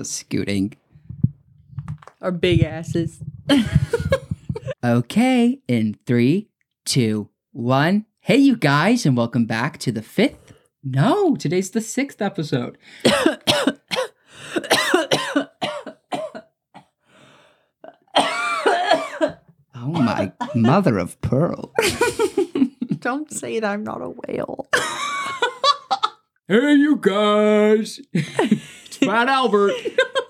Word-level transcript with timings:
the 0.00 0.04
scooting. 0.06 0.72
Our 2.22 2.32
big 2.32 2.62
asses. 2.62 3.22
Okay, 4.82 5.60
in 5.68 5.98
three, 6.06 6.48
two, 6.86 7.28
one. 7.52 8.06
Hey, 8.20 8.38
you 8.38 8.56
guys, 8.56 9.04
and 9.04 9.14
welcome 9.14 9.44
back 9.44 9.76
to 9.80 9.92
the 9.92 10.00
fifth. 10.00 10.54
No, 10.82 11.36
today's 11.36 11.70
the 11.70 11.82
sixth 11.82 12.22
episode. 12.22 12.78
oh 13.04 13.76
my 19.74 20.32
mother 20.54 20.96
of 20.96 21.20
pearl. 21.20 21.74
Don't 23.00 23.30
say 23.30 23.60
that 23.60 23.70
I'm 23.70 23.84
not 23.84 24.00
a 24.00 24.08
whale. 24.08 24.66
Hey, 26.48 26.74
you 26.74 26.96
guys. 26.96 28.00
Fat 29.00 29.28
Albert. 29.28 29.72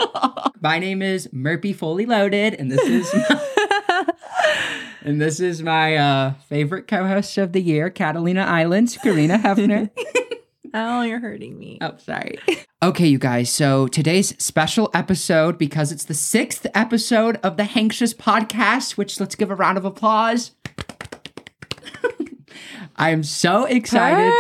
my 0.60 0.78
name 0.78 1.02
is 1.02 1.28
Merpy 1.28 1.74
Fully 1.74 2.06
Loaded, 2.06 2.54
and 2.54 2.70
this 2.70 2.80
is 2.86 3.12
my, 3.14 4.06
and 5.02 5.20
this 5.20 5.40
is 5.40 5.62
my 5.62 5.96
uh, 5.96 6.34
favorite 6.48 6.86
co-host 6.86 7.36
of 7.38 7.52
the 7.52 7.60
year, 7.60 7.90
Catalina 7.90 8.42
Islands, 8.42 8.96
Karina 8.96 9.38
Hefner. 9.38 9.90
Oh, 10.72 11.02
you're 11.02 11.18
hurting 11.18 11.58
me. 11.58 11.78
Oh, 11.80 11.96
sorry. 11.96 12.38
Okay, 12.80 13.08
you 13.08 13.18
guys. 13.18 13.50
So 13.50 13.88
today's 13.88 14.40
special 14.40 14.88
episode, 14.94 15.58
because 15.58 15.90
it's 15.90 16.04
the 16.04 16.14
sixth 16.14 16.64
episode 16.74 17.40
of 17.42 17.56
the 17.56 17.64
Hanksious 17.64 18.14
podcast, 18.14 18.96
which 18.96 19.18
let's 19.18 19.34
give 19.34 19.50
a 19.50 19.56
round 19.56 19.78
of 19.78 19.84
applause. 19.84 20.52
I 22.94 23.10
am 23.10 23.24
so 23.24 23.64
excited. 23.64 24.32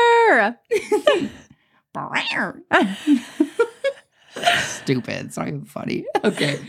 Stupid. 4.62 5.26
It's 5.26 5.36
not 5.36 5.48
even 5.48 5.64
funny. 5.64 6.04
Okay. 6.24 6.60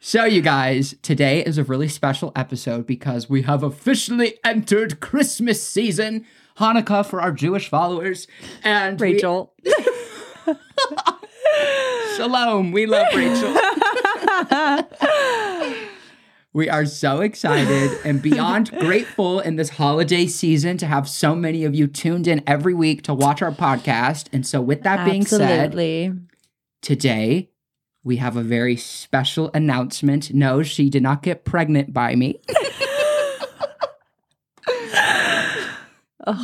So, 0.00 0.24
you 0.24 0.40
guys, 0.40 0.94
today 1.02 1.44
is 1.44 1.58
a 1.58 1.64
really 1.64 1.88
special 1.88 2.32
episode 2.34 2.86
because 2.86 3.28
we 3.28 3.42
have 3.42 3.62
officially 3.62 4.38
entered 4.44 5.00
Christmas 5.00 5.62
season, 5.62 6.24
Hanukkah 6.58 7.04
for 7.04 7.20
our 7.20 7.32
Jewish 7.32 7.68
followers. 7.68 8.26
And 8.64 8.98
we- 8.98 9.12
Rachel. 9.12 9.52
Shalom. 12.16 12.72
We 12.72 12.86
love 12.86 13.06
Rachel. 13.14 13.54
we 16.52 16.68
are 16.68 16.84
so 16.86 17.20
excited 17.20 17.90
and 18.04 18.20
beyond 18.22 18.70
grateful 18.72 19.40
in 19.40 19.56
this 19.56 19.70
holiday 19.70 20.26
season 20.26 20.76
to 20.78 20.86
have 20.86 21.08
so 21.08 21.34
many 21.34 21.64
of 21.64 21.74
you 21.74 21.86
tuned 21.86 22.26
in 22.26 22.42
every 22.46 22.74
week 22.74 23.02
to 23.02 23.14
watch 23.14 23.42
our 23.42 23.52
podcast. 23.52 24.26
And 24.32 24.46
so, 24.46 24.60
with 24.60 24.82
that 24.82 25.04
being 25.04 25.24
said. 25.24 25.74
Today 26.82 27.50
we 28.02 28.16
have 28.16 28.36
a 28.36 28.42
very 28.42 28.76
special 28.76 29.50
announcement. 29.52 30.32
No, 30.32 30.62
she 30.62 30.88
did 30.88 31.02
not 31.02 31.22
get 31.22 31.44
pregnant 31.44 31.92
by 31.92 32.14
me. 32.14 32.40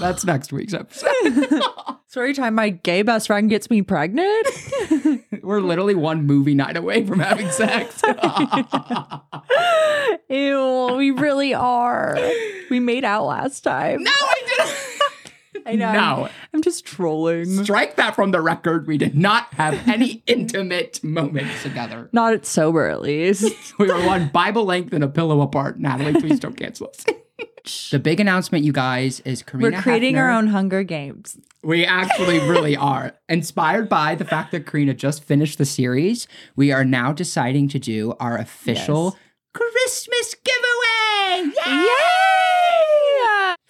That's 0.00 0.24
next 0.24 0.52
week's 0.52 0.74
episode. 0.74 1.08
So 2.08 2.22
every 2.22 2.32
time 2.32 2.54
my 2.54 2.70
gay 2.70 3.02
best 3.02 3.26
friend 3.26 3.50
gets 3.50 3.68
me 3.68 3.82
pregnant, 3.82 4.46
We're 5.42 5.60
literally 5.60 5.94
one 5.94 6.24
movie 6.24 6.54
night 6.54 6.74
away 6.74 7.04
from 7.04 7.18
having 7.18 7.50
sex. 7.50 8.00
ew, 10.30 10.94
we 10.96 11.10
really 11.10 11.52
are. 11.52 12.16
We 12.70 12.80
made 12.80 13.04
out 13.04 13.26
last 13.26 13.60
time. 13.60 14.02
no, 14.02 14.10
I 14.10 14.92
I 15.66 15.74
know. 15.74 15.92
No. 15.92 16.28
I'm 16.54 16.62
just 16.62 16.84
trolling. 16.84 17.64
Strike 17.64 17.96
that 17.96 18.14
from 18.14 18.30
the 18.30 18.40
record. 18.40 18.86
We 18.86 18.98
did 18.98 19.16
not 19.16 19.52
have 19.54 19.74
any 19.88 20.22
intimate 20.26 21.02
moments 21.02 21.62
together. 21.62 22.08
Not 22.12 22.32
at 22.32 22.46
sober, 22.46 22.86
at 22.88 23.02
least. 23.02 23.52
We 23.78 23.88
were 23.88 24.06
one 24.06 24.28
Bible 24.28 24.64
length 24.64 24.92
and 24.92 25.02
a 25.04 25.08
pillow 25.08 25.40
apart. 25.40 25.78
Natalie, 25.78 26.14
please 26.14 26.38
don't 26.40 26.56
cancel 26.56 26.88
us. 26.88 27.04
the 27.90 27.98
big 27.98 28.20
announcement, 28.20 28.64
you 28.64 28.72
guys, 28.72 29.20
is 29.20 29.42
Karina. 29.42 29.76
We're 29.76 29.82
creating 29.82 30.16
our 30.16 30.30
own 30.30 30.46
Hunger 30.48 30.82
Games. 30.82 31.36
We 31.62 31.84
actually 31.84 32.38
really 32.38 32.76
are. 32.76 33.12
Inspired 33.28 33.88
by 33.88 34.14
the 34.14 34.24
fact 34.24 34.52
that 34.52 34.66
Karina 34.66 34.94
just 34.94 35.24
finished 35.24 35.58
the 35.58 35.64
series, 35.64 36.28
we 36.54 36.70
are 36.72 36.84
now 36.84 37.12
deciding 37.12 37.68
to 37.70 37.78
do 37.80 38.14
our 38.20 38.38
official 38.38 39.16
Christmas 39.52 40.36
giveaway. 40.44 41.52
Yay! 41.66 41.72
Yay! 41.82 42.25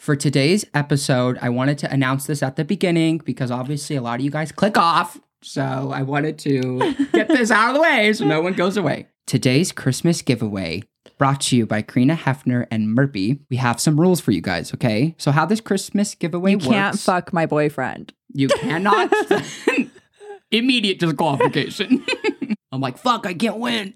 For 0.06 0.15
today's 0.15 0.65
episode, 0.72 1.37
I 1.43 1.49
wanted 1.49 1.78
to 1.78 1.93
announce 1.93 2.27
this 2.27 2.41
at 2.41 2.55
the 2.55 2.65
beginning 2.65 3.19
because 3.19 3.50
obviously 3.50 3.97
a 3.97 4.00
lot 4.00 4.21
of 4.21 4.25
you 4.25 4.31
guys 4.31 4.53
click 4.53 4.78
off. 4.78 5.19
So 5.43 5.91
I 5.93 6.03
wanted 6.03 6.39
to 6.39 6.94
get 7.12 7.27
this 7.27 7.50
out 7.50 7.71
of 7.71 7.75
the 7.75 7.81
way 7.81 8.12
so 8.12 8.25
no 8.25 8.41
one 8.41 8.53
goes 8.53 8.77
away. 8.77 9.09
Today's 9.27 9.72
Christmas 9.72 10.22
giveaway 10.22 10.84
brought 11.19 11.41
to 11.41 11.56
you 11.56 11.67
by 11.67 11.83
Karina 11.83 12.15
Hefner 12.15 12.69
and 12.71 12.97
Merpy. 12.97 13.41
We 13.50 13.56
have 13.56 13.81
some 13.81 14.00
rules 14.00 14.21
for 14.21 14.31
you 14.31 14.41
guys, 14.41 14.72
okay? 14.75 15.17
So 15.19 15.33
how 15.33 15.44
this 15.44 15.61
Christmas 15.61 16.15
giveaway 16.15 16.53
You 16.53 16.59
works. 16.59 16.69
can't 16.69 16.99
fuck 17.00 17.33
my 17.33 17.47
boyfriend. 17.47 18.12
You 18.33 18.47
cannot. 18.47 19.12
Immediate 20.53 21.00
disqualification. 21.00 22.06
I'm 22.71 22.81
like, 22.81 22.97
fuck, 22.97 23.27
I 23.27 23.34
can't 23.34 23.59
win. 23.59 23.94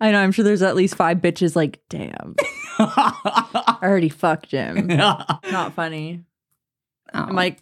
I 0.00 0.10
know, 0.12 0.18
I'm 0.18 0.32
sure 0.32 0.44
there's 0.44 0.62
at 0.62 0.76
least 0.76 0.94
five 0.94 1.18
bitches 1.18 1.56
like, 1.56 1.80
damn, 1.88 2.34
I 2.78 3.78
already 3.82 4.08
fucked 4.10 4.50
him. 4.50 4.86
Not 4.88 5.72
funny. 5.74 6.24
I'm 7.14 7.34
like, 7.34 7.60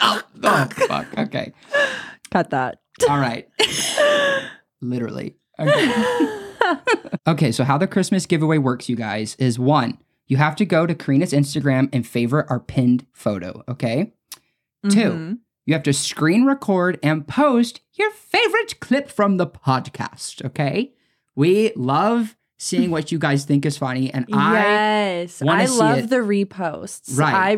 oh, 0.00 0.22
oh, 0.42 0.68
fuck. 0.88 1.06
Okay. 1.18 1.52
cut 2.32 2.50
that. 2.50 2.80
All 3.08 3.18
right. 3.18 3.48
Literally. 4.80 5.36
Okay. 5.58 6.40
okay, 7.26 7.52
so 7.52 7.64
how 7.64 7.78
the 7.78 7.86
Christmas 7.86 8.26
giveaway 8.26 8.58
works, 8.58 8.88
you 8.88 8.96
guys, 8.96 9.36
is 9.38 9.58
one, 9.58 9.98
you 10.26 10.36
have 10.36 10.56
to 10.56 10.64
go 10.66 10.86
to 10.86 10.94
Karina's 10.94 11.32
Instagram 11.32 11.88
and 11.92 12.06
favorite 12.06 12.46
our 12.50 12.60
pinned 12.60 13.06
photo, 13.12 13.62
okay? 13.68 14.12
Two, 14.90 15.10
Mhm. 15.12 15.38
you 15.64 15.74
have 15.74 15.82
to 15.84 15.92
screen 15.92 16.44
record 16.44 16.98
and 17.02 17.26
post 17.26 17.80
your 17.92 18.10
favorite 18.10 18.80
clip 18.80 19.08
from 19.10 19.36
the 19.36 19.46
podcast, 19.46 20.44
okay? 20.44 20.92
We 21.36 21.72
love 21.76 22.34
seeing 22.58 22.90
what 22.90 23.12
you 23.12 23.18
guys 23.18 23.44
think 23.44 23.66
is 23.66 23.76
funny, 23.76 24.10
and 24.12 24.24
I 24.32 24.52
yes, 24.54 25.42
I 25.42 25.66
love 25.66 26.08
the 26.08 26.16
reposts. 26.16 27.18
Right. 27.18 27.34
I 27.34 27.56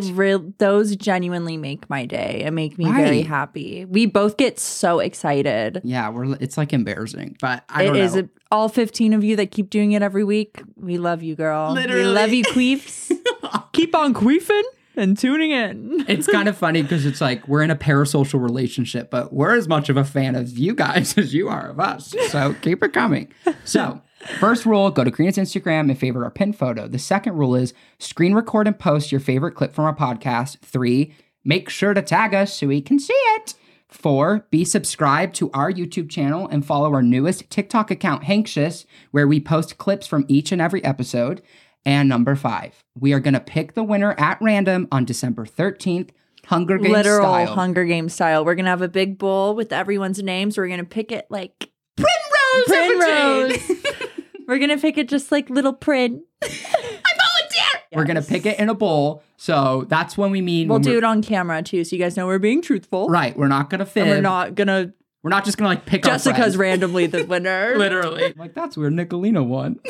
those 0.58 0.96
genuinely 0.96 1.56
make 1.56 1.88
my 1.88 2.04
day 2.04 2.42
and 2.44 2.56
make 2.56 2.76
me 2.76 2.84
very 2.90 3.22
happy. 3.22 3.84
We 3.84 4.06
both 4.06 4.36
get 4.36 4.58
so 4.58 4.98
excited. 4.98 5.80
yeah, 5.84 6.08
we're 6.10 6.34
it's 6.40 6.56
like 6.58 6.72
embarrassing, 6.72 7.36
but 7.40 7.62
I 7.68 7.84
It 7.84 7.96
is 7.96 8.16
a- 8.16 8.28
all 8.50 8.68
15 8.68 9.12
of 9.12 9.22
you 9.22 9.36
that 9.36 9.50
keep 9.52 9.70
doing 9.70 9.92
it 9.92 10.02
every 10.02 10.24
week. 10.24 10.60
We 10.76 10.98
love 10.98 11.22
you, 11.22 11.36
girl. 11.36 11.74
We 11.74 11.82
Literally. 11.82 12.04
love 12.04 12.32
you, 12.32 12.42
queefs. 12.44 13.12
keep 13.72 13.94
on 13.94 14.14
queefing 14.14 14.62
and 14.98 15.16
tuning 15.16 15.50
in. 15.50 16.04
it's 16.08 16.26
kind 16.26 16.48
of 16.48 16.56
funny 16.56 16.82
because 16.82 17.06
it's 17.06 17.20
like 17.20 17.46
we're 17.48 17.62
in 17.62 17.70
a 17.70 17.76
parasocial 17.76 18.42
relationship, 18.42 19.10
but 19.10 19.32
we're 19.32 19.56
as 19.56 19.68
much 19.68 19.88
of 19.88 19.96
a 19.96 20.04
fan 20.04 20.34
of 20.34 20.58
you 20.58 20.74
guys 20.74 21.16
as 21.18 21.32
you 21.32 21.48
are 21.48 21.70
of 21.70 21.80
us. 21.80 22.14
So 22.28 22.54
keep 22.60 22.82
it 22.82 22.92
coming. 22.92 23.32
So, 23.64 24.02
first 24.38 24.66
rule 24.66 24.90
go 24.90 25.04
to 25.04 25.10
Karina's 25.10 25.36
Instagram 25.36 25.88
and 25.88 25.98
favorite 25.98 26.24
our 26.24 26.30
pin 26.30 26.52
photo. 26.52 26.88
The 26.88 26.98
second 26.98 27.34
rule 27.34 27.54
is 27.54 27.72
screen 27.98 28.34
record 28.34 28.66
and 28.66 28.78
post 28.78 29.12
your 29.12 29.20
favorite 29.20 29.52
clip 29.52 29.72
from 29.72 29.84
our 29.84 29.94
podcast. 29.94 30.58
Three, 30.60 31.14
make 31.44 31.68
sure 31.70 31.94
to 31.94 32.02
tag 32.02 32.34
us 32.34 32.52
so 32.52 32.66
we 32.66 32.80
can 32.82 32.98
see 32.98 33.14
it. 33.14 33.54
Four, 33.88 34.46
be 34.50 34.66
subscribed 34.66 35.34
to 35.36 35.50
our 35.52 35.72
YouTube 35.72 36.10
channel 36.10 36.46
and 36.46 36.64
follow 36.64 36.92
our 36.92 37.02
newest 37.02 37.48
TikTok 37.48 37.90
account, 37.90 38.24
Hanksious, 38.24 38.84
where 39.12 39.26
we 39.26 39.40
post 39.40 39.78
clips 39.78 40.06
from 40.06 40.26
each 40.28 40.52
and 40.52 40.60
every 40.60 40.84
episode. 40.84 41.40
And 41.84 42.08
number 42.08 42.34
five, 42.36 42.82
we 42.98 43.12
are 43.12 43.20
going 43.20 43.34
to 43.34 43.40
pick 43.40 43.74
the 43.74 43.82
winner 43.84 44.14
at 44.18 44.38
random 44.40 44.88
on 44.92 45.04
December 45.04 45.46
13th, 45.46 46.10
Hunger 46.46 46.78
Games 46.78 46.92
Literal 46.92 47.24
style. 47.24 47.54
Hunger 47.54 47.84
Game 47.84 48.08
style. 48.08 48.44
We're 48.44 48.54
gonna 48.54 48.70
have 48.70 48.82
a 48.82 48.88
big 48.88 49.18
bowl 49.18 49.54
with 49.54 49.72
everyone's 49.72 50.22
names. 50.22 50.56
We're 50.56 50.68
gonna 50.68 50.84
pick 50.84 51.12
it 51.12 51.26
like 51.30 51.70
Primrose! 51.96 52.64
Primrose. 52.66 53.70
We're 54.46 54.58
gonna 54.58 54.78
pick 54.78 54.96
it 54.96 55.08
just 55.08 55.30
like 55.30 55.50
little 55.50 55.74
Prim. 55.74 56.22
I 56.42 56.46
volunteered. 56.48 57.82
We're 57.92 58.04
going 58.04 58.16
to 58.16 58.22
pick 58.22 58.44
it 58.46 58.58
in 58.58 58.68
a 58.68 58.74
bowl. 58.74 59.22
So 59.36 59.86
that's 59.88 60.16
when 60.16 60.30
we 60.30 60.40
mean. 60.42 60.68
We'll 60.68 60.78
do 60.78 60.98
it 60.98 61.04
on 61.04 61.22
camera 61.22 61.62
too, 61.62 61.84
so 61.84 61.96
you 61.96 62.02
guys 62.02 62.16
know 62.16 62.26
we're 62.26 62.38
being 62.38 62.60
truthful. 62.62 63.08
Right. 63.08 63.36
We're 63.36 63.48
not 63.48 63.70
going 63.70 63.78
to 63.80 63.86
fib. 63.86 64.02
And 64.02 64.10
we're 64.10 64.20
not 64.20 64.54
gonna 64.54 64.92
We're 65.22 65.30
not 65.30 65.44
just 65.44 65.56
going 65.58 65.70
to 65.70 65.74
like 65.74 65.86
pick 65.86 66.02
Jessica's 66.04 66.38
friends. 66.38 66.56
randomly 66.56 67.06
the 67.06 67.24
winner. 67.24 67.74
Literally. 67.76 68.34
like, 68.36 68.54
that's 68.54 68.76
where 68.76 68.90
Nicolina 68.90 69.44
won. 69.44 69.80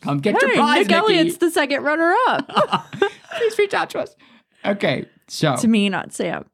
Come 0.00 0.18
get 0.18 0.40
your 0.40 0.54
prize, 0.54 0.86
Nick 0.86 0.88
Nikki. 0.88 1.14
Elliott's 1.14 1.38
the 1.38 1.50
second 1.50 1.82
runner 1.82 2.14
up. 2.28 2.48
Please 3.36 3.58
reach 3.58 3.74
out 3.74 3.90
to 3.90 3.98
us. 3.98 4.14
Okay. 4.64 5.06
So 5.28 5.56
to 5.56 5.68
me, 5.68 5.88
not 5.88 6.12
Sam. 6.12 6.46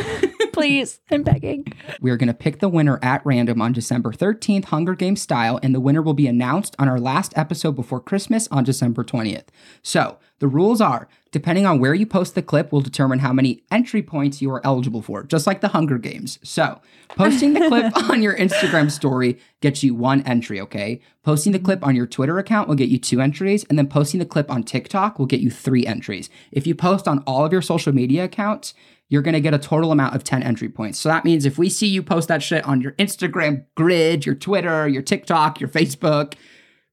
Please, 0.52 1.00
I'm 1.10 1.22
begging. 1.22 1.72
We 2.00 2.10
are 2.10 2.16
going 2.16 2.26
to 2.28 2.34
pick 2.34 2.58
the 2.58 2.68
winner 2.68 2.98
at 3.00 3.24
random 3.24 3.62
on 3.62 3.72
December 3.72 4.10
13th, 4.12 4.66
Hunger 4.66 4.94
Games 4.94 5.22
style, 5.22 5.60
and 5.62 5.72
the 5.74 5.80
winner 5.80 6.02
will 6.02 6.14
be 6.14 6.26
announced 6.26 6.74
on 6.78 6.88
our 6.88 6.98
last 6.98 7.32
episode 7.36 7.72
before 7.76 8.00
Christmas 8.00 8.48
on 8.48 8.64
December 8.64 9.04
20th. 9.04 9.46
So, 9.82 10.18
the 10.40 10.48
rules 10.48 10.80
are 10.80 11.08
depending 11.30 11.66
on 11.66 11.78
where 11.78 11.94
you 11.94 12.06
post 12.06 12.34
the 12.34 12.42
clip 12.42 12.72
will 12.72 12.80
determine 12.80 13.18
how 13.18 13.32
many 13.32 13.62
entry 13.70 14.02
points 14.02 14.40
you 14.40 14.50
are 14.50 14.64
eligible 14.64 15.02
for, 15.02 15.22
just 15.24 15.46
like 15.46 15.60
the 15.60 15.68
Hunger 15.68 15.98
Games. 15.98 16.38
So, 16.42 16.80
posting 17.10 17.54
the 17.54 17.68
clip 17.68 17.96
on 18.10 18.22
your 18.22 18.36
Instagram 18.36 18.90
story 18.90 19.38
gets 19.60 19.82
you 19.82 19.94
one 19.94 20.22
entry, 20.22 20.60
okay? 20.60 21.00
Posting 21.22 21.52
the 21.52 21.58
clip 21.58 21.84
on 21.86 21.94
your 21.94 22.06
Twitter 22.06 22.38
account 22.38 22.68
will 22.68 22.74
get 22.74 22.88
you 22.88 22.98
two 22.98 23.20
entries, 23.20 23.64
and 23.64 23.78
then 23.78 23.88
posting 23.88 24.20
the 24.20 24.26
clip 24.26 24.50
on 24.50 24.62
TikTok 24.62 25.18
will 25.18 25.26
get 25.26 25.40
you 25.40 25.50
three 25.50 25.86
entries. 25.86 26.30
If 26.52 26.66
you 26.66 26.74
post 26.74 27.06
on 27.06 27.20
all 27.26 27.44
of 27.44 27.52
your 27.52 27.62
social 27.62 27.92
media 27.92 28.24
accounts, 28.24 28.74
you're 29.08 29.22
going 29.22 29.34
to 29.34 29.40
get 29.40 29.54
a 29.54 29.58
total 29.58 29.90
amount 29.90 30.14
of 30.14 30.22
10 30.22 30.42
entry 30.42 30.68
points. 30.68 30.98
So 30.98 31.08
that 31.08 31.24
means 31.24 31.46
if 31.46 31.58
we 31.58 31.68
see 31.68 31.86
you 31.86 32.02
post 32.02 32.28
that 32.28 32.42
shit 32.42 32.64
on 32.64 32.80
your 32.80 32.92
Instagram 32.92 33.64
grid, 33.74 34.26
your 34.26 34.34
Twitter, 34.34 34.86
your 34.86 35.02
TikTok, 35.02 35.60
your 35.60 35.70
Facebook, 35.70 36.34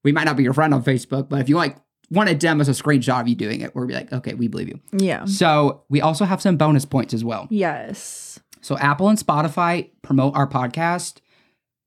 we 0.04 0.12
might 0.12 0.24
not 0.24 0.38
be 0.38 0.44
your 0.44 0.54
friend 0.54 0.74
on 0.74 0.84
Facebook, 0.84 1.28
but 1.30 1.42
if 1.42 1.50
you 1.50 1.56
like 1.58 1.78
want 2.10 2.30
to 2.30 2.36
dem 2.36 2.62
us 2.62 2.68
a 2.68 2.72
screenshot 2.72 3.22
of 3.22 3.28
you 3.28 3.36
doing 3.36 3.62
it, 3.62 3.76
we'll 3.76 3.88
be 3.88 3.94
like, 3.94 4.12
okay, 4.12 4.34
we 4.34 4.48
believe 4.48 4.68
you. 4.68 4.80
Yeah. 4.94 5.26
So 5.26 5.84
we 5.90 6.02
also 6.02 6.26
have 6.26 6.42
some 6.42 6.58
bonus 6.58 6.86
points 6.86 7.14
as 7.14 7.24
well. 7.24 7.48
Yes. 7.50 8.40
So 8.62 8.78
Apple 8.78 9.10
and 9.10 9.18
Spotify 9.18 9.92
promote 10.02 10.36
our 10.36 10.48
podcast. 10.48 11.20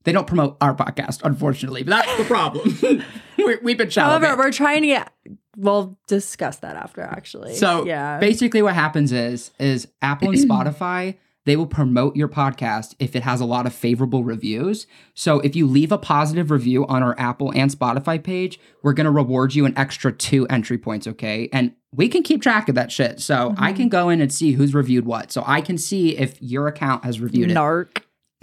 They 0.04 0.12
don't 0.12 0.26
promote 0.26 0.56
our 0.60 0.74
podcast, 0.74 1.20
unfortunately, 1.24 1.82
but 1.82 1.90
that's 1.90 2.16
the 2.16 2.24
problem. 2.24 2.78
we 3.36 3.72
have 3.72 3.78
been 3.78 3.90
shallow. 3.90 4.18
However, 4.18 4.36
we're 4.36 4.52
trying 4.52 4.82
to 4.82 4.86
get. 4.86 5.12
We'll 5.56 5.98
discuss 6.06 6.58
that 6.58 6.76
after, 6.76 7.02
actually. 7.02 7.56
So 7.56 7.84
yeah. 7.84 8.18
basically 8.18 8.62
what 8.62 8.74
happens 8.74 9.12
is 9.12 9.50
is 9.58 9.88
Apple 10.00 10.30
and 10.30 10.38
Spotify 10.48 11.16
they 11.48 11.56
will 11.56 11.66
promote 11.66 12.14
your 12.14 12.28
podcast 12.28 12.94
if 12.98 13.16
it 13.16 13.22
has 13.22 13.40
a 13.40 13.46
lot 13.46 13.66
of 13.66 13.72
favorable 13.72 14.22
reviews. 14.22 14.86
So 15.14 15.40
if 15.40 15.56
you 15.56 15.66
leave 15.66 15.90
a 15.90 15.98
positive 15.98 16.50
review 16.50 16.86
on 16.86 17.02
our 17.02 17.18
Apple 17.18 17.52
and 17.54 17.70
Spotify 17.70 18.22
page, 18.22 18.60
we're 18.82 18.92
going 18.92 19.06
to 19.06 19.10
reward 19.10 19.54
you 19.54 19.64
an 19.64 19.76
extra 19.76 20.12
2 20.12 20.46
entry 20.48 20.76
points, 20.76 21.06
okay? 21.06 21.48
And 21.52 21.72
we 21.90 22.08
can 22.08 22.22
keep 22.22 22.42
track 22.42 22.68
of 22.68 22.74
that 22.74 22.92
shit. 22.92 23.20
So 23.20 23.54
I 23.56 23.70
mm-hmm. 23.70 23.76
can 23.76 23.88
go 23.88 24.10
in 24.10 24.20
and 24.20 24.32
see 24.32 24.52
who's 24.52 24.74
reviewed 24.74 25.06
what. 25.06 25.32
So 25.32 25.42
I 25.46 25.62
can 25.62 25.78
see 25.78 26.18
if 26.18 26.40
your 26.42 26.66
account 26.66 27.04
has 27.04 27.18
reviewed 27.20 27.50
it. 27.50 27.56
Narc. 27.56 28.02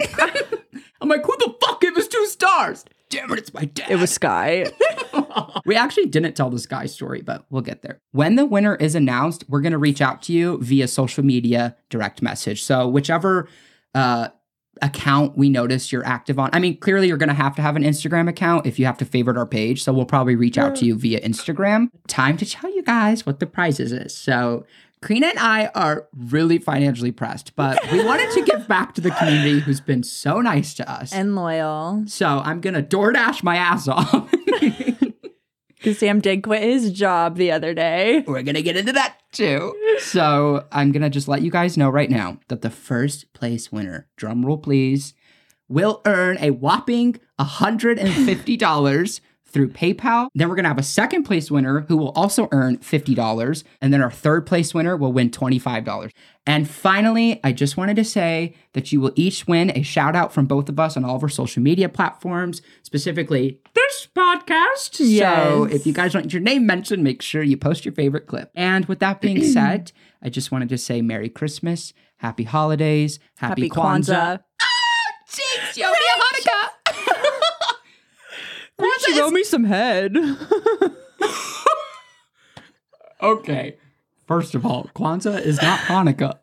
I'm 1.00 1.08
like, 1.08 1.24
who 1.24 1.36
the 1.38 1.54
fuck 1.60 1.80
gave 1.80 1.96
us 1.96 2.08
two 2.08 2.26
stars? 2.26 2.84
Damn 3.08 3.30
it, 3.32 3.38
it's 3.38 3.54
my 3.54 3.66
dad. 3.66 3.90
It 3.90 3.96
was 3.96 4.10
Sky. 4.10 4.66
we 5.64 5.76
actually 5.76 6.06
didn't 6.06 6.34
tell 6.34 6.50
the 6.50 6.58
Sky 6.58 6.86
story, 6.86 7.22
but 7.22 7.46
we'll 7.50 7.62
get 7.62 7.82
there. 7.82 8.00
When 8.12 8.34
the 8.34 8.44
winner 8.44 8.74
is 8.74 8.94
announced, 8.94 9.44
we're 9.48 9.60
going 9.60 9.72
to 9.72 9.78
reach 9.78 10.00
out 10.00 10.22
to 10.22 10.32
you 10.32 10.58
via 10.60 10.88
social 10.88 11.24
media 11.24 11.76
direct 11.88 12.20
message. 12.20 12.64
So, 12.64 12.88
whichever 12.88 13.48
uh, 13.94 14.28
account 14.82 15.38
we 15.38 15.48
notice 15.48 15.92
you're 15.92 16.04
active 16.04 16.38
on, 16.38 16.50
I 16.52 16.58
mean, 16.58 16.78
clearly 16.78 17.06
you're 17.06 17.16
going 17.16 17.28
to 17.28 17.34
have 17.34 17.54
to 17.56 17.62
have 17.62 17.76
an 17.76 17.84
Instagram 17.84 18.28
account 18.28 18.66
if 18.66 18.78
you 18.78 18.86
have 18.86 18.98
to 18.98 19.04
favorite 19.04 19.36
our 19.36 19.46
page. 19.46 19.84
So, 19.84 19.92
we'll 19.92 20.04
probably 20.04 20.34
reach 20.34 20.58
out 20.58 20.74
to 20.76 20.84
you 20.84 20.96
via 20.96 21.20
Instagram. 21.20 21.90
Time 22.08 22.36
to 22.38 22.46
tell 22.46 22.74
you 22.74 22.82
guys 22.82 23.24
what 23.24 23.38
the 23.38 23.46
prizes 23.46 23.92
is. 23.92 24.16
So, 24.16 24.66
Karina 25.02 25.26
and 25.28 25.38
I 25.38 25.66
are 25.74 26.08
really 26.16 26.58
financially 26.58 27.12
pressed, 27.12 27.54
but 27.54 27.78
we 27.92 28.02
wanted 28.04 28.30
to 28.32 28.42
give 28.42 28.66
back 28.66 28.94
to 28.94 29.00
the 29.00 29.10
community 29.10 29.60
who's 29.60 29.80
been 29.80 30.02
so 30.02 30.40
nice 30.40 30.74
to 30.74 30.90
us. 30.90 31.12
and 31.12 31.36
loyal. 31.36 32.04
so 32.06 32.40
I'm 32.44 32.60
gonna 32.60 32.82
DoorDash 32.82 33.42
my 33.42 33.56
ass 33.56 33.88
off. 33.88 34.32
Because 35.78 35.98
Sam 36.00 36.20
did 36.20 36.42
quit 36.42 36.62
his 36.64 36.90
job 36.90 37.36
the 37.36 37.52
other 37.52 37.72
day. 37.72 38.24
We're 38.26 38.42
gonna 38.42 38.62
get 38.62 38.76
into 38.76 38.92
that 38.92 39.18
too. 39.30 39.72
So 40.00 40.64
I'm 40.72 40.90
gonna 40.90 41.10
just 41.10 41.28
let 41.28 41.42
you 41.42 41.50
guys 41.50 41.76
know 41.76 41.88
right 41.90 42.10
now 42.10 42.38
that 42.48 42.62
the 42.62 42.70
first 42.70 43.32
place 43.34 43.70
winner, 43.70 44.08
drum 44.16 44.44
roll 44.44 44.58
please, 44.58 45.14
will 45.68 46.00
earn 46.04 46.38
a 46.40 46.50
whopping 46.50 47.20
$150 47.38 49.20
through 49.46 49.70
PayPal. 49.70 50.28
Then 50.34 50.48
we're 50.48 50.56
gonna 50.56 50.68
have 50.68 50.78
a 50.78 50.82
second 50.82 51.22
place 51.24 51.50
winner 51.50 51.82
who 51.82 51.96
will 51.96 52.10
also 52.10 52.48
earn 52.52 52.78
$50. 52.78 53.64
And 53.80 53.92
then 53.92 54.02
our 54.02 54.10
third 54.10 54.46
place 54.46 54.74
winner 54.74 54.96
will 54.96 55.12
win 55.12 55.30
$25. 55.30 56.10
And 56.46 56.68
finally, 56.68 57.40
I 57.42 57.52
just 57.52 57.76
wanted 57.76 57.96
to 57.96 58.04
say 58.04 58.54
that 58.74 58.92
you 58.92 59.00
will 59.00 59.12
each 59.16 59.46
win 59.48 59.72
a 59.74 59.82
shout 59.82 60.14
out 60.14 60.32
from 60.32 60.46
both 60.46 60.68
of 60.68 60.78
us 60.78 60.96
on 60.96 61.04
all 61.04 61.16
of 61.16 61.22
our 61.22 61.28
social 61.28 61.62
media 61.62 61.88
platforms, 61.88 62.62
specifically 62.82 63.58
this 63.74 64.08
podcast. 64.14 64.94
So 64.94 65.64
if 65.64 65.86
you 65.86 65.92
guys 65.92 66.14
want 66.14 66.32
your 66.32 66.42
name 66.42 66.66
mentioned, 66.66 67.02
make 67.02 67.22
sure 67.22 67.42
you 67.42 67.56
post 67.56 67.84
your 67.84 67.94
favorite 67.94 68.26
clip. 68.26 68.50
And 68.54 68.84
with 68.86 69.00
that 69.00 69.20
being 69.20 69.42
said, 69.52 69.92
I 70.22 70.28
just 70.28 70.52
wanted 70.52 70.68
to 70.68 70.78
say 70.78 71.02
Merry 71.02 71.28
Christmas, 71.28 71.92
Happy 72.18 72.44
Holidays, 72.44 73.18
Happy, 73.38 73.62
Happy 73.62 73.70
Kwanzaa. 73.70 74.38
Kwanzaa. 74.38 74.40
Jinx, 75.28 75.76
you 75.76 75.84
owe 75.84 75.90
me 75.90 75.96
a 76.14 76.20
Hanukkah. 76.20 77.36
She 79.06 79.20
owe 79.20 79.30
me 79.30 79.44
some 79.44 79.64
head. 79.64 80.16
Okay. 83.22 83.76
First 84.26 84.54
of 84.54 84.66
all, 84.66 84.90
Kwanzaa 84.94 85.40
is 85.40 85.60
not 85.62 85.78
Hanukkah. 85.80 86.38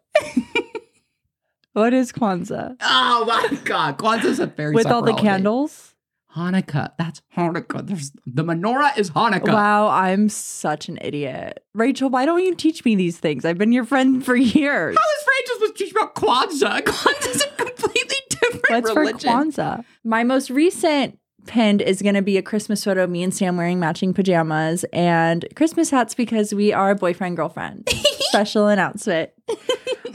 what 1.74 1.94
is 1.94 2.12
Kwanzaa? 2.12 2.75
Oh 2.81 3.25
my 3.27 3.57
god. 3.63 3.98
Kwanzaa 3.98 4.25
is 4.25 4.39
a 4.39 4.48
very 4.48 4.74
With 4.74 4.88
all 4.88 5.01
the 5.04 5.12
holiday. 5.12 5.27
candles? 5.27 5.94
Hanukkah. 6.36 6.94
That's 6.98 7.21
Hanukkah. 7.38 7.86
There's 7.86 8.12
the 8.25 8.44
menorah 8.44 8.98
is 8.98 9.12
Hanukkah. 9.12 9.54
Wow, 9.54 9.88
I'm 9.89 10.30
such 10.30 10.89
an 10.89 10.98
idiot. 11.01 11.63
Rachel, 11.75 12.10
why 12.10 12.25
don't 12.25 12.44
you 12.44 12.56
teach 12.56 12.83
me 12.86 12.95
these 12.95 13.19
things? 13.19 13.45
I've 13.45 13.60
been 13.60 13.71
your 13.71 13.86
friend 13.86 14.25
for 14.25 14.36
years. 14.36 14.98
How 14.98 15.04
is 15.04 15.27
Rachel 15.39 15.56
supposed 15.56 15.77
to 15.77 15.83
teach 15.83 15.94
me 15.94 16.01
about 16.01 16.15
Kwanzaa? 16.15 16.81
Kwanzaa's 16.86 17.44
a 17.44 17.48
completely 17.63 18.18
different 18.30 18.83
What's 18.86 18.95
religion. 18.95 19.19
for 19.19 19.27
Kwanzaa? 19.27 19.86
My 20.04 20.24
most 20.24 20.50
recent 20.50 21.19
pinned 21.45 21.81
is 21.81 22.01
going 22.01 22.16
to 22.16 22.22
be 22.22 22.38
a 22.38 22.42
Christmas 22.42 22.84
photo 22.84 23.04
of 23.04 23.10
me 23.10 23.24
and 23.24 23.34
Sam 23.34 23.57
wearing 23.57 23.80
matching 23.80 24.13
pajamas 24.13 24.86
and 24.94 25.45
Christmas 25.56 25.90
hats 25.90 26.16
because 26.16 26.54
we 26.54 26.74
are 26.74 26.95
boyfriend 26.95 27.38
girlfriend. 27.38 27.90
Special 28.19 28.68
announcement. 28.68 29.31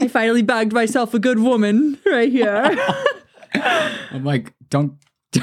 I 0.01 0.07
finally 0.07 0.41
bagged 0.41 0.73
myself 0.73 1.13
a 1.13 1.19
good 1.19 1.39
woman 1.39 1.99
right 2.05 2.31
here. 2.31 2.77
I'm 3.53 4.23
like, 4.23 4.53
don't. 4.69 4.93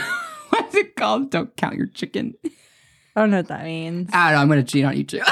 What's 0.50 0.74
it 0.74 0.96
called? 0.96 1.30
Don't 1.30 1.56
count 1.56 1.76
your 1.76 1.86
chicken. 1.86 2.34
I 3.14 3.20
don't 3.20 3.30
know 3.30 3.38
what 3.38 3.48
that 3.48 3.64
means. 3.64 4.10
I 4.12 4.30
don't 4.30 4.36
know. 4.36 4.42
I'm 4.42 4.48
gonna 4.48 4.62
cheat 4.62 4.84
on 4.84 4.96
you 4.96 5.04
too. 5.04 5.22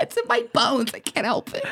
it's 0.00 0.16
in 0.16 0.24
my 0.28 0.44
bones. 0.52 0.92
I 0.94 1.00
can't 1.00 1.26
help 1.26 1.54
it. 1.54 1.64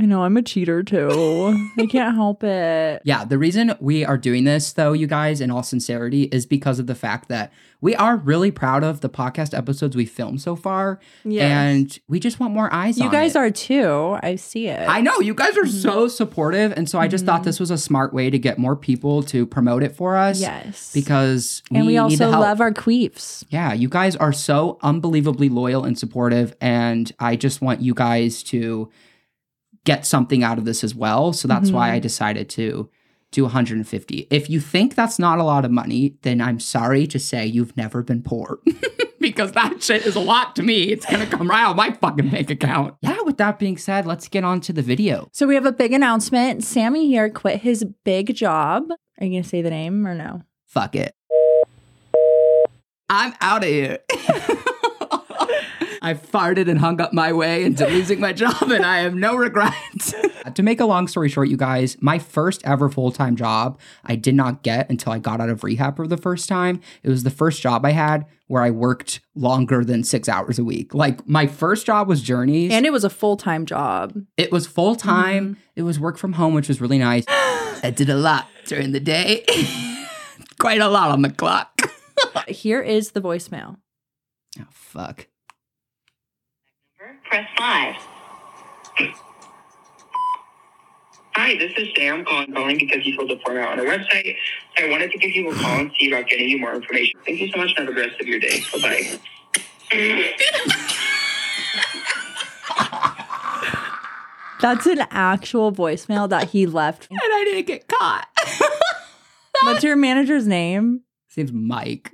I 0.00 0.06
know 0.06 0.22
I'm 0.22 0.38
a 0.38 0.42
cheater 0.42 0.82
too. 0.82 1.70
I 1.78 1.84
can't 1.84 2.14
help 2.14 2.42
it. 2.42 3.02
Yeah, 3.04 3.26
the 3.26 3.36
reason 3.36 3.74
we 3.80 4.02
are 4.02 4.16
doing 4.16 4.44
this, 4.44 4.72
though, 4.72 4.94
you 4.94 5.06
guys, 5.06 5.42
in 5.42 5.50
all 5.50 5.62
sincerity, 5.62 6.22
is 6.24 6.46
because 6.46 6.78
of 6.78 6.86
the 6.86 6.94
fact 6.94 7.28
that 7.28 7.52
we 7.82 7.94
are 7.96 8.16
really 8.16 8.50
proud 8.50 8.82
of 8.82 9.02
the 9.02 9.10
podcast 9.10 9.56
episodes 9.56 9.94
we 9.94 10.06
filmed 10.06 10.40
so 10.40 10.56
far, 10.56 11.00
Yes. 11.22 11.42
and 11.42 11.98
we 12.08 12.18
just 12.18 12.40
want 12.40 12.54
more 12.54 12.72
eyes. 12.72 12.98
On. 12.98 13.04
You 13.04 13.12
guys 13.12 13.36
it. 13.36 13.38
are 13.40 13.50
too. 13.50 14.16
I 14.22 14.36
see 14.36 14.68
it. 14.68 14.88
I 14.88 15.02
know 15.02 15.20
you 15.20 15.34
guys 15.34 15.54
are 15.58 15.64
mm-hmm. 15.64 15.80
so 15.80 16.08
supportive, 16.08 16.72
and 16.72 16.88
so 16.88 16.98
I 16.98 17.06
just 17.06 17.26
thought 17.26 17.40
mm-hmm. 17.40 17.44
this 17.44 17.60
was 17.60 17.70
a 17.70 17.78
smart 17.78 18.14
way 18.14 18.30
to 18.30 18.38
get 18.38 18.58
more 18.58 18.76
people 18.76 19.22
to 19.24 19.44
promote 19.44 19.82
it 19.82 19.94
for 19.94 20.16
us. 20.16 20.40
yes. 20.40 20.92
because 20.94 21.62
we 21.70 21.76
and 21.76 21.86
we 21.86 21.98
also 21.98 22.30
love 22.30 22.62
our 22.62 22.72
queefs. 22.72 23.44
Yeah, 23.50 23.74
you 23.74 23.90
guys 23.90 24.16
are 24.16 24.32
so 24.32 24.78
unbelievably 24.80 25.50
loyal 25.50 25.84
and 25.84 25.98
supportive, 25.98 26.56
and 26.58 27.12
I 27.18 27.36
just 27.36 27.60
want 27.60 27.82
you 27.82 27.92
guys 27.92 28.42
to 28.44 28.90
get 29.84 30.06
something 30.06 30.42
out 30.42 30.58
of 30.58 30.64
this 30.64 30.84
as 30.84 30.94
well. 30.94 31.32
So 31.32 31.48
that's 31.48 31.70
why 31.70 31.88
I 31.88 31.92
mm-hmm. 31.94 32.02
decided 32.02 32.48
to 32.50 32.90
do 33.32 33.44
150. 33.44 34.26
If 34.30 34.50
you 34.50 34.60
think 34.60 34.94
that's 34.94 35.18
not 35.18 35.38
a 35.38 35.44
lot 35.44 35.64
of 35.64 35.70
money, 35.70 36.16
then 36.22 36.40
I'm 36.40 36.60
sorry 36.60 37.06
to 37.06 37.18
say 37.18 37.46
you've 37.46 37.76
never 37.76 38.02
been 38.02 38.22
poor. 38.22 38.58
because 39.20 39.52
that 39.52 39.82
shit 39.82 40.04
is 40.06 40.16
a 40.16 40.20
lot 40.20 40.56
to 40.56 40.62
me. 40.62 40.84
It's 40.84 41.06
gonna 41.06 41.26
come 41.26 41.48
right 41.48 41.62
out 41.62 41.72
of 41.72 41.76
my 41.76 41.92
fucking 41.92 42.30
bank 42.30 42.50
account. 42.50 42.96
Yeah, 43.02 43.20
with 43.22 43.36
that 43.36 43.58
being 43.58 43.76
said, 43.76 44.06
let's 44.06 44.28
get 44.28 44.44
on 44.44 44.60
to 44.62 44.72
the 44.72 44.82
video. 44.82 45.28
So 45.32 45.46
we 45.46 45.54
have 45.54 45.66
a 45.66 45.72
big 45.72 45.92
announcement. 45.92 46.64
Sammy 46.64 47.06
here 47.06 47.28
quit 47.30 47.60
his 47.60 47.84
big 48.04 48.34
job. 48.34 48.84
Are 49.20 49.24
you 49.24 49.32
going 49.32 49.42
to 49.42 49.48
say 49.48 49.60
the 49.60 49.70
name 49.70 50.06
or 50.06 50.14
no? 50.14 50.42
Fuck 50.66 50.96
it. 50.96 51.14
I'm 53.10 53.34
out 53.40 53.62
of 53.62 53.68
here. 53.68 53.98
I 56.02 56.14
farted 56.14 56.68
and 56.68 56.78
hung 56.78 57.00
up 57.00 57.12
my 57.12 57.32
way 57.32 57.64
into 57.64 57.86
losing 57.86 58.20
my 58.20 58.32
job, 58.32 58.70
and 58.70 58.84
I 58.84 58.98
have 58.98 59.14
no 59.14 59.36
regrets. 59.36 60.14
to 60.54 60.62
make 60.62 60.80
a 60.80 60.86
long 60.86 61.08
story 61.08 61.28
short, 61.28 61.48
you 61.48 61.56
guys, 61.56 61.96
my 62.00 62.18
first 62.18 62.62
ever 62.64 62.88
full 62.88 63.12
time 63.12 63.36
job 63.36 63.78
I 64.04 64.16
did 64.16 64.34
not 64.34 64.62
get 64.62 64.88
until 64.90 65.12
I 65.12 65.18
got 65.18 65.40
out 65.40 65.50
of 65.50 65.62
rehab 65.64 65.96
for 65.96 66.06
the 66.06 66.16
first 66.16 66.48
time. 66.48 66.80
It 67.02 67.08
was 67.10 67.22
the 67.22 67.30
first 67.30 67.60
job 67.62 67.84
I 67.84 67.90
had 67.90 68.26
where 68.46 68.62
I 68.62 68.70
worked 68.70 69.20
longer 69.34 69.84
than 69.84 70.02
six 70.02 70.28
hours 70.28 70.58
a 70.58 70.64
week. 70.64 70.94
Like 70.94 71.26
my 71.28 71.46
first 71.46 71.86
job 71.86 72.08
was 72.08 72.22
Journeys. 72.22 72.72
And 72.72 72.84
it 72.84 72.90
was 72.90 73.04
a 73.04 73.10
full 73.10 73.36
time 73.36 73.66
job. 73.66 74.14
It 74.36 74.50
was 74.50 74.66
full 74.66 74.96
time. 74.96 75.50
Mm-hmm. 75.50 75.60
It 75.76 75.82
was 75.82 76.00
work 76.00 76.18
from 76.18 76.32
home, 76.32 76.54
which 76.54 76.68
was 76.68 76.80
really 76.80 76.98
nice. 76.98 77.24
I 77.28 77.92
did 77.94 78.10
a 78.10 78.16
lot 78.16 78.48
during 78.66 78.92
the 78.92 79.00
day, 79.00 79.44
quite 80.58 80.80
a 80.80 80.88
lot 80.88 81.10
on 81.10 81.22
the 81.22 81.30
clock. 81.30 81.80
Here 82.48 82.80
is 82.80 83.12
the 83.12 83.20
voicemail. 83.20 83.76
Oh, 84.58 84.66
fuck. 84.70 85.26
Press 87.30 87.48
5. 87.58 87.94
Hi, 91.36 91.56
this 91.56 91.72
is 91.76 91.88
Sam 91.96 92.24
calling, 92.24 92.52
calling 92.52 92.76
because 92.76 93.06
you 93.06 93.14
filled 93.16 93.30
the 93.30 93.38
form 93.44 93.58
out 93.58 93.68
on 93.72 93.80
our 93.80 93.86
website. 93.86 94.36
I 94.78 94.88
wanted 94.90 95.12
to 95.12 95.18
give 95.18 95.30
you 95.30 95.48
a 95.50 95.54
call 95.54 95.78
and 95.78 95.90
see 95.98 96.10
about 96.10 96.26
getting 96.28 96.48
you 96.48 96.58
more 96.58 96.74
information. 96.74 97.20
Thank 97.24 97.40
you 97.40 97.48
so 97.52 97.58
much 97.58 97.72
and 97.76 97.86
have 97.88 97.96
a 97.96 98.00
rest 98.00 98.20
of 98.20 98.26
your 98.26 98.40
day. 98.40 98.60
Bye 98.72 99.18
bye. 99.92 100.20
That's 104.60 104.84
an 104.86 105.00
actual 105.10 105.72
voicemail 105.72 106.28
that 106.28 106.50
he 106.50 106.66
left. 106.66 107.08
And 107.10 107.18
I 107.22 107.44
didn't 107.44 107.66
get 107.66 107.88
caught. 107.88 108.26
What's 109.62 109.82
your 109.82 109.96
manager's 109.96 110.46
name? 110.46 111.02
His 111.28 111.36
name's 111.38 111.52
Mike. 111.52 112.12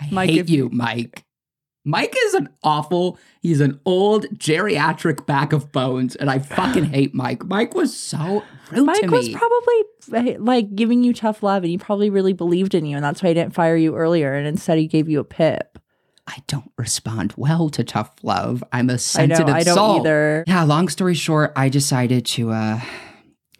I 0.00 0.08
Mike, 0.10 0.30
hate 0.30 0.38
if- 0.40 0.50
you, 0.50 0.70
Mike. 0.70 1.24
Mike 1.88 2.14
is 2.26 2.34
an 2.34 2.48
awful, 2.62 3.18
he's 3.40 3.60
an 3.60 3.80
old 3.86 4.26
geriatric 4.38 5.24
bag 5.26 5.52
of 5.54 5.72
bones, 5.72 6.14
and 6.16 6.30
I 6.30 6.38
fucking 6.56 6.84
hate 6.84 7.14
Mike. 7.14 7.44
Mike 7.46 7.74
was 7.74 7.96
so 7.96 8.44
rude 8.70 8.84
Mike 8.86 9.00
to 9.00 9.06
was 9.10 9.28
probably 9.30 10.32
eh, 10.32 10.36
like 10.38 10.74
giving 10.74 11.02
you 11.02 11.14
tough 11.14 11.42
love 11.42 11.62
and 11.62 11.70
he 11.70 11.78
probably 11.78 12.10
really 12.10 12.32
believed 12.34 12.74
in 12.74 12.84
you 12.84 12.96
and 12.96 13.04
that's 13.04 13.22
why 13.22 13.28
he 13.30 13.34
didn't 13.34 13.54
fire 13.54 13.76
you 13.76 13.96
earlier 13.96 14.34
and 14.34 14.46
instead 14.46 14.76
he 14.78 14.86
gave 14.86 15.08
you 15.08 15.20
a 15.20 15.24
pip. 15.24 15.78
I 16.26 16.42
don't 16.46 16.70
respond 16.76 17.32
well 17.38 17.70
to 17.70 17.82
tough 17.82 18.12
love. 18.22 18.62
I'm 18.70 18.90
a 18.90 18.98
sensitive 18.98 19.46
know, 19.46 19.54
I 19.54 19.62
don't 19.62 19.74
soul. 19.74 20.00
either. 20.00 20.44
Yeah, 20.46 20.62
long 20.64 20.88
story 20.90 21.14
short, 21.14 21.54
I 21.56 21.70
decided 21.70 22.26
to 22.26 22.50
uh, 22.50 22.80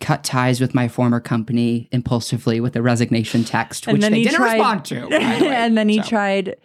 cut 0.01 0.23
ties 0.23 0.61
with 0.61 0.75
my 0.75 0.87
former 0.89 1.19
company 1.21 1.89
impulsively 1.93 2.61
with 2.61 2.77
a 2.77 2.83
resignation 2.83 3.45
text, 3.45 3.87
And 3.87 3.95
which 3.95 4.03
then 4.03 4.13
they 4.13 4.19
he 4.19 4.25
didn't 4.25 4.37
tried- 4.41 4.53
respond 4.59 4.85
to. 4.85 5.01
by 5.09 5.09
the 5.09 5.17
way. 5.47 5.55
and 5.57 5.79
then 5.79 5.89
he 5.89 6.03
So, 6.03 6.09
tried 6.11 6.57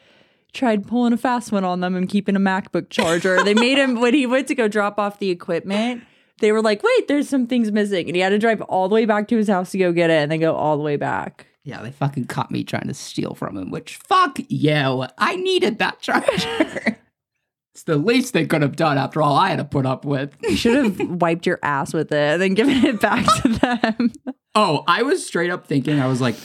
tried 0.53 0.88
pulling 0.88 1.13
a 1.13 1.17
fast 1.17 1.51
one 1.51 1.63
on 1.63 1.81
them 1.81 1.95
and 1.95 2.07
keeping 2.07 2.36
a 2.36 2.39
MacBook 2.39 2.89
charger. 2.89 3.43
they 3.43 3.53
made 3.53 3.77
him 3.77 4.00
when 4.00 4.13
he 4.13 4.25
went 4.25 4.48
to 4.48 4.55
go 4.55 4.67
drop 4.67 5.00
off 5.00 5.19
the 5.19 5.29
equipment. 5.29 6.03
They 6.39 6.51
were 6.51 6.62
like, 6.62 6.81
"Wait, 6.83 7.07
there's 7.07 7.29
some 7.29 7.48
things 7.48 7.72
missing," 7.72 8.07
and 8.07 8.15
he 8.15 8.22
had 8.22 8.29
to 8.29 8.39
drive 8.39 8.62
all 8.63 8.89
the 8.89 8.95
way 8.95 9.05
back 9.05 9.27
to 9.29 9.38
his 9.38 9.48
house 9.48 9.72
to 9.72 9.77
go 9.77 9.91
get 9.91 10.10
it, 10.10 10.24
and 10.24 10.31
then 10.31 10.39
go 10.39 10.55
all 10.55 10.77
the 10.77 10.83
way 10.83 10.95
back. 10.98 11.48
Yeah, 11.63 11.81
they 11.81 11.91
fucking 11.91 12.25
caught 12.25 12.51
me 12.51 12.63
trying 12.63 12.88
to 12.88 12.93
steal 12.93 13.36
from 13.36 13.57
him, 13.57 13.72
which 13.72 13.95
fuck 13.95 14.38
you. 14.50 15.05
I 15.17 15.36
needed 15.38 15.79
that 15.79 16.01
charger. 16.01 16.98
it's 17.74 17.83
the 17.83 17.95
least 17.95 18.33
they 18.33 18.45
could 18.45 18.62
have 18.62 18.75
done 18.75 18.98
after 18.98 19.22
all 19.22 19.38
I 19.38 19.50
had 19.50 19.60
to 19.60 19.63
put 19.63 19.86
up 19.86 20.03
with. 20.03 20.36
You 20.41 20.57
should 20.57 20.75
have 20.75 21.22
wiped 21.22 21.45
your 21.45 21.60
ass 21.63 21.93
with 21.93 22.12
it 22.12 22.17
and 22.33 22.41
then 22.41 22.53
given 22.53 22.83
it 22.86 23.00
back 23.00 23.25
to 23.41 23.48
them. 23.50 24.12
Oh, 24.55 24.83
I 24.88 25.01
was 25.01 25.25
straight 25.25 25.50
up 25.50 25.65
thinking, 25.65 26.00
I 26.00 26.05
was 26.05 26.22
like, 26.22 26.36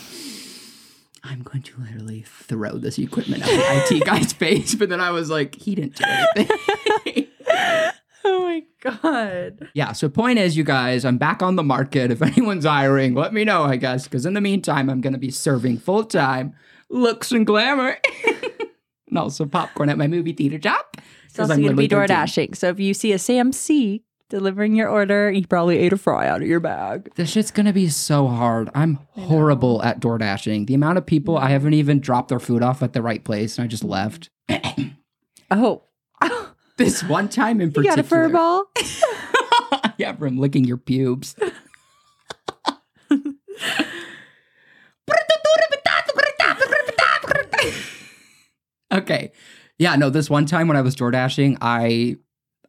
I'm 1.24 1.42
going 1.42 1.62
to 1.62 1.80
literally 1.80 2.22
throw 2.22 2.78
this 2.78 2.98
equipment 2.98 3.42
at 3.42 3.48
the 3.48 3.96
IT 3.96 4.04
guy's 4.04 4.32
face. 4.32 4.74
But 4.74 4.88
then 4.88 5.00
I 5.00 5.10
was 5.10 5.30
like, 5.30 5.54
he 5.54 5.74
didn't 5.74 5.96
do 5.96 6.04
anything. 6.06 7.26
oh 8.24 8.42
my 8.42 8.62
god. 8.80 9.68
yeah, 9.74 9.92
so 9.92 10.08
point 10.08 10.38
is, 10.38 10.56
you 10.56 10.64
guys, 10.64 11.04
I'm 11.04 11.18
back 11.18 11.42
on 11.42 11.56
the 11.56 11.62
market. 11.62 12.10
If 12.10 12.22
anyone's 12.22 12.64
hiring, 12.64 13.14
let 13.14 13.32
me 13.32 13.44
know, 13.44 13.64
I 13.64 13.76
guess. 13.76 14.04
Because 14.04 14.26
in 14.26 14.34
the 14.34 14.40
meantime, 14.40 14.88
I'm 14.88 15.00
going 15.00 15.12
to 15.12 15.18
be 15.18 15.30
serving 15.30 15.78
full 15.78 16.04
time 16.04 16.54
looks 16.90 17.32
and 17.32 17.46
glamour. 17.46 17.96
and 19.08 19.18
also 19.18 19.46
popcorn 19.46 19.88
at 19.88 19.98
my 19.98 20.06
movie 20.06 20.32
theater 20.32 20.58
job. 20.58 20.84
It's 21.26 21.38
also 21.38 21.56
going 21.56 21.68
to 21.68 21.74
be 21.74 21.88
door 21.88 22.06
dashing. 22.06 22.54
So 22.54 22.68
if 22.68 22.80
you 22.80 22.94
see 22.94 23.12
a 23.12 23.18
Sam 23.18 23.52
C 23.52 24.04
delivering 24.28 24.74
your 24.74 24.88
order, 24.88 25.30
You 25.30 25.46
probably 25.46 25.78
ate 25.78 25.92
a 25.92 25.96
fry 25.96 26.28
out 26.28 26.42
of 26.42 26.48
your 26.48 26.60
bag. 26.60 27.10
This 27.16 27.30
shit's 27.30 27.50
gonna 27.50 27.72
be 27.72 27.88
so 27.88 28.28
hard. 28.28 28.68
I'm 28.74 28.98
horrible 29.12 29.82
at 29.82 30.00
door 30.00 30.18
dashing. 30.18 30.66
The 30.66 30.74
amount 30.74 30.98
of 30.98 31.06
people 31.06 31.38
I 31.38 31.50
haven't 31.50 31.74
even 31.74 32.00
dropped 32.00 32.28
their 32.28 32.40
food 32.40 32.62
off 32.62 32.82
at 32.82 32.92
the 32.92 33.02
right 33.02 33.22
place 33.24 33.58
and 33.58 33.64
I 33.64 33.68
just 33.68 33.84
left. 33.84 34.30
Oh, 35.50 35.84
This 36.76 37.02
one 37.02 37.30
time 37.30 37.62
in 37.62 37.70
particular. 37.72 37.84
you 37.84 37.90
got 37.96 37.98
a 37.98 38.02
fur 38.06 38.28
ball? 38.28 38.66
yeah, 39.98 40.14
from 40.14 40.36
licking 40.38 40.64
your 40.64 40.76
pubes. 40.76 41.34
okay. 48.92 49.32
Yeah, 49.78 49.96
no, 49.96 50.10
this 50.10 50.28
one 50.28 50.46
time 50.46 50.68
when 50.68 50.76
I 50.76 50.82
was 50.82 50.94
door 50.94 51.10
dashing, 51.10 51.56
I 51.60 52.16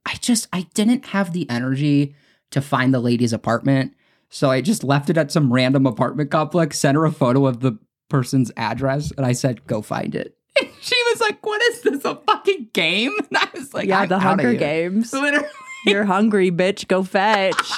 I 0.09 0.15
just 0.15 0.47
I 0.51 0.63
didn't 0.73 1.07
have 1.07 1.33
the 1.33 1.49
energy 1.49 2.15
to 2.51 2.61
find 2.61 2.93
the 2.93 2.99
lady's 2.99 3.31
apartment. 3.31 3.93
So 4.29 4.49
I 4.49 4.61
just 4.61 4.83
left 4.83 5.09
it 5.09 5.17
at 5.17 5.31
some 5.31 5.53
random 5.53 5.85
apartment 5.85 6.31
complex, 6.31 6.79
sent 6.79 6.95
her 6.95 7.05
a 7.05 7.11
photo 7.11 7.45
of 7.45 7.59
the 7.61 7.77
person's 8.09 8.51
address, 8.57 9.11
and 9.11 9.25
I 9.25 9.33
said, 9.33 9.65
go 9.67 9.81
find 9.81 10.15
it. 10.15 10.35
she 10.81 10.95
was 11.11 11.21
like, 11.21 11.45
What 11.45 11.61
is 11.63 11.81
this? 11.81 12.05
A 12.05 12.15
fucking 12.15 12.69
game? 12.73 13.15
And 13.29 13.37
I 13.37 13.47
was 13.53 13.73
like, 13.73 13.87
yeah, 13.87 14.01
"I'm 14.01 14.09
the 14.09 14.19
Hunger 14.19 14.49
here." 14.49 14.59
Games. 14.59 15.13
Literally. 15.13 15.47
You're 15.85 16.05
hungry, 16.05 16.51
bitch. 16.51 16.87
Go 16.87 17.03
fetch. 17.03 17.71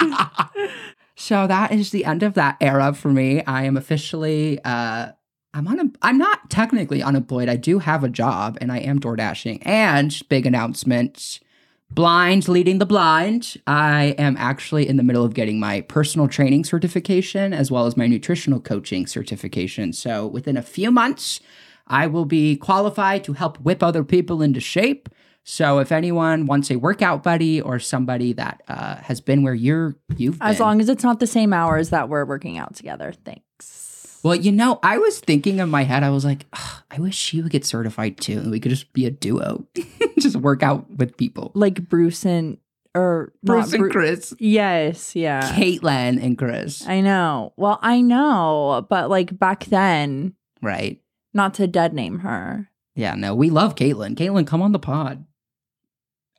so 1.16 1.48
that 1.48 1.72
is 1.74 1.92
the 1.92 2.06
end 2.06 2.24
of 2.24 2.36
that 2.36 2.58
era 2.62 2.94
for 2.94 3.10
me. 3.10 3.44
I 3.44 3.64
am 3.64 3.76
officially 3.76 4.60
uh 4.64 5.12
I'm 5.54 5.68
on 5.68 5.94
I'm 6.02 6.18
not 6.18 6.50
technically 6.50 7.04
unemployed. 7.04 7.50
I 7.50 7.58
do 7.58 7.80
have 7.80 8.04
a 8.06 8.10
job 8.10 8.58
and 8.62 8.72
I 8.72 8.80
am 8.80 9.00
door 9.00 9.18
dashing. 9.18 9.62
And 9.64 10.18
big 10.30 10.46
announcement. 10.46 11.42
Blind 11.94 12.48
leading 12.48 12.78
the 12.78 12.86
blind. 12.86 13.58
I 13.68 14.16
am 14.18 14.38
actually 14.38 14.88
in 14.88 14.96
the 14.96 15.04
middle 15.04 15.26
of 15.26 15.34
getting 15.34 15.60
my 15.60 15.82
personal 15.82 16.28
training 16.30 16.64
certification 16.64 17.54
as 17.54 17.70
well 17.70 17.86
as 17.86 17.98
my 17.98 18.08
nutritional 18.08 18.62
coaching 18.62 19.06
certification. 19.06 19.92
So 19.92 20.26
within 20.26 20.56
a 20.56 20.62
few 20.62 20.90
months, 20.90 21.42
I 21.88 22.08
will 22.08 22.26
be 22.26 22.56
qualified 22.56 23.26
to 23.26 23.34
help 23.34 23.58
whip 23.60 23.84
other 23.84 24.06
people 24.06 24.42
into 24.42 24.62
shape. 24.62 25.10
So 25.44 25.80
if 25.80 25.92
anyone 25.92 26.46
wants 26.46 26.72
a 26.72 26.78
workout 26.78 27.24
buddy 27.24 27.60
or 27.60 27.78
somebody 27.78 28.32
that 28.34 28.62
uh, 28.70 28.96
has 28.98 29.20
been 29.20 29.44
where 29.44 29.56
you're 29.56 29.96
you've 30.16 30.38
As 30.40 30.58
been, 30.58 30.66
long 30.66 30.82
as 30.82 30.88
it's 30.88 31.04
not 31.04 31.20
the 31.20 31.28
same 31.28 31.52
hours 31.52 31.90
that 31.90 32.08
we're 32.08 32.26
working 32.26 32.58
out 32.58 32.76
together. 32.76 33.12
Thanks. 33.26 33.42
Well, 34.24 34.36
you 34.36 34.51
know, 34.51 34.80
I 34.84 34.98
was 35.00 35.20
thinking 35.20 35.60
in 35.60 35.70
my 35.70 35.84
head, 35.84 36.04
I 36.04 36.10
was 36.12 36.24
like, 36.25 36.46
"Ugh, 36.54 36.84
I 36.92 37.00
wish 37.00 37.16
she 37.16 37.42
would 37.42 37.51
get 37.51 37.66
certified 37.66 38.18
too, 38.18 38.38
and 38.40 38.51
we 38.51 38.60
could 38.60 38.70
just 38.70 38.94
be 38.94 39.06
a 39.06 39.12
duo, 39.12 39.66
just 40.20 40.36
work 40.36 40.62
out 40.63 40.90
with 40.92 41.18
people. 41.18 41.51
Like 41.56 41.90
Bruce 41.90 42.25
and 42.25 42.58
or 42.94 43.32
Bruce 43.44 43.74
and 43.74 43.82
Bru- 43.82 43.90
Kris, 43.92 44.34
Yes, 44.38 45.16
yeah. 45.16 45.54
Caitlyn 45.54 46.22
and 46.24 46.38
Kris, 46.38 46.86
I 46.88 47.01
know. 47.01 47.54
Well, 47.58 47.80
I 47.82 48.01
know, 48.01 48.86
but 48.90 49.10
like 49.10 49.38
back 49.40 49.66
then, 49.66 50.34
right? 50.62 51.00
not 51.34 51.54
to 51.56 51.66
dead 51.68 51.94
name 51.94 52.20
her. 52.20 52.70
Yeah, 52.94 53.16
no, 53.16 53.34
we 53.34 53.50
love 53.50 53.75
Caitlyn. 53.75 54.16
Caitlyn, 54.16 54.46
come 54.46 54.62
on 54.62 54.74
the 54.74 54.80
pod. 54.80 55.25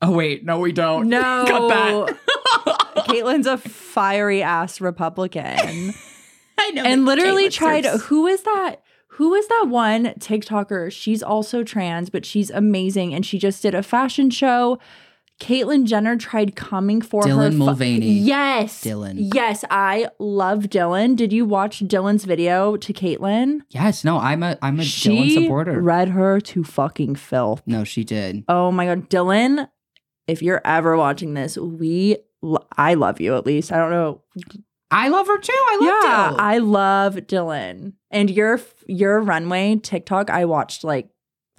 Oh 0.03 0.11
wait, 0.13 0.45
no, 0.45 0.59
we 0.59 0.73
don't. 0.73 1.09
No. 1.09 1.19
cut 1.49 1.69
that. 1.69 2.19
Caitlyn's 3.09 3.47
a 3.47 3.57
fiery 3.57 4.43
ass 4.43 4.81
Republican. 4.81 5.95
I 6.63 6.71
know, 6.71 6.83
and 6.85 7.05
literally 7.05 7.49
tried 7.49 7.85
who 7.85 8.27
is 8.27 8.43
that? 8.43 8.77
Who 9.17 9.35
is 9.35 9.47
that 9.49 9.67
one 9.69 10.07
TikToker? 10.19 10.91
She's 10.91 11.23
also 11.23 11.63
trans, 11.63 12.09
but 12.09 12.25
she's 12.25 12.51
amazing. 12.51 13.13
And 13.15 13.27
she 13.27 13.39
just 13.39 13.63
did 13.63 13.75
a 13.75 13.83
fashion 13.83 14.31
show. 14.31 14.79
Caitlyn 15.41 15.85
Jenner 15.87 16.17
tried 16.17 16.55
coming 16.55 17.03
for 17.03 17.23
her. 17.25 17.29
Dylan 17.29 17.51
fu- 17.53 17.59
Mulvaney. 17.59 18.07
Yes. 18.13 18.83
Dylan. 18.85 19.31
Yes, 19.35 19.65
I 19.71 20.09
love 20.21 20.65
Dylan. 20.65 21.17
Did 21.17 21.33
you 21.33 21.45
watch 21.45 21.81
Dylan's 21.81 22.25
video 22.25 22.77
to 22.77 22.93
Caitlyn? 22.93 23.61
Yes, 23.71 24.05
no, 24.05 24.19
I'm 24.19 24.43
a 24.43 24.57
I'm 24.63 24.79
a 24.79 24.83
Dylan 24.85 25.31
supporter. 25.43 25.81
read 25.81 26.11
her 26.11 26.41
to 26.41 26.63
fucking 26.65 27.17
filth. 27.17 27.63
no, 27.67 27.83
she 27.83 28.05
did. 28.05 28.45
Oh 28.49 28.71
my 28.71 28.87
god, 28.87 29.11
Dylan, 29.11 29.69
if 30.29 30.43
you're 30.43 30.61
ever 30.65 30.97
watching 30.97 31.35
this, 31.35 31.59
we 31.59 32.19
l- 32.45 32.67
I 32.79 32.95
love 32.95 33.21
you 33.21 33.37
at 33.37 33.45
least. 33.45 33.73
I 33.73 33.79
don't 33.79 33.91
know. 33.91 34.23
I 34.93 35.09
love 35.09 35.27
her 35.27 35.39
too. 35.39 35.53
I 35.57 35.79
love 35.81 35.87
yeah, 36.05 36.31
Dylan. 36.33 36.41
I 36.41 36.59
love 36.59 37.15
Dylan. 37.17 37.93
And 38.11 38.31
your 38.31 38.61
your 38.87 39.21
runway 39.21 39.77
TikTok 39.83 40.31
I 40.31 40.45
watched 40.45 40.85
like 40.85 41.09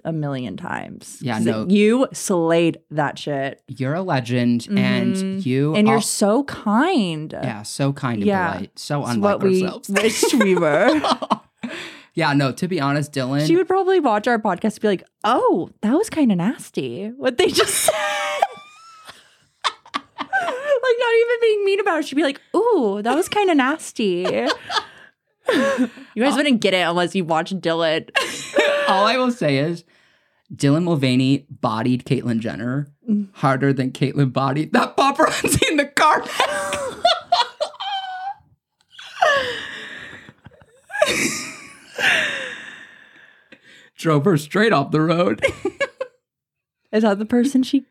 a 0.06 0.12
million 0.12 0.58
times. 0.58 1.18
Yeah, 1.22 1.40
no. 1.40 1.66
You 1.70 2.08
slayed 2.14 2.80
that 2.92 3.18
shit. 3.18 3.62
You're 3.68 3.94
a 3.96 4.02
legend, 4.02 4.62
Mhm. 4.70 4.78
and 4.78 5.46
you 5.46 5.74
And 5.76 5.88
you're 5.88 5.96
al- 5.98 6.02
so 6.02 6.44
kind. 6.44 7.32
yeah, 7.42 7.64
so 7.64 7.94
kind 7.94 8.18
and 8.18 8.26
Yeah. 8.26 8.52
polite, 8.54 8.78
so 8.80 9.02
It's 9.02 9.12
unlike 9.12 9.40
what 9.40 9.44
we 9.44 9.64
ourselves. 9.64 9.90
wished 10.02 10.34
we 10.36 10.56
were. 10.56 11.02
yeah, 12.16 12.34
no. 12.34 12.52
To 12.52 12.68
be 12.68 12.82
honest, 12.82 13.14
Dylan. 13.14 13.48
she 13.48 13.56
would 13.56 13.68
probably 13.68 14.00
watch 14.02 14.28
our 14.28 14.38
podcast 14.40 14.74
and 14.74 14.82
be 14.82 14.88
like, 14.90 15.04
oh, 15.24 15.70
that 15.82 15.94
was 15.94 16.10
kind 16.10 16.32
of 16.32 16.38
nasty. 16.38 17.08
What 17.16 17.38
they 17.38 17.48
just 17.48 17.74
said. 17.86 17.94
Like 20.84 20.96
not 21.00 21.14
even 21.16 21.36
being 21.42 21.66
mean 21.66 21.80
about 21.80 22.00
it. 22.00 22.06
She'd 22.06 22.16
be 22.16 22.24
like, 22.24 22.42
ooh, 22.56 23.02
that 23.02 23.16
was 23.16 23.30
kind 23.30 23.50
of 23.50 23.58
nasty. 23.58 24.26
you 25.54 26.24
guys 26.24 26.36
wouldn't 26.36 26.62
get 26.62 26.74
it 26.74 26.82
unless 26.82 27.16
you 27.16 27.24
watched 27.26 27.60
Dylan. 27.62 28.10
all 28.88 29.06
I 29.06 29.18
will 29.18 29.32
say 29.32 29.58
is, 29.58 29.84
Dylan 30.54 30.84
Mulvaney 30.84 31.48
bodied 31.50 32.06
Caitlyn 32.06 32.40
Jenner 32.40 32.88
harder 33.34 33.74
than 33.74 33.92
Caitlyn 33.92 34.32
bodied 34.32 34.72
that 34.74 34.96
paparazzi 34.96 35.68
in 35.70 35.78
the 35.78 35.86
car. 35.86 36.24
Drove 43.98 44.26
her 44.26 44.38
straight 44.38 44.74
off 44.74 44.92
the 44.92 45.02
road. 45.02 45.44
Is 46.92 47.04
that 47.04 47.20
the 47.20 47.26
person 47.26 47.64
she 47.64 47.86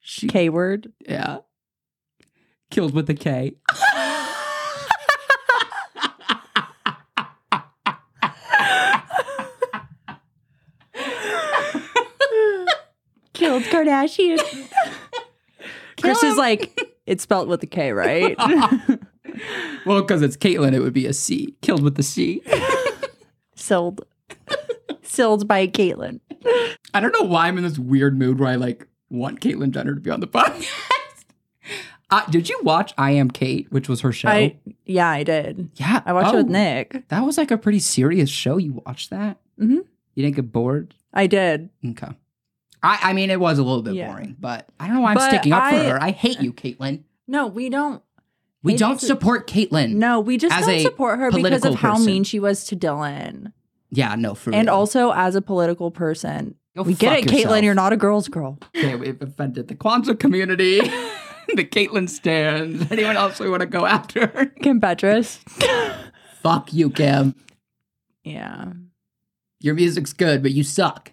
She, 0.00 0.26
K 0.26 0.48
word? 0.48 0.92
yeah, 1.06 1.38
Killed 2.74 2.92
with 2.92 3.08
a 3.08 3.14
K. 3.14 3.54
Killed 13.32 13.62
Kardashian. 13.62 14.40
Kris 16.02 16.20
is 16.24 16.36
like, 16.36 16.76
it's 17.06 17.22
spelled 17.22 17.46
with 17.46 17.62
a 17.62 17.66
K, 17.68 17.92
right? 17.92 18.36
well, 19.86 20.02
because 20.02 20.22
it's 20.22 20.36
Caitlyn, 20.36 20.74
it 20.74 20.80
would 20.80 20.92
be 20.92 21.06
a 21.06 21.12
C. 21.12 21.54
Killed 21.62 21.84
with 21.84 21.94
the 21.94 22.02
C. 22.02 22.42
Silled. 23.54 24.04
By 25.46 25.68
Caitlyn. 25.68 26.18
I 26.92 26.98
don't 26.98 27.12
know 27.12 27.22
why 27.22 27.46
I'm 27.46 27.56
in 27.56 27.62
this 27.62 27.78
weird 27.78 28.18
mood 28.18 28.40
where 28.40 28.48
I 28.48 28.56
like 28.56 28.88
want 29.10 29.40
Caitlyn 29.40 29.70
Jenner 29.70 29.94
to 29.94 30.00
be 30.00 30.10
on 30.10 30.18
the 30.18 30.26
podcast. 30.26 30.68
Uh, 32.10 32.24
did 32.30 32.48
you 32.48 32.60
watch 32.62 32.92
I 32.98 33.12
Am 33.12 33.30
Kate, 33.30 33.66
which 33.72 33.88
was 33.88 34.02
her 34.02 34.12
show? 34.12 34.28
I 34.28 34.56
yeah, 34.84 35.08
I 35.08 35.22
did. 35.22 35.70
yeah, 35.76 36.02
I 36.04 36.12
watched 36.12 36.34
it 36.34 36.36
with 36.36 36.46
Oh, 36.46 36.52
Nick. 36.52 37.08
That 37.08 37.24
was 37.24 37.38
like 37.38 37.50
a 37.50 37.58
pretty 37.58 37.78
serious 37.80 38.30
show. 38.30 38.56
You 38.58 38.82
watched 38.86 39.10
that? 39.10 39.38
Mhm. 39.60 39.84
You 40.14 40.22
didn't 40.22 40.36
get 40.36 40.52
bored? 40.52 40.94
I 41.12 41.26
did. 41.26 41.70
Okay. 41.84 42.08
I, 42.82 42.98
I 43.02 43.12
mean, 43.14 43.30
it 43.30 43.40
was 43.40 43.58
a 43.58 43.62
little 43.64 43.82
bit 43.82 43.94
Yeah. 43.94 44.12
boring, 44.12 44.36
but 44.38 44.68
I 44.78 44.86
don't 44.86 44.96
know 44.96 45.00
why 45.02 45.10
I'm 45.12 45.14
But 45.16 45.28
sticking 45.30 45.52
up 45.52 45.70
for 45.70 45.76
her. 45.78 45.98
I 46.02 46.10
hate 46.10 46.40
you, 46.40 46.52
Caitlyn. 46.52 47.02
No, 47.26 47.46
we 47.46 47.68
don't. 47.70 48.02
We 48.62 48.76
don't 48.76 49.00
support 49.00 49.46
Caitlyn. 49.46 49.94
No, 49.94 50.20
we 50.20 50.36
just 50.36 50.58
don't 50.66 50.80
support 50.80 51.18
her 51.18 51.30
because 51.30 51.64
of 51.64 51.74
how 51.76 51.92
person. 51.92 52.06
mean 52.06 52.24
she 52.24 52.38
was 52.40 52.64
to 52.66 52.76
Dylan. 52.76 53.52
Yeah, 53.90 54.14
no, 54.16 54.34
for 54.34 54.52
And 54.54 54.68
real. 54.68 54.76
also 54.76 55.12
as 55.12 55.34
a 55.34 55.42
political 55.42 55.90
person. 55.90 56.54
Go 56.76 56.82
we 56.82 56.94
get 56.94 57.18
it, 57.20 57.30
yourself. 57.32 57.52
Caitlyn. 57.58 57.62
You're 57.62 57.74
not 57.74 57.92
a 57.92 57.96
girl's 57.96 58.28
girl. 58.28 58.58
Okay, 58.76 58.96
we've 58.96 59.20
offended 59.22 59.68
the 59.68 59.74
Kwanzaa 59.76 60.18
community, 60.18 60.80
the 61.54 61.64
Caitlyn 61.64 62.08
stands. 62.08 62.86
Anyone 62.90 63.16
else 63.16 63.40
we 63.40 63.48
want 63.48 63.60
to 63.60 63.66
go 63.66 63.86
after? 63.86 64.26
Kim 64.62 64.80
Petras. 64.80 65.38
Fuck 66.42 66.72
you, 66.72 66.90
Kim. 66.90 67.34
yeah. 68.22 68.72
Your 69.60 69.74
music's 69.74 70.12
good, 70.12 70.42
but 70.42 70.52
you 70.52 70.62
suck. 70.62 71.12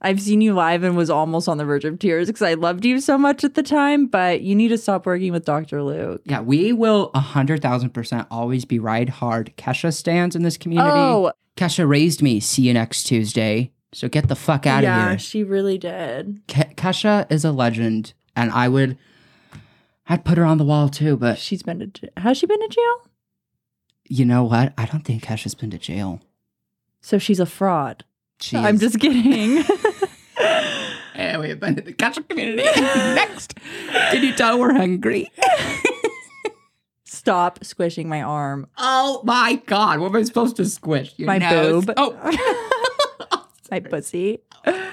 I've 0.00 0.20
seen 0.20 0.40
you 0.40 0.52
live 0.52 0.82
and 0.82 0.96
was 0.96 1.10
almost 1.10 1.48
on 1.48 1.58
the 1.58 1.64
verge 1.64 1.84
of 1.84 1.98
tears 1.98 2.26
because 2.26 2.42
I 2.42 2.54
loved 2.54 2.84
you 2.84 3.00
so 3.00 3.16
much 3.16 3.44
at 3.44 3.54
the 3.54 3.62
time, 3.62 4.06
but 4.06 4.40
you 4.40 4.54
need 4.54 4.68
to 4.68 4.78
stop 4.78 5.06
working 5.06 5.32
with 5.32 5.44
Dr. 5.44 5.82
Luke. 5.82 6.22
Yeah, 6.24 6.40
we 6.40 6.72
will 6.72 7.12
100,000% 7.14 8.26
always 8.30 8.64
be 8.64 8.80
ride 8.80 9.10
hard. 9.10 9.52
Kesha 9.56 9.94
stands 9.94 10.34
in 10.34 10.42
this 10.42 10.56
community. 10.56 10.90
Oh, 10.92 11.32
Kesha 11.56 11.88
raised 11.88 12.20
me. 12.20 12.40
See 12.40 12.62
you 12.62 12.74
next 12.74 13.04
Tuesday. 13.04 13.70
So 13.92 14.08
get 14.08 14.28
the 14.28 14.34
fuck 14.34 14.66
out 14.66 14.82
yeah, 14.82 14.96
of 14.96 15.02
here. 15.02 15.10
Yeah, 15.12 15.16
she 15.18 15.44
really 15.44 15.78
did. 15.78 16.42
Ke- 16.48 16.74
Kesha 16.74 17.30
is 17.30 17.44
a 17.44 17.52
legend, 17.52 18.14
and 18.34 18.50
I 18.50 18.68
would, 18.68 18.98
I'd 20.08 20.24
put 20.24 20.38
her 20.38 20.44
on 20.44 20.58
the 20.58 20.64
wall 20.64 20.88
too. 20.88 21.16
But 21.16 21.38
She's 21.38 21.62
been 21.62 21.78
to 21.80 21.86
jail. 21.86 22.10
Has 22.16 22.36
she 22.38 22.46
been 22.46 22.60
to 22.60 22.68
jail? 22.68 23.08
you 24.08 24.24
know 24.26 24.44
what? 24.44 24.74
I 24.76 24.84
don't 24.84 25.04
think 25.04 25.22
Kesha's 25.24 25.54
been 25.54 25.70
to 25.70 25.78
jail. 25.78 26.20
So 27.00 27.18
she's 27.18 27.40
a 27.40 27.46
fraud. 27.46 28.04
She 28.40 28.56
I'm 28.56 28.74
is- 28.74 28.80
just 28.80 29.00
kidding. 29.00 29.64
And 31.14 31.42
we 31.42 31.50
offended 31.50 31.84
the 31.84 31.92
Kesha 31.92 32.26
community. 32.26 32.62
next, 32.80 33.54
can 33.90 34.22
you 34.24 34.32
tell 34.34 34.58
we're 34.58 34.72
hungry? 34.72 35.30
Stop 37.04 37.62
squishing 37.64 38.08
my 38.08 38.22
arm. 38.22 38.66
Oh 38.78 39.20
my 39.22 39.56
god, 39.66 40.00
what 40.00 40.08
am 40.08 40.16
I 40.16 40.22
supposed 40.22 40.56
to 40.56 40.64
squish? 40.64 41.12
Your 41.18 41.26
My 41.26 41.38
nose? 41.38 41.84
boob. 41.84 41.94
Oh. 41.98 43.46
my 43.70 43.80
pussy. 43.80 44.40
Oh. 44.66 44.90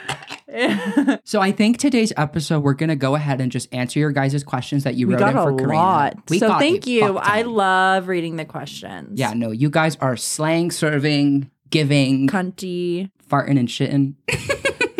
So 1.23 1.41
I 1.41 1.51
think 1.51 1.77
today's 1.77 2.11
episode 2.17 2.63
we're 2.63 2.73
gonna 2.73 2.95
go 2.95 3.15
ahead 3.15 3.39
and 3.39 3.51
just 3.51 3.71
answer 3.73 3.99
your 3.99 4.11
guys' 4.11 4.43
questions 4.43 4.83
that 4.83 4.95
you 4.95 5.07
we 5.07 5.13
wrote 5.13 5.19
got 5.19 5.31
in 5.31 5.37
a 5.37 5.43
for 5.43 5.55
Karina. 5.55 5.73
lot. 5.75 6.17
We 6.29 6.39
so 6.39 6.57
thank 6.57 6.87
you. 6.87 7.17
I 7.19 7.43
love 7.43 8.07
reading 8.07 8.35
the 8.37 8.45
questions. 8.45 9.19
Yeah, 9.19 9.33
no, 9.33 9.51
you 9.51 9.69
guys 9.69 9.95
are 9.97 10.17
slang 10.17 10.71
serving, 10.71 11.51
giving, 11.69 12.27
Cunty, 12.27 13.11
farting 13.29 13.59
and 13.59 13.67
shitting. 13.67 14.15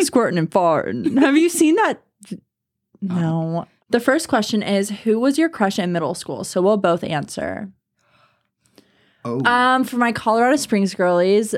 squirting 0.04 0.38
and 0.38 0.50
farting. 0.50 1.18
Have 1.18 1.36
you 1.36 1.48
seen 1.48 1.74
that? 1.76 2.02
No. 3.00 3.66
The 3.90 4.00
first 4.00 4.28
question 4.28 4.62
is 4.62 4.90
Who 5.02 5.18
was 5.18 5.36
your 5.36 5.48
crush 5.48 5.78
in 5.78 5.90
middle 5.90 6.14
school? 6.14 6.44
So 6.44 6.62
we'll 6.62 6.76
both 6.76 7.02
answer. 7.02 7.70
Oh, 9.24 9.44
Um, 9.44 9.84
for 9.84 9.96
my 9.96 10.12
Colorado 10.12 10.56
Springs 10.56 10.94
girlies, 10.94 11.54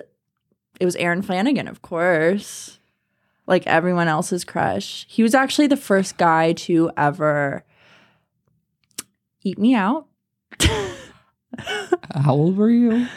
it 0.80 0.84
was 0.84 0.96
Aaron 0.96 1.20
Flanagan, 1.22 1.68
of 1.68 1.82
course. 1.82 2.78
Like 3.52 3.67
everyone 3.67 4.08
else's 4.08 4.45
crush. 4.47 5.04
He 5.10 5.23
was 5.23 5.34
actually 5.34 5.67
the 5.67 5.76
first 5.76 6.17
guy 6.17 6.54
to 6.54 6.91
ever 6.97 7.65
eat 9.45 9.58
me 9.58 9.75
out. 9.75 10.06
how 12.15 12.32
old 12.32 12.56
were 12.56 12.71
you? 12.71 13.08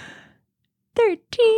13. 0.98 1.56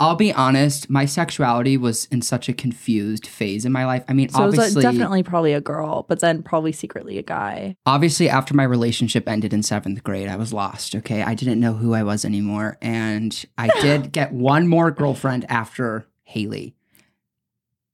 I'll 0.00 0.14
be 0.16 0.32
honest, 0.32 0.88
my 0.88 1.04
sexuality 1.04 1.76
was 1.76 2.06
in 2.06 2.22
such 2.22 2.48
a 2.48 2.54
confused 2.54 3.26
phase 3.26 3.66
in 3.66 3.72
my 3.72 3.84
life. 3.84 4.02
I 4.08 4.14
mean, 4.14 4.30
So 4.30 4.44
it 4.44 4.56
was 4.56 4.74
like 4.74 4.82
definitely 4.82 5.22
probably 5.22 5.52
a 5.52 5.60
girl, 5.60 6.06
but 6.08 6.20
then 6.20 6.42
probably 6.42 6.72
secretly 6.72 7.18
a 7.18 7.22
guy. 7.22 7.76
obviously 7.84 8.30
after 8.30 8.54
my 8.54 8.64
relationship 8.64 9.28
ended 9.28 9.52
in 9.52 9.62
seventh 9.62 10.02
grade, 10.02 10.26
I 10.26 10.36
was 10.36 10.54
lost. 10.54 10.94
Okay, 10.96 11.22
I 11.22 11.34
didn't 11.34 11.60
know 11.60 11.74
who 11.74 11.92
I 11.92 12.02
was 12.02 12.24
anymore, 12.24 12.78
and 12.80 13.44
I 13.58 13.68
did 13.82 14.10
get 14.18 14.32
one 14.32 14.68
more 14.68 14.90
girlfriend 14.90 15.44
after 15.50 16.06
Haley. 16.24 16.76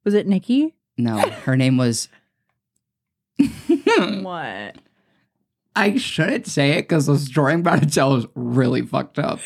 Was 0.07 0.15
it 0.15 0.29
Nikki? 0.29 0.73
No, 0.97 1.19
her 1.19 1.57
name 1.57 1.77
was. 1.77 2.09
Hmm. 3.39 4.23
what? 4.23 4.77
I 5.75 5.97
shouldn't 5.97 6.47
say 6.47 6.71
it 6.79 6.83
because 6.83 7.07
the 7.07 7.19
story 7.19 7.53
I'm 7.53 7.61
about 7.61 7.83
to 7.83 7.89
tell 7.89 8.15
is 8.15 8.27
really 8.37 8.83
fucked 8.83 9.19
up. 9.19 9.41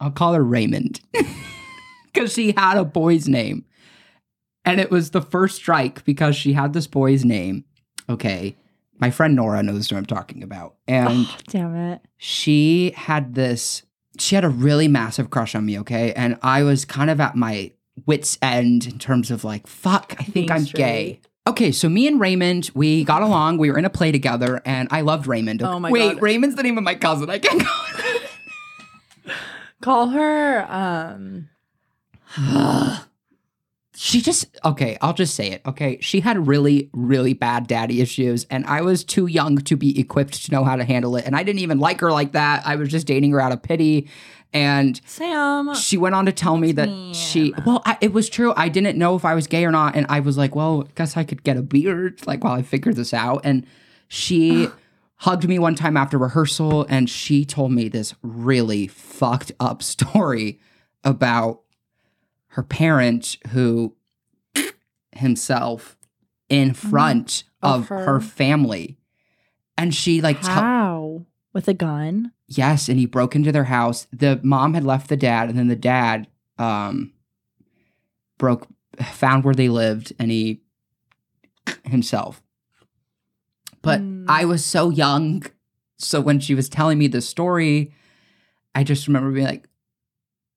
I'll 0.00 0.10
call 0.10 0.32
her 0.32 0.42
Raymond 0.42 1.00
because 2.12 2.32
she 2.32 2.52
had 2.56 2.78
a 2.78 2.84
boy's 2.84 3.28
name. 3.28 3.66
And 4.64 4.80
it 4.80 4.90
was 4.90 5.10
the 5.10 5.22
first 5.22 5.56
strike 5.56 6.04
because 6.04 6.34
she 6.34 6.54
had 6.54 6.72
this 6.72 6.86
boy's 6.86 7.24
name. 7.24 7.64
Okay. 8.08 8.56
My 8.98 9.10
friend 9.10 9.36
Nora 9.36 9.62
knows 9.62 9.90
who 9.90 9.96
I'm 9.96 10.06
talking 10.06 10.42
about. 10.42 10.76
And 10.88 11.28
Damn 11.48 11.74
it. 11.76 12.00
she 12.16 12.92
had 12.96 13.34
this, 13.34 13.82
she 14.18 14.34
had 14.36 14.44
a 14.44 14.48
really 14.48 14.88
massive 14.88 15.28
crush 15.28 15.54
on 15.54 15.66
me. 15.66 15.78
Okay. 15.80 16.12
And 16.14 16.38
I 16.42 16.62
was 16.62 16.84
kind 16.86 17.10
of 17.10 17.20
at 17.20 17.36
my 17.36 17.72
wits' 18.06 18.38
end 18.42 18.86
in 18.86 18.98
terms 18.98 19.30
of 19.30 19.44
like, 19.44 19.66
fuck, 19.66 20.14
I 20.18 20.24
think 20.24 20.34
Being 20.34 20.50
I'm 20.50 20.64
straight. 20.64 20.78
gay. 20.78 21.20
Okay, 21.46 21.72
so 21.72 21.88
me 21.88 22.06
and 22.06 22.20
Raymond, 22.20 22.70
we 22.72 23.02
got 23.04 23.22
along. 23.22 23.58
We 23.58 23.70
were 23.70 23.78
in 23.78 23.84
a 23.84 23.90
play 23.90 24.12
together, 24.12 24.62
and 24.64 24.88
I 24.92 25.00
loved 25.00 25.26
Raymond. 25.26 25.62
Oh 25.62 25.80
my 25.80 25.90
Wait, 25.90 26.14
God. 26.14 26.22
Raymond's 26.22 26.54
the 26.54 26.62
name 26.62 26.78
of 26.78 26.84
my 26.84 26.94
cousin. 26.94 27.28
I 27.30 27.38
can't 27.38 27.62
go. 27.62 29.32
Call 29.80 30.10
her 30.10 30.64
um 30.72 31.48
she 33.94 34.20
just 34.20 34.58
okay. 34.64 34.96
I'll 35.00 35.12
just 35.12 35.34
say 35.34 35.50
it. 35.50 35.62
Okay, 35.66 35.98
she 36.00 36.20
had 36.20 36.46
really, 36.46 36.88
really 36.92 37.34
bad 37.34 37.66
daddy 37.66 38.00
issues, 38.00 38.46
and 38.50 38.64
I 38.66 38.80
was 38.80 39.04
too 39.04 39.26
young 39.26 39.58
to 39.58 39.76
be 39.76 39.98
equipped 40.00 40.44
to 40.46 40.52
know 40.52 40.64
how 40.64 40.76
to 40.76 40.84
handle 40.84 41.16
it. 41.16 41.26
And 41.26 41.36
I 41.36 41.42
didn't 41.42 41.60
even 41.60 41.78
like 41.78 42.00
her 42.00 42.10
like 42.12 42.32
that. 42.32 42.66
I 42.66 42.76
was 42.76 42.88
just 42.88 43.06
dating 43.06 43.32
her 43.32 43.40
out 43.40 43.52
of 43.52 43.62
pity, 43.62 44.08
and 44.52 45.00
Sam. 45.04 45.74
she 45.74 45.96
went 45.96 46.14
on 46.14 46.26
to 46.26 46.32
tell 46.32 46.56
me 46.56 46.72
that 46.72 47.14
she 47.14 47.54
well 47.64 47.82
I, 47.84 47.96
it 48.00 48.12
was 48.12 48.28
true 48.28 48.52
i 48.56 48.68
didn't 48.68 48.98
know 48.98 49.16
if 49.16 49.24
i 49.24 49.34
was 49.34 49.46
gay 49.46 49.64
or 49.64 49.70
not 49.70 49.96
and 49.96 50.06
i 50.08 50.20
was 50.20 50.36
like 50.36 50.54
well 50.54 50.84
I 50.88 50.92
guess 50.94 51.16
i 51.16 51.24
could 51.24 51.42
get 51.42 51.56
a 51.56 51.62
beard 51.62 52.26
like 52.26 52.44
while 52.44 52.54
i 52.54 52.62
figured 52.62 52.96
this 52.96 53.14
out 53.14 53.40
and 53.44 53.66
she 54.08 54.68
hugged 55.16 55.48
me 55.48 55.58
one 55.58 55.74
time 55.74 55.96
after 55.96 56.18
rehearsal 56.18 56.84
and 56.88 57.08
she 57.08 57.44
told 57.44 57.72
me 57.72 57.88
this 57.88 58.14
really 58.22 58.86
fucked 58.86 59.52
up 59.60 59.82
story 59.82 60.60
about 61.04 61.62
her 62.48 62.62
parent 62.62 63.38
who 63.48 63.94
himself 65.12 65.96
in 66.48 66.70
mm-hmm. 66.70 66.90
front 66.90 67.44
Of 67.62 67.82
of, 67.82 67.88
her. 67.88 68.04
her. 68.04 68.20
family 68.20 68.98
and 69.78 69.94
she 69.94 70.20
like 70.20 70.38
How? 70.44 70.91
With 71.52 71.68
a 71.68 71.74
gun? 71.74 72.32
Yes, 72.48 72.88
and 72.88 72.98
he 72.98 73.06
broke 73.06 73.34
into 73.36 73.52
their 73.52 73.64
house. 73.64 74.06
The 74.12 74.40
mom 74.42 74.74
had 74.74 74.84
left 74.84 75.08
the 75.08 75.16
dad, 75.16 75.48
and 75.50 75.58
then 75.58 75.68
the 75.68 75.76
dad 75.76 76.26
um 76.58 77.12
broke 78.38 78.66
found 79.12 79.44
where 79.44 79.54
they 79.54 79.68
lived 79.68 80.12
and 80.18 80.30
he 80.30 80.60
himself. 81.84 82.42
But 83.82 84.00
Hmm. 84.00 84.26
I 84.28 84.44
was 84.44 84.64
so 84.64 84.90
young. 84.90 85.44
So 85.98 86.20
when 86.20 86.40
she 86.40 86.54
was 86.54 86.68
telling 86.68 86.98
me 86.98 87.06
the 87.06 87.20
story, 87.20 87.92
I 88.74 88.82
just 88.84 89.06
remember 89.06 89.30
being 89.30 89.46
like, 89.46 89.68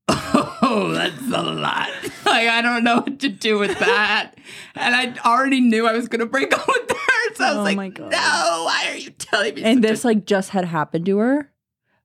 Oh, 0.09 0.91
that's 0.93 1.21
a 1.21 1.41
lot. 1.43 1.89
like 2.25 2.47
I 2.47 2.61
don't 2.61 2.83
know 2.83 2.97
what 2.97 3.19
to 3.19 3.29
do 3.29 3.57
with 3.59 3.77
that. 3.79 4.33
and 4.75 4.95
I 4.95 5.13
already 5.25 5.61
knew 5.61 5.87
I 5.87 5.93
was 5.93 6.07
gonna 6.07 6.25
break 6.25 6.53
up 6.57 6.67
with 6.67 6.89
her. 6.89 6.95
So 7.35 7.43
I 7.43 7.49
was 7.49 7.57
Oh 7.57 7.63
like, 7.63 7.77
my 7.77 7.89
God. 7.89 8.11
No, 8.11 8.17
why 8.65 8.85
are 8.89 8.97
you 8.97 9.09
telling 9.11 9.55
me 9.55 9.63
And 9.63 9.77
such 9.83 9.89
a 9.89 9.93
this 9.93 10.05
like 10.05 10.25
just 10.25 10.49
had 10.51 10.65
happened 10.65 11.05
to 11.07 11.17
her? 11.17 11.51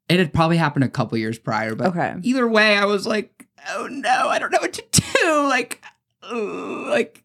it 0.08 0.18
had 0.18 0.32
probably 0.34 0.56
happened 0.56 0.82
a 0.84 0.88
couple 0.88 1.16
years 1.18 1.38
prior, 1.38 1.74
but 1.76 1.88
Okay. 1.88 2.14
either 2.22 2.48
way, 2.48 2.76
I 2.76 2.84
was 2.84 3.06
like, 3.06 3.46
oh 3.74 3.86
no, 3.88 4.28
I 4.28 4.38
don't 4.40 4.50
know 4.50 4.58
what 4.60 4.72
to 4.74 4.84
do. 4.90 5.02
Like, 5.48 5.82
ooh, 6.32 6.86
like 6.88 7.22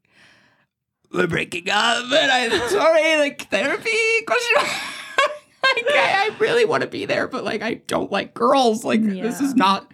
we're 1.12 1.28
breaking 1.28 1.70
up, 1.70 2.04
and 2.12 2.32
I'm 2.32 2.70
sorry. 2.70 3.18
Like 3.18 3.50
therapy 3.50 3.90
question. 4.28 4.56
mark. 4.56 4.68
like 5.64 5.86
I, 5.88 6.30
I 6.32 6.36
really 6.40 6.66
want 6.66 6.82
to 6.82 6.88
be 6.90 7.06
there, 7.06 7.28
but 7.28 7.44
like 7.44 7.62
I 7.62 7.76
don't 7.88 8.12
like 8.12 8.34
girls. 8.34 8.84
Like 8.84 9.02
this 9.02 9.40
is 9.42 9.56
not. 9.56 9.92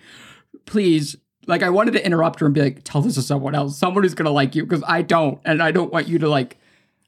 Please 0.65 1.15
like 1.47 1.63
I 1.63 1.69
wanted 1.69 1.91
to 1.93 2.06
interrupt 2.06 2.39
her 2.39 2.45
and 2.47 2.56
be 2.56 2.62
like, 2.62 2.82
tell 2.84 3.02
this 3.02 3.15
to 3.15 3.21
someone 3.21 3.54
else, 3.56 3.78
someone 3.78 4.04
who's 4.04 4.13
gonna 4.15 4.32
like 4.32 4.56
you, 4.56 4.63
because 4.63 4.84
I 4.88 5.02
don't, 5.04 5.39
and 5.45 5.62
I 5.62 5.71
don't 5.71 5.91
want 5.93 6.08
you 6.08 6.19
to 6.19 6.30
like. 6.30 6.58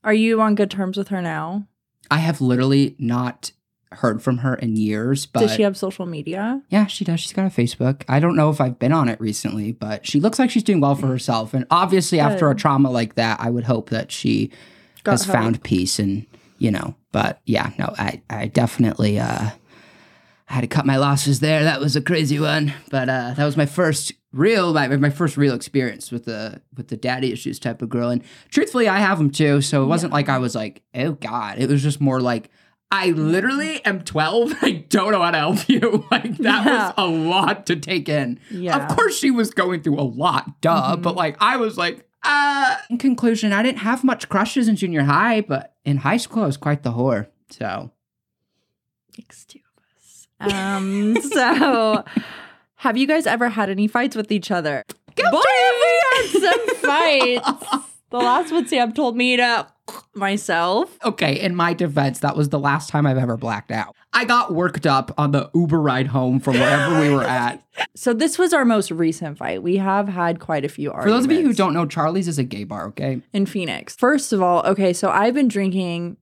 Are 0.03 0.13
you 0.13 0.41
on 0.41 0.55
good 0.55 0.69
terms 0.71 0.97
with 0.97 1.07
her 1.09 1.21
now? 1.21 1.67
I 2.11 2.17
have 2.17 2.41
literally 2.41 2.95
not 2.99 3.51
heard 3.93 4.21
from 4.23 4.39
her 4.39 4.55
in 4.55 4.75
years, 4.75 5.25
but 5.27 5.41
Does 5.41 5.53
she 5.53 5.61
have 5.61 5.77
social 5.77 6.05
media? 6.05 6.61
yeah, 6.69 6.87
she 6.87 7.05
does. 7.05 7.19
She's 7.19 7.31
got 7.33 7.45
a 7.45 7.49
Facebook. 7.49 8.03
I 8.09 8.19
don't 8.19 8.35
know 8.35 8.49
if 8.49 8.59
I've 8.59 8.79
been 8.79 8.91
on 8.91 9.07
it 9.07 9.21
recently, 9.21 9.71
but 9.71 10.05
she 10.07 10.19
looks 10.19 10.39
like 10.39 10.49
she's 10.49 10.63
doing 10.63 10.81
well 10.81 10.95
for 10.95 11.07
herself. 11.07 11.53
And 11.53 11.65
obviously, 11.69 12.19
after 12.19 12.49
a 12.49 12.55
trauma 12.55 12.89
like 12.89 13.15
that, 13.15 13.39
I 13.39 13.49
would 13.49 13.63
hope 13.65 13.89
that 13.91 14.11
she 14.11 14.51
Got 15.03 15.11
has 15.13 15.25
help. 15.25 15.37
found 15.37 15.63
peace 15.63 15.99
and 15.99 16.25
you 16.57 16.71
know. 16.71 16.95
But 17.11 17.39
yeah, 17.45 17.71
no, 17.77 17.93
I 17.97 18.21
I 18.29 18.47
definitely 18.47 19.19
uh 19.19 19.51
I 20.53 20.57
had 20.57 20.61
to 20.61 20.67
cut 20.67 20.85
my 20.85 20.97
losses 20.97 21.39
there. 21.39 21.63
That 21.63 21.79
was 21.79 21.95
a 21.95 22.01
crazy 22.01 22.39
one, 22.39 22.73
but 22.91 23.09
uh 23.09 23.33
that 23.35 23.43
was 23.43 23.57
my 23.57 23.65
first 23.65 24.11
real 24.31 24.71
my, 24.71 24.87
my 24.97 25.09
first 25.09 25.35
real 25.35 25.55
experience 25.55 26.11
with 26.11 26.25
the 26.25 26.61
with 26.77 26.89
the 26.89 26.95
daddy 26.97 27.31
issues 27.33 27.57
type 27.57 27.81
of 27.81 27.89
girl. 27.89 28.09
And 28.09 28.21
truthfully, 28.49 28.87
I 28.87 28.99
have 28.99 29.17
them 29.17 29.31
too. 29.31 29.61
So 29.61 29.81
it 29.83 29.87
wasn't 29.87 30.13
like 30.13 30.29
I 30.29 30.37
was 30.37 30.53
like, 30.53 30.83
oh 30.93 31.13
god. 31.13 31.57
It 31.57 31.69
was 31.69 31.81
just 31.81 31.99
more 31.99 32.21
like. 32.21 32.51
I 32.91 33.07
literally 33.09 33.83
am 33.85 34.01
12. 34.03 34.53
I 34.61 34.85
don't 34.89 35.11
know 35.11 35.23
how 35.23 35.31
to 35.31 35.37
help 35.39 35.67
you. 35.67 36.05
Like, 36.11 36.37
that 36.37 36.63
Yeah. 36.67 36.85
was 36.89 36.93
a 36.97 37.07
lot 37.07 37.65
to 37.65 37.75
take 37.75 38.07
in. 38.07 38.39
Yeah. 38.51 38.77
Of 38.87 38.95
course, 38.95 39.17
she 39.17 39.31
was 39.31 39.49
going 39.49 39.81
through 39.81 39.99
a 39.99 40.05
lot, 40.05 40.61
duh. 40.61 40.95
Mhm. 40.97 41.01
But 41.01 41.15
like, 41.15 41.35
I 41.39 41.57
was 41.57 41.75
like, 41.75 42.07
uh. 42.21 42.75
In 42.91 42.99
conclusion, 42.99 43.51
I 43.51 43.63
didn't 43.63 43.79
have 43.79 44.03
much 44.03 44.29
crushes 44.29 44.67
in 44.67 44.75
junior 44.75 45.01
high, 45.05 45.41
but 45.41 45.73
in 45.83 45.97
high 45.97 46.17
school, 46.17 46.43
I 46.43 46.45
was 46.45 46.57
quite 46.57 46.83
the 46.83 46.91
whore. 46.91 47.25
So 47.49 47.89
of 49.17 49.25
us. 49.29 49.45
Um, 50.51 51.15
so 51.21 52.03
have 52.75 52.97
you 52.97 53.07
guys 53.07 53.25
ever 53.25 53.49
had 53.49 53.69
any 53.69 53.87
fights 53.87 54.15
with 54.15 54.31
each 54.31 54.51
other? 54.51 54.83
Boy, 55.15 55.23
have 55.25 55.75
we 55.81 56.01
had 56.11 56.25
some 56.41 56.75
fights. 56.77 57.87
The 58.13 58.19
last 58.19 58.51
one 58.51 58.67
Sam 58.67 58.93
told 58.93 59.17
me 59.17 59.37
to 59.37 59.65
myself. 60.13 60.95
okay, 61.03 61.39
in 61.39 61.55
my 61.55 61.73
defense, 61.73 62.19
that 62.19 62.37
was 62.37 62.49
the 62.49 62.59
last 62.59 62.89
time 62.89 63.07
I've 63.07 63.17
ever 63.17 63.37
blacked 63.37 63.71
out. 63.71 63.95
I 64.13 64.23
got 64.23 64.53
worked 64.53 64.85
up 64.85 65.11
on 65.17 65.31
the 65.31 65.49
Uber 65.55 65.81
ride 65.81 66.05
home 66.05 66.39
from 66.39 66.53
wherever 66.59 67.01
we 67.01 67.09
were 67.09 67.23
at. 67.27 67.63
So 67.95 68.13
this 68.13 68.37
was 68.37 68.53
our 68.53 68.65
most 68.65 68.91
recent 68.91 69.39
fight. 69.39 69.63
We 69.63 69.77
have 69.77 70.07
had 70.07 70.39
quite 70.39 70.63
a 70.63 70.69
few 70.69 70.91
For 70.91 71.09
those 71.09 71.25
of 71.25 71.31
you 71.31 71.41
who 71.41 71.53
don't 71.53 71.73
know, 71.73 71.87
Charlie's 71.87 72.27
is 72.27 72.37
a 72.37 72.43
gay 72.43 72.65
bar. 72.65 72.85
Okay, 72.89 73.21
in 73.33 73.47
Phoenix. 73.47 73.95
First 73.95 74.31
of 74.31 74.43
all, 74.43 74.63
okay, 74.67 74.93
so 74.93 75.09
I've 75.09 75.33
been 75.33 75.47
drinking 75.47 76.17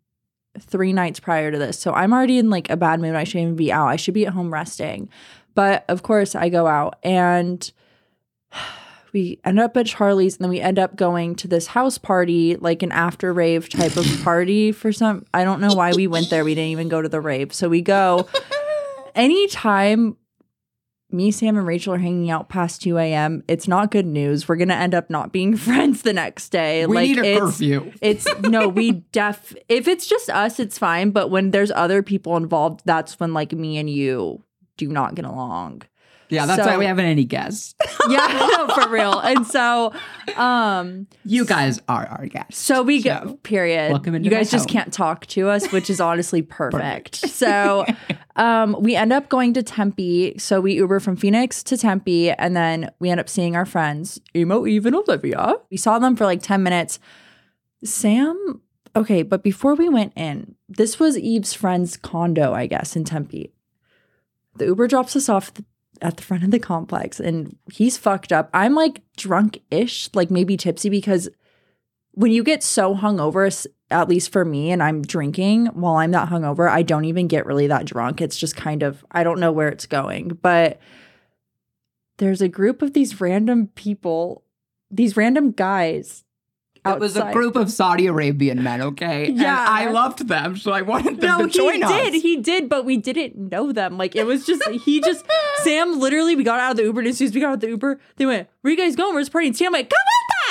three 0.60 0.94
nights 0.94 1.20
prior 1.20 1.52
to 1.52 1.58
this. 1.58 1.80
So 1.80 1.94
I'm 1.94 2.14
already 2.14 2.38
in 2.38 2.50
like 2.50 2.70
a 2.70 2.78
bad 2.78 3.00
mood. 3.00 3.16
I 3.16 3.24
shouldn't 3.24 3.44
even 3.44 3.56
be 3.56 3.72
out. 3.72 3.88
I 3.88 3.96
should 3.96 4.14
be 4.14 4.26
at 4.26 4.34
home 4.34 4.52
resting. 4.52 5.10
But 5.56 5.86
of 5.88 6.04
course, 6.04 6.36
I 6.36 6.50
go 6.50 6.68
out 6.68 6.98
and 7.04 7.72
we 9.14 9.40
end 9.44 9.60
up 9.60 9.76
at 9.76 9.88
Charlie's 9.88 10.36
and 10.36 10.44
then 10.46 10.50
we 10.50 10.62
end 10.62 10.80
up 10.80 10.96
going 10.96 11.36
to 11.36 11.48
this 11.48 11.68
house 11.68 11.98
party, 11.98 12.56
like 12.56 12.84
an 12.84 12.92
after 12.92 13.34
rave 13.34 13.70
type 13.70 13.98
of 13.98 14.06
party 14.24 14.72
for 14.72 14.92
some. 14.92 15.26
I 15.34 15.44
don't 15.44 15.62
know 15.62 15.74
why 15.74 15.94
we 15.94 16.08
went 16.08 16.30
there. 16.30 16.44
We 16.44 16.56
didn't 16.56 16.72
even 16.72 16.90
go 16.90 17.02
to 17.02 17.10
the 17.10 17.22
rave. 17.22 17.54
So 17.54 17.68
we 17.70 17.82
go 17.82 18.28
anytime 19.16 20.18
me, 21.14 21.32
Sam, 21.32 21.58
and 21.58 21.66
Rachel 21.66 21.94
are 21.94 22.00
hanging 22.00 22.30
out 22.30 22.50
past 22.50 22.82
2 22.82 22.98
a.m., 22.98 23.44
it's 23.48 23.68
not 23.68 23.92
good 23.92 24.06
news. 24.06 24.48
We're 24.48 24.56
gonna 24.56 24.76
end 24.76 24.94
up 24.94 25.10
not 25.10 25.32
being 25.32 25.56
friends 25.68 26.02
the 26.02 26.14
next 26.14 26.50
day. 26.50 26.86
we 26.86 26.96
like 26.96 27.08
need 27.08 27.18
a 27.20 27.26
it's 27.26 27.40
curfew. 27.40 27.94
it's 28.02 28.28
no, 28.42 28.68
we 28.68 28.92
def 29.12 29.56
if 29.70 29.88
it's 29.88 30.08
just 30.08 30.30
us, 30.30 30.60
it's 30.60 30.78
fine. 30.78 31.12
But 31.12 31.30
when 31.30 31.52
there's 31.52 31.72
other 31.72 32.04
people 32.04 32.38
involved, 32.38 32.82
that's 32.86 33.20
when 33.20 33.34
like 33.34 33.52
me 33.54 33.78
and 33.78 33.90
you 33.90 34.44
do 34.78 34.88
not 34.88 35.16
get 35.16 35.26
along. 35.26 35.84
Yeah, 36.32 36.46
that's 36.48 36.64
so- 36.64 36.70
why 36.70 36.78
we 36.78 36.86
haven't 36.86 37.06
any 37.06 37.26
guests. 37.26 37.76
Yeah, 38.10 38.50
no, 38.58 38.74
for 38.74 38.90
real. 38.90 39.20
And 39.20 39.46
so 39.46 39.94
um 40.36 41.08
You 41.24 41.46
guys 41.46 41.80
are 41.88 42.08
our 42.08 42.26
guests. 42.26 42.58
so 42.58 42.82
we 42.82 43.02
go 43.04 43.22
So, 43.24 43.34
period. 43.44 43.92
welcome 43.92 44.16
into 44.16 44.26
you 44.30 44.36
guys 44.36 44.50
just 44.50 44.68
home. 44.70 44.74
can't 44.74 44.94
talk 44.94 45.28
to 45.28 45.50
us, 45.50 45.72
which 45.72 45.88
is 45.90 46.02
honestly 46.02 46.42
perfect. 46.60 47.18
so 47.18 47.86
um 48.38 48.76
we 48.80 48.96
end 48.96 49.14
up 49.14 49.30
going 49.30 49.54
to 49.54 49.62
Tempe. 49.64 50.38
So 50.40 50.60
we 50.62 50.74
Uber 50.74 51.00
from 51.00 51.16
Phoenix 51.16 51.62
to 51.64 51.78
Tempe 51.78 52.32
and 52.32 52.56
then 52.56 52.90
we 53.00 53.10
end 53.12 53.20
up 53.20 53.30
seeing 53.30 53.56
our 53.56 53.66
friends, 53.66 54.20
Emo, 54.36 54.66
Eve, 54.66 54.88
and 54.88 54.96
Olivia. 54.96 55.56
We 55.70 55.78
saw 55.78 56.00
them 56.00 56.16
for 56.16 56.26
like 56.26 56.42
10 56.42 56.64
minutes. 56.64 56.98
Sam, 57.84 58.62
okay, 58.96 59.24
but 59.24 59.44
before 59.44 59.76
we 59.76 59.90
went 59.90 60.14
in, 60.16 60.56
this 60.70 61.00
was 61.00 61.18
Eve's 61.18 61.54
friend's 61.54 61.98
condo, 61.98 62.54
I 62.54 62.66
guess, 62.68 62.96
in 62.96 63.04
Tempe. 63.04 63.52
The 64.58 64.66
Uber 64.66 64.88
drops 64.88 65.16
us 65.16 65.30
off 65.30 65.54
the, 65.54 65.66
at 66.02 66.18
the 66.18 66.24
front 66.24 66.44
of 66.44 66.52
the 66.52 66.60
complex 66.60 67.20
and 67.20 67.56
he's 67.72 67.98
fucked 67.98 68.32
up. 68.32 68.50
I'm 68.54 68.76
like 68.76 69.02
drunk 69.16 69.62
ish, 69.70 70.10
like 70.14 70.32
maybe 70.32 70.58
tipsy 70.58 70.90
because 70.90 71.30
when 72.14 72.32
you 72.32 72.44
get 72.44 72.64
so 72.64 72.96
hungover, 72.96 73.68
at 73.90 74.10
least 74.10 74.32
for 74.32 74.44
me, 74.44 74.72
and 74.72 74.82
I'm 74.82 75.02
drinking 75.02 75.68
while 75.68 75.96
I'm 75.96 76.12
that 76.12 76.30
hungover, 76.30 76.70
I 76.70 76.82
don't 76.82 77.06
even 77.06 77.28
get 77.28 77.46
really 77.46 77.68
that 77.68 77.86
drunk. 77.86 78.22
It's 78.22 78.38
just 78.38 78.56
kind 78.56 78.84
of, 78.84 79.06
I 79.12 79.24
don't 79.24 79.40
know 79.40 79.52
where 79.52 79.70
it's 79.70 79.86
going. 79.86 80.40
But 80.42 80.80
there's 82.18 82.42
a 82.42 82.48
group 82.48 82.82
of 82.82 82.94
these 82.94 83.22
random 83.22 83.68
people, 83.68 84.44
these 84.90 85.16
random 85.16 85.52
guys. 85.52 86.24
It 86.86 87.00
was 87.00 87.16
a 87.16 87.32
group 87.32 87.56
of 87.56 87.72
Saudi 87.72 88.08
Arabian 88.08 88.64
men, 88.64 88.82
okay? 88.82 89.28
And 89.28 89.38
Yeah. 89.38 89.66
I 89.70 89.90
loved 89.92 90.28
them, 90.28 90.58
so 90.58 90.72
I 90.72 90.82
wanted 90.82 91.22
them 91.22 91.30
No, 91.40 91.46
to 91.46 91.52
join 91.52 91.84
us. 91.84 91.92
he 91.92 92.10
did. 92.12 92.22
He 92.22 92.38
did, 92.38 92.70
but 92.70 92.86
we 92.86 92.98
didn't 92.98 93.38
know 93.38 93.72
them. 93.72 93.98
Like 93.98 94.16
it 94.16 94.26
was 94.26 94.46
just 94.46 94.64
he 94.86 95.00
just 95.02 95.24
Sam 95.64 96.00
literally 96.00 96.36
we 96.36 96.44
got 96.44 96.60
out 96.60 96.72
of 96.72 96.78
the 96.78 96.84
Uber 96.84 97.02
and 97.02 97.10
as 97.10 97.18
soon 97.20 97.28
as 97.28 97.36
we 97.36 97.42
got 97.42 97.50
out 97.50 97.54
of 97.56 97.60
the 97.62 97.68
Uber, 97.70 98.00
they 98.18 98.26
went, 98.26 98.50
Where 98.62 98.70
are 98.70 98.76
you 98.76 98.82
guys 98.82 98.96
going? 98.96 99.14
Where's 99.14 99.28
the 99.28 99.32
party? 99.32 99.48
And 99.48 99.58
Sam 99.58 99.72
like, 99.74 99.90
come 99.90 99.98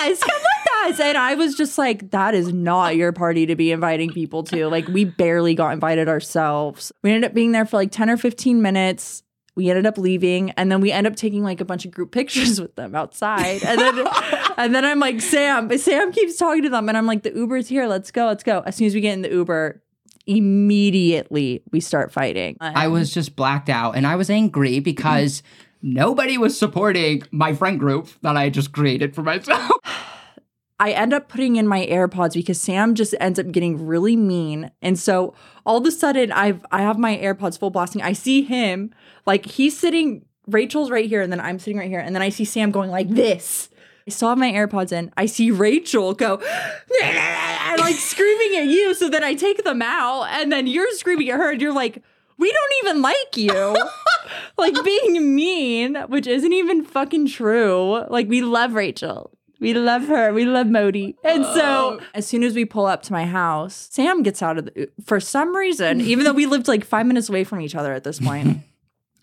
with 0.06 0.12
us, 0.12 0.20
come 0.22 0.40
with 0.40 0.92
us. 0.94 1.00
And 1.00 1.18
I 1.18 1.34
was 1.34 1.56
just 1.56 1.76
like, 1.78 2.10
that 2.12 2.34
is 2.34 2.52
not 2.52 2.94
your 2.96 3.12
party 3.12 3.46
to 3.46 3.56
be 3.56 3.72
inviting 3.72 4.10
people 4.10 4.44
to. 4.44 4.68
Like 4.68 4.86
we 4.88 5.04
barely 5.04 5.54
got 5.54 5.72
invited 5.72 6.08
ourselves. 6.08 6.92
We 7.02 7.10
ended 7.10 7.28
up 7.30 7.34
being 7.34 7.52
there 7.52 7.66
for 7.66 7.76
like 7.76 7.90
10 7.90 8.08
or 8.08 8.16
15 8.16 8.62
minutes. 8.62 9.22
We 9.60 9.68
ended 9.68 9.84
up 9.84 9.98
leaving 9.98 10.52
and 10.52 10.72
then 10.72 10.80
we 10.80 10.90
end 10.90 11.06
up 11.06 11.16
taking 11.16 11.42
like 11.42 11.60
a 11.60 11.66
bunch 11.66 11.84
of 11.84 11.90
group 11.90 12.12
pictures 12.12 12.58
with 12.58 12.76
them 12.76 12.94
outside. 12.94 13.62
And 13.62 13.78
then 13.78 14.06
and 14.56 14.74
then 14.74 14.86
I'm 14.86 14.98
like, 14.98 15.20
Sam, 15.20 15.76
Sam 15.76 16.12
keeps 16.12 16.38
talking 16.38 16.62
to 16.62 16.70
them 16.70 16.88
and 16.88 16.96
I'm 16.96 17.04
like, 17.04 17.24
the 17.24 17.32
Uber's 17.34 17.68
here. 17.68 17.86
Let's 17.86 18.10
go. 18.10 18.24
Let's 18.24 18.42
go. 18.42 18.62
As 18.64 18.76
soon 18.76 18.86
as 18.86 18.94
we 18.94 19.02
get 19.02 19.12
in 19.12 19.20
the 19.20 19.28
Uber, 19.28 19.82
immediately 20.26 21.62
we 21.72 21.80
start 21.80 22.10
fighting. 22.10 22.56
I 22.58 22.88
was 22.88 23.12
just 23.12 23.36
blacked 23.36 23.68
out 23.68 23.96
and 23.96 24.06
I 24.06 24.16
was 24.16 24.30
angry 24.30 24.80
because 24.80 25.42
nobody 25.82 26.38
was 26.38 26.58
supporting 26.58 27.22
my 27.30 27.52
friend 27.52 27.78
group 27.78 28.08
that 28.22 28.38
I 28.38 28.48
just 28.48 28.72
created 28.72 29.14
for 29.14 29.22
myself. 29.22 29.72
I 30.80 30.92
end 30.92 31.12
up 31.12 31.28
putting 31.28 31.56
in 31.56 31.68
my 31.68 31.86
AirPods 31.86 32.32
because 32.32 32.58
Sam 32.58 32.94
just 32.94 33.14
ends 33.20 33.38
up 33.38 33.52
getting 33.52 33.86
really 33.86 34.16
mean. 34.16 34.70
And 34.80 34.98
so 34.98 35.34
all 35.66 35.76
of 35.76 35.84
a 35.84 35.90
sudden 35.90 36.32
I've 36.32 36.64
I 36.72 36.80
have 36.80 36.98
my 36.98 37.18
AirPods 37.18 37.58
full 37.58 37.68
blasting. 37.68 38.00
I 38.00 38.14
see 38.14 38.42
him 38.42 38.92
like 39.26 39.44
he's 39.44 39.78
sitting 39.78 40.24
Rachel's 40.46 40.90
right 40.90 41.06
here 41.06 41.20
and 41.20 41.30
then 41.30 41.38
I'm 41.38 41.58
sitting 41.58 41.78
right 41.78 41.90
here 41.90 42.00
and 42.00 42.14
then 42.14 42.22
I 42.22 42.30
see 42.30 42.46
Sam 42.46 42.70
going 42.70 42.90
like 42.90 43.10
this. 43.10 43.68
I 44.06 44.10
still 44.10 44.30
have 44.30 44.38
my 44.38 44.50
AirPods 44.50 44.90
in. 44.90 45.12
I 45.18 45.26
see 45.26 45.50
Rachel 45.50 46.14
go 46.14 46.42
and 47.02 47.78
like 47.80 47.96
screaming 47.96 48.58
at 48.58 48.66
you. 48.66 48.94
So 48.94 49.10
then 49.10 49.22
I 49.22 49.34
take 49.34 49.62
them 49.64 49.82
out 49.82 50.28
and 50.30 50.50
then 50.50 50.66
you're 50.66 50.90
screaming 50.92 51.28
at 51.28 51.38
her 51.38 51.52
and 51.52 51.60
you're 51.60 51.74
like, 51.74 52.02
we 52.38 52.50
don't 52.50 52.72
even 52.84 53.02
like 53.02 53.36
you. 53.36 53.76
like 54.56 54.82
being 54.82 55.34
mean, 55.34 55.96
which 56.08 56.26
isn't 56.26 56.54
even 56.54 56.86
fucking 56.86 57.28
true. 57.28 58.02
Like 58.08 58.28
we 58.28 58.40
love 58.40 58.72
Rachel. 58.72 59.30
We 59.60 59.74
love 59.74 60.06
her. 60.08 60.32
We 60.32 60.46
love 60.46 60.66
Modi. 60.66 61.16
And 61.22 61.44
so 61.44 62.00
as 62.14 62.26
soon 62.26 62.42
as 62.42 62.54
we 62.54 62.64
pull 62.64 62.86
up 62.86 63.02
to 63.04 63.12
my 63.12 63.26
house, 63.26 63.88
Sam 63.90 64.22
gets 64.22 64.42
out 64.42 64.58
of 64.58 64.64
the 64.64 64.88
for 65.04 65.20
some 65.20 65.54
reason, 65.54 66.00
even 66.00 66.24
though 66.24 66.32
we 66.32 66.46
lived 66.46 66.66
like 66.66 66.84
five 66.84 67.06
minutes 67.06 67.28
away 67.28 67.44
from 67.44 67.60
each 67.60 67.74
other 67.74 67.92
at 67.92 68.02
this 68.04 68.18
point. 68.18 68.58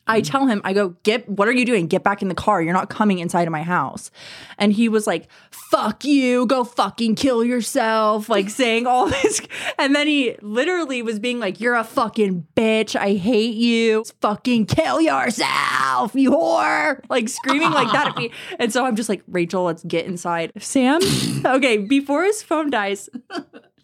I 0.08 0.22
mm-hmm. 0.22 0.32
tell 0.32 0.48
him, 0.48 0.62
I 0.64 0.74
go, 0.74 0.90
get 1.04 1.28
what 1.30 1.48
are 1.48 1.54
you 1.54 1.66
doing? 1.66 1.88
Get 1.88 2.04
back 2.04 2.22
in 2.22 2.28
the 2.28 2.36
car. 2.36 2.62
You're 2.62 2.74
not 2.74 2.90
coming 2.90 3.20
inside 3.20 3.48
of 3.48 3.52
my 3.52 3.64
house. 3.64 4.12
And 4.58 4.74
he 4.74 4.90
was 4.90 5.06
like, 5.06 5.28
fuck 5.52 6.06
you, 6.06 6.46
go 6.46 6.64
fucking 6.64 7.16
kill 7.16 7.44
yourself, 7.44 8.30
like 8.30 8.50
saying 8.58 8.88
all 8.88 9.08
this. 9.08 9.42
And 9.78 9.96
then 9.96 10.08
he 10.08 10.36
literally 10.42 11.02
was 11.02 11.20
being 11.20 11.40
like, 11.40 11.60
You're 11.60 11.76
a 11.76 11.84
fucking 11.84 12.48
bitch. 12.56 12.96
I 12.96 13.14
hate 13.14 13.56
you. 13.56 14.04
Fucking 14.22 14.66
kill 14.66 15.02
yourself, 15.02 16.16
you 16.16 16.32
whore. 16.32 17.02
Like 17.10 17.30
screaming 17.30 17.72
like 17.72 17.92
that 17.92 18.08
at 18.08 18.18
me. 18.18 18.32
And 18.60 18.72
so 18.72 18.86
I'm 18.86 18.96
just 18.96 19.10
like, 19.10 19.24
Rachel, 19.28 19.64
let's 19.64 19.84
get 19.84 20.06
inside. 20.06 20.52
Sam, 20.58 21.02
okay, 21.46 21.78
before 21.78 22.24
his 22.24 22.42
phone 22.42 22.70
dies, 22.70 23.10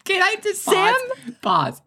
Can 0.03 0.21
I 0.21 0.35
just 0.41 0.63
Sam? 0.63 0.95
pause? 1.41 1.41
Pause. 1.41 1.81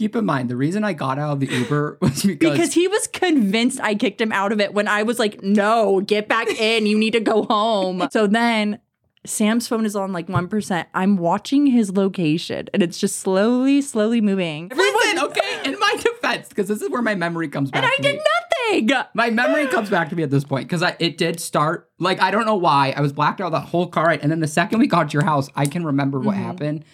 Keep 0.00 0.16
in 0.16 0.24
mind, 0.24 0.48
the 0.48 0.56
reason 0.56 0.82
I 0.82 0.94
got 0.94 1.18
out 1.18 1.32
of 1.34 1.40
the 1.40 1.46
Uber 1.46 1.98
was 2.02 2.22
because, 2.22 2.50
because 2.52 2.72
he 2.72 2.88
was 2.88 3.06
convinced 3.06 3.78
I 3.82 3.94
kicked 3.94 4.18
him 4.18 4.32
out 4.32 4.50
of 4.50 4.58
it 4.58 4.72
when 4.72 4.88
I 4.88 5.02
was 5.02 5.18
like, 5.18 5.42
no, 5.42 6.00
get 6.00 6.26
back 6.26 6.48
in. 6.58 6.86
You 6.86 6.96
need 6.96 7.10
to 7.12 7.20
go 7.20 7.42
home. 7.42 8.08
So 8.10 8.26
then 8.26 8.78
Sam's 9.26 9.68
phone 9.68 9.84
is 9.84 9.94
on 9.94 10.14
like 10.14 10.26
1%. 10.26 10.86
I'm 10.94 11.18
watching 11.18 11.66
his 11.66 11.92
location 11.94 12.68
and 12.72 12.82
it's 12.82 12.96
just 12.98 13.16
slowly, 13.18 13.82
slowly 13.82 14.22
moving. 14.22 14.70
Listen, 14.74 15.18
okay, 15.18 15.60
in 15.66 15.78
my 15.78 15.96
defense, 15.98 16.48
because 16.48 16.68
this 16.68 16.80
is 16.80 16.88
where 16.88 17.02
my 17.02 17.14
memory 17.14 17.48
comes 17.48 17.70
back. 17.70 17.82
And 17.84 17.92
I 17.92 18.02
did 18.02 18.16
me. 18.16 18.80
doing? 18.80 19.04
My 19.12 19.28
memory 19.28 19.66
comes 19.66 19.90
back 19.90 20.08
to 20.08 20.16
me 20.16 20.22
at 20.22 20.30
this 20.30 20.44
point 20.44 20.66
because 20.66 20.82
it 20.98 21.18
did 21.18 21.40
start 21.40 21.90
like 21.98 22.22
I 22.22 22.30
don't 22.30 22.46
know 22.46 22.56
why 22.56 22.94
I 22.96 23.02
was 23.02 23.12
blacked 23.12 23.42
out 23.42 23.52
that 23.52 23.66
whole 23.66 23.86
car 23.88 24.06
ride, 24.06 24.20
and 24.22 24.32
then 24.32 24.40
the 24.40 24.48
second 24.48 24.78
we 24.78 24.86
got 24.86 25.10
to 25.10 25.12
your 25.12 25.24
house, 25.24 25.50
I 25.54 25.66
can 25.66 25.84
remember 25.84 26.18
what 26.20 26.36
Mhm. 26.36 26.42
happened. 26.42 26.84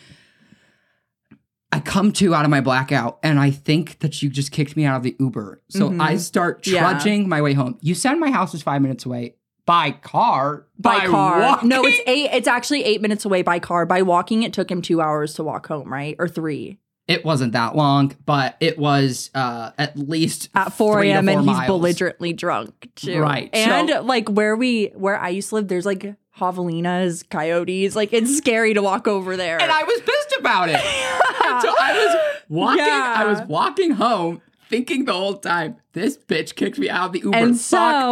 I 1.72 1.80
come 1.80 2.12
to 2.12 2.34
out 2.34 2.44
of 2.44 2.50
my 2.50 2.60
blackout, 2.60 3.18
and 3.22 3.38
I 3.40 3.50
think 3.50 3.98
that 3.98 4.22
you 4.22 4.28
just 4.30 4.52
kicked 4.52 4.76
me 4.76 4.84
out 4.84 4.96
of 4.96 5.02
the 5.02 5.16
Uber. 5.18 5.62
So 5.68 5.90
Mhm. 5.90 6.00
I 6.00 6.16
start 6.16 6.66
Yeah. 6.66 6.80
trudging 6.80 7.28
my 7.28 7.42
way 7.42 7.54
home. 7.54 7.76
You 7.80 7.94
said 7.94 8.14
my 8.14 8.30
house 8.30 8.54
is 8.54 8.62
five 8.62 8.80
minutes 8.82 9.04
away 9.04 9.34
by 9.66 9.90
car. 9.90 10.66
By, 10.78 11.06
car. 11.06 11.40
walking? 11.40 11.68
No, 11.68 11.82
it's 11.84 12.00
eight. 12.06 12.30
It's 12.32 12.46
actually 12.48 12.84
eight 12.84 13.02
minutes 13.02 13.24
away 13.24 13.42
by 13.42 13.58
car. 13.58 13.84
By 13.84 14.02
walking, 14.02 14.42
it 14.44 14.52
took 14.52 14.70
him 14.70 14.80
two 14.80 15.00
hours 15.00 15.34
to 15.34 15.44
walk 15.44 15.66
home, 15.66 15.92
right? 15.92 16.14
Or 16.20 16.28
three. 16.28 16.78
It 17.08 17.24
wasn't 17.24 17.52
that 17.52 17.76
long, 17.76 18.14
but 18.26 18.56
it 18.60 18.78
was 18.78 19.30
uh, 19.34 19.70
at 19.78 19.96
least 19.96 20.48
At 20.56 20.72
4 20.72 21.02
a.m. 21.02 21.28
and 21.28 21.44
four 21.44 21.54
he's 21.54 21.66
belligerently 21.66 22.32
drunk 22.32 22.88
too. 22.96 23.20
Right, 23.20 23.48
And 23.52 23.88
so- 23.90 24.02
like 24.02 24.28
where 24.28 24.56
we 24.56 24.90
where 24.94 25.16
I 25.18 25.28
used 25.28 25.50
to 25.50 25.56
live, 25.56 25.68
there's 25.68 25.86
like 25.86 26.14
javelinas, 26.38 27.28
coyotes. 27.28 27.96
Like 27.96 28.12
it's 28.12 28.36
scary 28.36 28.74
to 28.74 28.82
walk 28.82 29.08
over 29.08 29.36
there. 29.36 29.60
and 29.60 29.70
I 29.70 29.82
was 29.82 30.00
pissed 30.00 30.34
about 30.38 30.68
it. 30.68 30.80
So 30.80 31.74
I 31.78 31.92
was 31.94 32.42
walking. 32.48 32.84
Yeah. 32.84 33.14
I 33.16 33.24
was 33.24 33.40
walking 33.48 33.92
home, 33.92 34.42
thinking 34.68 35.04
the 35.04 35.12
whole 35.12 35.34
time, 35.38 35.76
this 35.92 36.16
bitch 36.18 36.54
kicked 36.54 36.78
me 36.78 36.90
out 36.90 37.06
of 37.06 37.12
the 37.12 37.20
Uber. 37.20 37.36
And 37.36 37.58
Fuck 37.60 37.62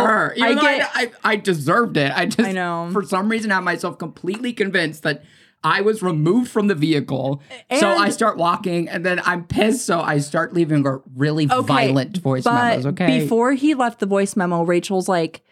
so, 0.00 0.06
her. 0.06 0.34
Even 0.36 0.58
I 0.58 0.60
get- 0.62 0.90
I, 0.94 1.02
I, 1.02 1.32
I 1.32 1.36
deserved 1.36 1.96
it. 1.96 2.12
I 2.14 2.26
just, 2.26 2.48
I 2.48 2.52
know. 2.52 2.88
for 2.92 3.02
some 3.02 3.28
reason, 3.28 3.50
have 3.50 3.64
myself 3.64 3.98
completely 3.98 4.52
convinced 4.52 5.02
that. 5.02 5.24
I 5.66 5.80
was 5.80 6.02
removed 6.02 6.50
from 6.50 6.66
the 6.66 6.74
vehicle, 6.74 7.40
so 7.78 7.88
I 7.88 8.10
start 8.10 8.36
walking, 8.36 8.86
and 8.86 9.02
then 9.02 9.18
I'm 9.24 9.44
pissed, 9.44 9.86
so 9.86 9.98
I 9.98 10.18
start 10.18 10.52
leaving 10.52 10.86
a 10.86 10.98
really 11.16 11.50
Okay, 11.50 11.66
violent 11.66 12.18
voice 12.18 12.44
memos. 12.44 12.84
Okay, 12.84 13.20
before 13.20 13.54
he 13.54 13.72
left 13.72 13.98
the 13.98 14.04
voice 14.04 14.36
memo, 14.36 14.62
Rachel's 14.62 15.08
like, 15.08 15.42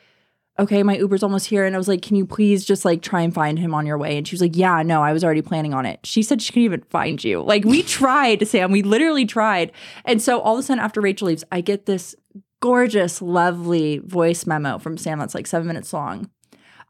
"Okay, 0.63 0.83
my 0.83 0.97
Uber's 0.97 1.23
almost 1.23 1.47
here," 1.47 1.65
and 1.65 1.75
I 1.75 1.79
was 1.79 1.89
like, 1.89 2.03
"Can 2.03 2.17
you 2.17 2.25
please 2.27 2.65
just 2.65 2.85
like 2.85 3.03
try 3.03 3.21
and 3.21 3.33
find 3.35 3.59
him 3.59 3.75
on 3.75 3.87
your 3.87 3.99
way?" 3.99 4.17
And 4.17 4.27
she 4.27 4.35
was 4.35 4.41
like, 4.41 4.57
"Yeah, 4.57 4.83
no, 4.83 5.03
I 5.03 5.13
was 5.13 5.25
already 5.25 5.43
planning 5.43 5.75
on 5.75 5.87
it." 5.87 6.01
She 6.05 6.23
said 6.23 6.41
she 6.41 6.53
couldn't 6.53 6.65
even 6.65 6.83
find 6.91 7.23
you. 7.23 7.43
Like 7.43 7.65
we 7.65 7.83
tried, 8.01 8.47
Sam. 8.49 8.71
We 8.73 8.83
literally 8.83 9.27
tried. 9.27 9.73
And 10.05 10.23
so 10.23 10.41
all 10.41 10.55
of 10.55 10.61
a 10.61 10.63
sudden, 10.63 10.83
after 10.83 11.01
Rachel 11.01 11.29
leaves, 11.29 11.45
I 11.53 11.61
get 11.61 11.87
this 11.87 12.15
gorgeous, 12.61 13.21
lovely 13.21 13.99
voice 13.99 14.47
memo 14.47 14.79
from 14.79 14.97
Sam 14.97 15.19
that's 15.19 15.35
like 15.35 15.47
seven 15.47 15.67
minutes 15.67 15.93
long. 15.93 16.31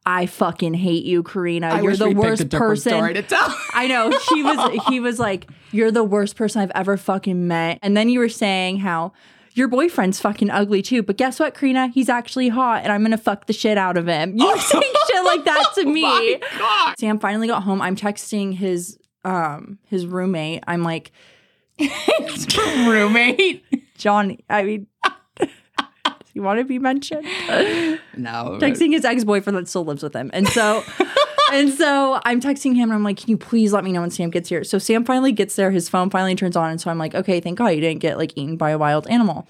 I 0.04 0.26
fucking 0.26 0.74
hate 0.74 1.04
you, 1.04 1.22
Karina. 1.22 1.68
I 1.68 1.80
You're 1.80 1.96
the 1.96 2.08
we 2.08 2.14
picked 2.14 2.24
a 2.24 2.28
worst 2.28 2.50
person. 2.50 2.92
story 2.92 3.14
to 3.14 3.22
tell. 3.22 3.56
I 3.72 3.87
know. 3.87 4.11
He 4.35 4.42
was 4.42 4.82
he 4.88 5.00
was 5.00 5.18
like, 5.18 5.48
You're 5.70 5.92
the 5.92 6.04
worst 6.04 6.37
person 6.37 6.61
I've 6.61 6.72
ever 6.74 6.96
fucking 6.96 7.46
met. 7.46 7.78
And 7.82 7.96
then 7.96 8.08
you 8.08 8.18
were 8.18 8.28
saying 8.28 8.78
how 8.78 9.12
your 9.54 9.68
boyfriend's 9.68 10.20
fucking 10.20 10.50
ugly 10.50 10.82
too. 10.82 11.02
But 11.02 11.16
guess 11.16 11.38
what, 11.38 11.54
Karina? 11.54 11.88
He's 11.88 12.08
actually 12.08 12.48
hot 12.48 12.82
and 12.82 12.92
I'm 12.92 13.02
gonna 13.02 13.18
fuck 13.18 13.46
the 13.46 13.52
shit 13.52 13.78
out 13.78 13.96
of 13.96 14.06
him. 14.06 14.36
You 14.42 14.58
saying 14.60 14.82
shit 15.10 15.24
like 15.24 15.44
that 15.44 15.72
to 15.76 15.84
me. 15.84 16.04
Oh 16.04 16.92
Sam 16.98 17.18
finally 17.18 17.46
got 17.46 17.62
home. 17.62 17.80
I'm 17.80 17.96
texting 17.96 18.54
his 18.54 18.98
um 19.24 19.78
his 19.86 20.06
roommate. 20.06 20.64
I'm 20.66 20.82
like, 20.82 21.12
roommate. 22.86 23.64
John, 23.96 24.38
I 24.50 24.62
mean 24.62 24.86
you 26.34 26.42
want 26.42 26.58
to 26.58 26.64
be 26.64 26.78
mentioned? 26.78 27.24
No, 28.16 28.58
texting 28.60 28.92
his 28.92 29.04
ex-boyfriend 29.04 29.56
that 29.56 29.68
still 29.68 29.84
lives 29.84 30.02
with 30.02 30.14
him. 30.14 30.30
And 30.32 30.48
so 30.48 30.82
and 31.52 31.70
so 31.72 32.20
I'm 32.24 32.40
texting 32.40 32.74
him 32.74 32.84
and 32.90 32.94
I'm 32.94 33.02
like, 33.04 33.18
can 33.18 33.28
you 33.30 33.36
please 33.36 33.72
let 33.72 33.84
me 33.84 33.92
know 33.92 34.00
when 34.00 34.10
Sam 34.10 34.30
gets 34.30 34.48
here? 34.48 34.64
So 34.64 34.78
Sam 34.78 35.04
finally 35.04 35.32
gets 35.32 35.54
there, 35.56 35.70
his 35.70 35.88
phone 35.88 36.10
finally 36.10 36.34
turns 36.34 36.56
on, 36.56 36.70
and 36.70 36.80
so 36.80 36.90
I'm 36.90 36.98
like, 36.98 37.14
okay, 37.14 37.40
thank 37.40 37.58
God 37.58 37.68
you 37.68 37.80
didn't 37.80 38.00
get 38.00 38.18
like 38.18 38.32
eaten 38.36 38.56
by 38.56 38.70
a 38.70 38.78
wild 38.78 39.06
animal. 39.08 39.46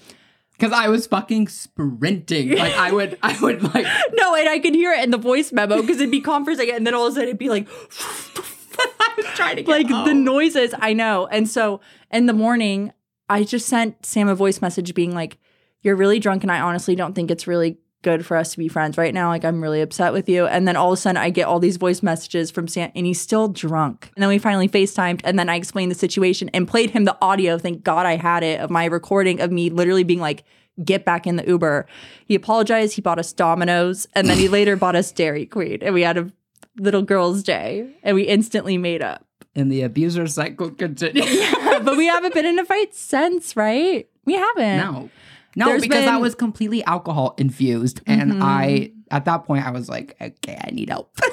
because 0.51 0.71
I 0.71 0.87
was 0.89 1.07
fucking 1.07 1.47
sprinting. 1.47 2.49
Like 2.57 2.73
I 2.73 2.91
would, 2.91 3.17
I 3.23 3.37
would 3.41 3.63
like. 3.73 3.85
No, 4.13 4.35
and 4.35 4.47
I 4.47 4.59
could 4.59 4.75
hear 4.75 4.91
it 4.93 5.03
in 5.03 5.11
the 5.11 5.17
voice 5.17 5.51
memo 5.51 5.81
because 5.81 5.97
it'd 5.97 6.11
be 6.11 6.21
conversing 6.21 6.69
and 6.69 6.85
then 6.85 6.93
all 6.93 7.07
of 7.07 7.13
a 7.13 7.15
sudden 7.15 7.29
it'd 7.29 7.39
be 7.39 7.49
like 7.49 7.67
I 8.77 9.13
was 9.17 9.25
trying 9.35 9.57
to 9.57 9.63
get 9.63 9.71
like 9.71 9.87
the 9.87 10.13
noises. 10.13 10.73
I 10.79 10.93
know. 10.93 11.27
And 11.27 11.47
so 11.49 11.79
in 12.11 12.25
the 12.25 12.33
morning, 12.33 12.91
I 13.29 13.43
just 13.43 13.67
sent 13.67 14.05
Sam 14.05 14.27
a 14.27 14.35
voice 14.35 14.61
message 14.61 14.93
being 14.93 15.13
like, 15.13 15.37
You're 15.81 15.95
really 15.95 16.19
drunk, 16.19 16.43
and 16.43 16.51
I 16.51 16.59
honestly 16.59 16.95
don't 16.95 17.13
think 17.13 17.29
it's 17.31 17.47
really 17.47 17.77
good 18.03 18.25
for 18.25 18.37
us 18.37 18.51
to 18.51 18.59
be 18.59 18.67
friends 18.67 18.97
right 18.97 19.13
now. 19.13 19.29
Like, 19.29 19.43
I'm 19.43 19.61
really 19.63 19.81
upset 19.81 20.13
with 20.13 20.29
you. 20.29 20.45
And 20.45 20.67
then 20.67 20.75
all 20.75 20.91
of 20.91 20.99
a 20.99 21.01
sudden, 21.01 21.17
I 21.17 21.31
get 21.31 21.47
all 21.47 21.59
these 21.59 21.77
voice 21.77 22.03
messages 22.03 22.51
from 22.51 22.67
Sam, 22.67 22.91
and 22.95 23.05
he's 23.07 23.19
still 23.19 23.47
drunk. 23.47 24.11
And 24.15 24.21
then 24.21 24.29
we 24.29 24.37
finally 24.37 24.69
FaceTimed, 24.69 25.21
and 25.23 25.39
then 25.39 25.49
I 25.49 25.55
explained 25.55 25.89
the 25.89 25.95
situation 25.95 26.49
and 26.53 26.67
played 26.67 26.91
him 26.91 27.05
the 27.05 27.17
audio. 27.21 27.57
Thank 27.57 27.83
God 27.83 28.05
I 28.05 28.17
had 28.17 28.43
it 28.43 28.59
of 28.59 28.69
my 28.69 28.85
recording 28.85 29.41
of 29.41 29.51
me 29.51 29.69
literally 29.71 30.03
being 30.03 30.19
like, 30.19 30.43
Get 30.83 31.05
back 31.05 31.27
in 31.27 31.35
the 31.35 31.47
Uber. 31.47 31.85
He 32.25 32.33
apologized. 32.33 32.95
He 32.95 33.01
bought 33.01 33.19
us 33.19 33.31
Domino's, 33.31 34.07
and 34.15 34.27
then 34.27 34.37
he 34.39 34.47
later 34.57 34.75
bought 34.75 34.95
us 34.95 35.11
Dairy 35.11 35.45
Queen, 35.45 35.79
and 35.83 35.93
we 35.93 36.01
had 36.01 36.17
a 36.17 36.31
little 36.79 37.03
girl's 37.03 37.43
day, 37.43 37.87
and 38.01 38.15
we 38.15 38.23
instantly 38.23 38.79
made 38.79 39.03
up. 39.03 39.23
and 39.55 39.71
the 39.71 39.83
abuser 39.83 40.25
cycle 40.25 40.71
continues. 40.83 41.51
but 41.83 41.95
we 41.95 42.07
haven't 42.07 42.33
been 42.33 42.45
in 42.47 42.57
a 42.57 42.65
fight 42.65 42.95
since, 42.95 43.55
right? 43.55 44.07
We 44.25 44.33
haven't. 44.33 44.77
no, 44.77 45.09
no, 45.55 45.65
There's 45.67 45.81
because 45.81 46.05
been- 46.05 46.13
Mm-hmm. 46.13 46.21
was 46.21 46.35
completely 46.35 46.83
alcohol 46.85 47.35
infused, 47.37 48.01
and 48.07 48.43
I 48.43 48.91
at 49.11 49.25
that 49.25 49.45
point 49.45 49.65
I 49.65 49.71
was 49.71 49.89
like, 49.89 50.15
okay, 50.21 50.59
I 50.63 50.71
need 50.71 50.89
help. 50.89 51.15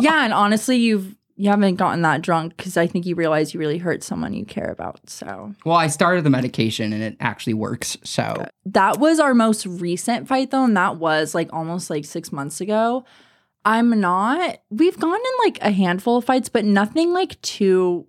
Yeah, 0.00 0.24
and 0.24 0.32
honestly, 0.32 0.76
you've 0.78 1.14
you 1.36 1.50
haven't 1.50 1.76
gotten 1.76 2.02
that 2.02 2.20
drunk 2.22 2.56
because 2.56 2.76
I 2.76 2.86
think 2.88 3.06
you 3.06 3.14
realize 3.14 3.54
you 3.54 3.60
really 3.60 3.78
hurt 3.78 4.02
someone 4.02 4.34
you 4.34 4.44
care 4.44 4.70
about. 4.70 5.08
So 5.08 5.52
well, 5.64 5.76
I 5.76 5.86
started 5.86 6.24
the 6.24 6.30
medication, 6.30 6.92
and 6.92 7.02
it 7.02 7.16
actually 7.20 7.54
works. 7.54 7.96
So 8.02 8.44
that 8.66 8.98
was 8.98 9.20
our 9.20 9.34
most 9.34 9.66
recent 9.66 10.26
fight 10.26 10.50
though, 10.50 10.64
and 10.64 10.76
that 10.76 10.96
was 10.96 11.32
like 11.34 11.52
almost 11.52 11.90
like 11.90 12.04
six 12.04 12.32
months 12.32 12.60
ago. 12.60 13.04
I'm 13.64 13.98
not. 14.00 14.58
We've 14.70 14.98
gone 14.98 15.14
in 15.14 15.44
like 15.44 15.58
a 15.62 15.70
handful 15.70 16.16
of 16.18 16.24
fights, 16.24 16.48
but 16.48 16.64
nothing 16.64 17.12
like 17.12 17.40
too. 17.40 18.06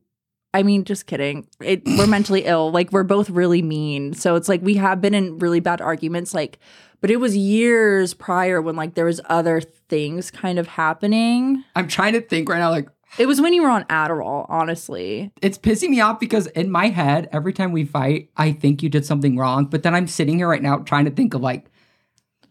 I 0.56 0.64
mean, 0.64 0.86
just 0.86 1.06
kidding. 1.06 1.46
It, 1.60 1.84
we're 1.86 2.08
mentally 2.08 2.46
ill. 2.46 2.72
Like 2.72 2.94
we're 2.94 3.04
both 3.04 3.30
really 3.30 3.62
mean, 3.62 4.14
so 4.14 4.36
it's 4.36 4.48
like 4.48 4.62
we 4.62 4.76
have 4.76 5.02
been 5.02 5.14
in 5.14 5.38
really 5.38 5.60
bad 5.60 5.82
arguments. 5.82 6.34
Like, 6.34 6.60
but 7.02 7.12
it 7.12 7.18
was 7.18 7.36
years 7.36 8.14
prior 8.14 8.62
when 8.62 8.78
like 8.78 8.94
there 8.94 9.04
was 9.04 9.20
other 9.26 9.60
things 9.60 10.32
kind 10.32 10.58
of 10.58 10.68
happening. 10.68 11.62
I'm 11.76 11.90
trying 11.90 12.14
to 12.14 12.22
think 12.22 12.48
right 12.48 12.60
now, 12.60 12.70
like. 12.70 12.88
It 13.18 13.28
was 13.28 13.42
when 13.42 13.54
you 13.54 13.64
were 13.64 13.70
on 13.70 13.84
Adderall, 13.86 14.46
honestly. 14.48 15.30
It's 15.42 15.58
pissing 15.58 15.90
me 15.90 16.00
off 16.00 16.22
because 16.22 16.48
in 16.48 16.72
my 16.72 16.88
head, 16.88 17.28
every 17.34 17.52
time 17.52 17.74
we 17.74 17.84
fight, 17.84 18.30
I 18.38 18.54
think 18.54 18.82
you 18.82 18.88
did 18.88 19.06
something 19.06 19.38
wrong. 19.38 19.66
But 19.66 19.84
then 19.84 19.94
I'm 19.94 20.08
sitting 20.08 20.38
here 20.38 20.48
right 20.48 20.64
now 20.64 20.78
trying 20.78 21.04
to 21.04 21.12
think 21.12 21.34
of 21.34 21.42
like, 21.42 21.70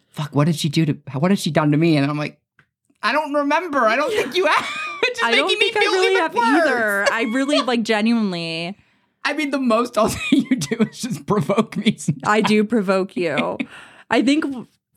fuck, 0.08 0.34
what 0.34 0.44
did 0.44 0.56
she 0.56 0.68
do 0.68 0.84
to? 0.84 0.92
What 1.18 1.30
has 1.30 1.40
she 1.40 1.50
done 1.50 1.70
to 1.70 1.78
me? 1.78 1.96
And 1.96 2.10
I'm 2.10 2.18
like, 2.18 2.38
I 3.04 3.12
don't 3.12 3.32
remember. 3.34 3.78
I 3.80 3.94
don't 3.96 4.10
think 4.10 4.34
you 4.34 4.46
have. 4.46 4.68
It's 5.06 5.20
just 5.20 5.30
I 5.30 5.36
don't 5.36 5.46
making 5.46 5.58
me 5.58 5.64
think 5.70 5.76
I 5.76 5.80
feel 5.80 5.92
really 5.92 6.12
even 6.12 6.22
have 6.22 6.34
worse. 6.34 6.66
either. 6.66 7.06
I 7.12 7.22
really 7.34 7.60
like 7.60 7.82
genuinely. 7.92 8.74
I 9.22 9.34
mean, 9.34 9.50
the 9.50 9.58
most 9.58 9.98
I'll 9.98 10.08
say 10.08 10.18
you 10.30 10.56
do 10.56 10.76
is 10.76 10.98
just 11.02 11.26
provoke 11.26 11.76
me. 11.76 11.98
I 12.26 12.40
do 12.40 12.64
provoke 12.64 13.14
you. 13.14 13.58
I 14.10 14.22
think 14.22 14.46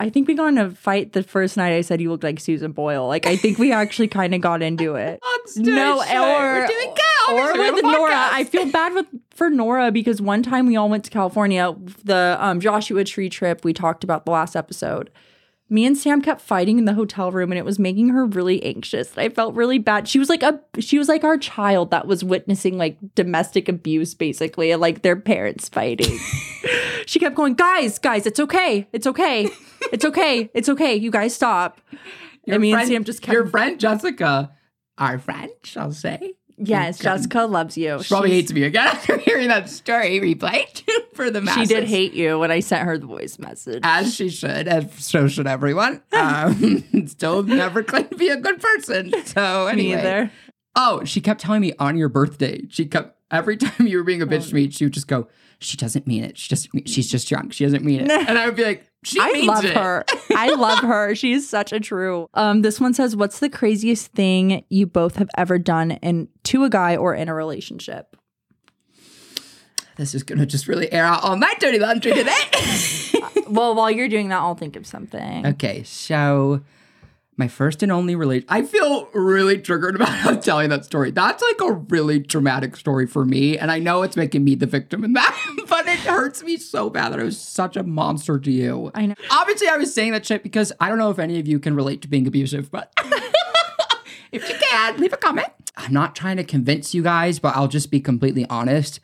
I 0.00 0.08
think 0.08 0.26
we 0.26 0.32
got 0.34 0.46
in 0.46 0.56
a 0.58 0.70
fight 0.70 1.12
the 1.12 1.22
first 1.22 1.58
night 1.58 1.74
I 1.74 1.82
said 1.82 2.00
you 2.00 2.10
looked 2.10 2.24
like 2.24 2.40
Susan 2.40 2.72
Boyle. 2.72 3.06
Like 3.06 3.26
I 3.26 3.36
think 3.36 3.58
we 3.58 3.70
actually 3.70 4.08
kind 4.08 4.34
of 4.34 4.40
got 4.40 4.62
into 4.62 4.94
it. 4.94 5.20
No, 5.56 5.96
or 6.00 6.60
we're 6.60 6.66
doing 6.66 6.94
good. 6.94 7.34
or 7.34 7.40
Obviously, 7.40 7.58
we 7.58 7.64
have 7.66 7.74
with 7.74 7.84
Nora. 7.84 8.12
podcast. 8.12 8.28
I 8.32 8.44
feel 8.44 8.70
bad 8.70 8.94
with 8.94 9.06
for 9.30 9.50
Nora 9.50 9.90
because 9.92 10.22
one 10.22 10.42
time 10.42 10.66
we 10.66 10.76
all 10.76 10.88
went 10.88 11.04
to 11.04 11.10
California, 11.10 11.74
the 12.02 12.36
um, 12.40 12.60
Joshua 12.60 13.04
Tree 13.04 13.28
trip 13.28 13.62
we 13.62 13.74
talked 13.74 14.04
about 14.04 14.24
the 14.24 14.30
last 14.30 14.56
episode. 14.56 15.10
Me 15.70 15.84
and 15.84 15.98
Sam 15.98 16.22
kept 16.22 16.40
fighting 16.40 16.78
in 16.78 16.86
the 16.86 16.94
hotel 16.94 17.30
room, 17.30 17.52
and 17.52 17.58
it 17.58 17.64
was 17.64 17.78
making 17.78 18.08
her 18.08 18.24
really 18.24 18.62
anxious. 18.62 19.16
I 19.18 19.28
felt 19.28 19.54
really 19.54 19.78
bad. 19.78 20.08
She 20.08 20.18
was 20.18 20.28
like 20.30 20.42
a 20.42 20.60
she 20.80 20.98
was 20.98 21.08
like 21.08 21.24
our 21.24 21.36
child 21.36 21.90
that 21.90 22.06
was 22.06 22.24
witnessing 22.24 22.78
like 22.78 22.96
domestic 23.14 23.68
abuse, 23.68 24.14
basically, 24.14 24.70
and 24.70 24.80
like 24.80 25.02
their 25.02 25.16
parents 25.16 25.68
fighting. 25.68 26.18
she 27.06 27.18
kept 27.18 27.34
going, 27.34 27.54
guys, 27.54 27.98
guys, 27.98 28.26
it's 28.26 28.40
okay, 28.40 28.88
it's 28.92 29.06
okay, 29.06 29.50
it's 29.92 30.04
okay, 30.04 30.50
it's 30.54 30.68
okay. 30.70 30.94
You 30.94 31.10
guys 31.10 31.34
stop. 31.34 31.80
Your 32.46 32.54
and 32.54 32.62
me 32.62 32.72
friend, 32.72 32.82
and 32.84 32.94
Sam 32.94 33.04
just 33.04 33.20
kept. 33.20 33.34
your 33.34 33.46
friend 33.46 33.78
Jessica, 33.78 34.52
our 34.96 35.18
friend, 35.18 35.50
I'll 35.76 35.92
say. 35.92 36.34
Yes. 36.58 36.98
Jessica 36.98 37.42
loves 37.42 37.76
you. 37.76 38.02
She 38.02 38.08
probably 38.08 38.30
hates 38.30 38.52
me 38.52 38.64
again 38.64 38.86
after 38.88 39.18
hearing 39.18 39.48
that 39.48 39.68
story 39.68 40.20
replayed 40.20 40.82
for 41.14 41.30
the 41.30 41.40
mass. 41.40 41.58
She 41.58 41.66
did 41.66 41.84
hate 41.84 42.12
you 42.12 42.38
when 42.38 42.50
I 42.50 42.60
sent 42.60 42.84
her 42.84 42.98
the 42.98 43.06
voice 43.06 43.38
message. 43.38 43.80
As 43.82 44.14
she 44.14 44.28
should, 44.28 44.68
as 44.68 44.92
so 44.94 45.28
should 45.28 45.46
everyone. 45.46 46.02
Um, 46.18 47.06
still 47.06 47.42
never 47.44 47.82
claimed 47.82 48.10
to 48.10 48.16
be 48.16 48.28
a 48.28 48.36
good 48.36 48.60
person. 48.60 49.14
So 49.24 49.68
anyway. 49.68 50.30
Oh, 50.74 51.04
she 51.04 51.20
kept 51.20 51.40
telling 51.40 51.60
me 51.60 51.72
on 51.78 51.96
your 51.96 52.08
birthday. 52.08 52.62
She 52.68 52.86
kept 52.86 53.16
every 53.30 53.56
time 53.56 53.86
you 53.86 53.98
were 53.98 54.04
being 54.04 54.20
a 54.22 54.26
bitch 54.26 54.48
to 54.48 54.54
me, 54.54 54.70
she 54.70 54.84
would 54.84 54.92
just 54.92 55.06
go, 55.08 55.28
"She 55.60 55.76
doesn't 55.76 56.06
mean 56.06 56.24
it. 56.24 56.36
She 56.36 56.48
just 56.48 56.68
she's 56.86 57.08
just 57.10 57.28
drunk. 57.28 57.52
She 57.52 57.64
doesn't 57.64 57.84
mean 57.84 58.00
it." 58.00 58.10
And 58.10 58.38
I 58.38 58.46
would 58.46 58.56
be 58.56 58.64
like, 58.64 58.87
"She 59.04 59.18
I 59.20 59.42
love 59.44 59.64
it." 59.64 59.76
her. 59.76 60.04
I 60.34 60.54
love 60.54 60.80
her. 60.80 61.14
She's 61.14 61.48
such 61.48 61.72
a 61.72 61.80
true. 61.80 62.28
Um, 62.34 62.62
this 62.62 62.80
one 62.80 62.94
says, 62.94 63.16
"What's 63.16 63.38
the 63.38 63.48
craziest 63.48 64.12
thing 64.12 64.64
you 64.68 64.86
both 64.86 65.16
have 65.16 65.28
ever 65.36 65.58
done 65.58 65.92
in 65.92 66.28
to 66.44 66.64
a 66.64 66.70
guy 66.70 66.96
or 66.96 67.14
in 67.14 67.28
a 67.28 67.34
relationship?" 67.34 68.16
This 69.96 70.14
is 70.14 70.22
gonna 70.22 70.46
just 70.46 70.68
really 70.68 70.92
air 70.92 71.04
out 71.04 71.24
all 71.24 71.36
my 71.36 71.52
dirty 71.58 71.78
laundry 71.78 72.14
today. 72.14 72.32
Well, 73.48 73.74
while 73.74 73.90
you're 73.90 74.08
doing 74.08 74.28
that, 74.28 74.40
I'll 74.40 74.54
think 74.54 74.76
of 74.76 74.86
something. 74.86 75.46
Okay, 75.46 75.82
so 75.82 76.60
my 77.38 77.48
first 77.48 77.82
and 77.82 77.90
only 77.92 78.14
relation. 78.16 78.46
I 78.48 78.62
feel 78.62 79.08
really 79.14 79.58
triggered 79.58 79.94
about 79.94 80.42
telling 80.42 80.68
that 80.70 80.84
story. 80.84 81.10
That's 81.12 81.42
like 81.42 81.60
a 81.70 81.72
really 81.74 82.20
traumatic 82.20 82.76
story 82.76 83.06
for 83.06 83.24
me, 83.24 83.56
and 83.56 83.70
I 83.70 83.78
know 83.78 84.02
it's 84.02 84.16
making 84.16 84.44
me 84.44 84.54
the 84.54 84.66
victim 84.66 85.04
in 85.04 85.12
that, 85.14 85.36
but 85.68 85.86
it 85.86 85.98
hurts 86.00 86.42
me 86.42 86.56
so 86.56 86.90
bad 86.90 87.12
that 87.12 87.20
I 87.20 87.24
was 87.24 87.38
such 87.40 87.76
a 87.76 87.82
monster 87.82 88.38
to 88.38 88.50
you. 88.50 88.90
I 88.94 89.06
know. 89.06 89.14
Obviously, 89.30 89.68
I 89.68 89.76
was 89.76 89.94
saying 89.94 90.12
that 90.12 90.26
shit 90.26 90.42
because 90.42 90.72
I 90.80 90.88
don't 90.88 90.98
know 90.98 91.10
if 91.10 91.18
any 91.18 91.38
of 91.38 91.46
you 91.48 91.58
can 91.58 91.74
relate 91.74 92.02
to 92.02 92.08
being 92.08 92.26
abusive, 92.26 92.70
but 92.70 92.92
if 94.32 94.48
you 94.48 94.54
can, 94.60 94.96
leave 94.98 95.12
a 95.12 95.16
comment. 95.16 95.48
I'm 95.76 95.92
not 95.92 96.14
trying 96.16 96.36
to 96.38 96.44
convince 96.44 96.94
you 96.94 97.02
guys, 97.02 97.38
but 97.38 97.56
I'll 97.56 97.68
just 97.68 97.90
be 97.90 98.00
completely 98.00 98.44
honest. 98.50 99.00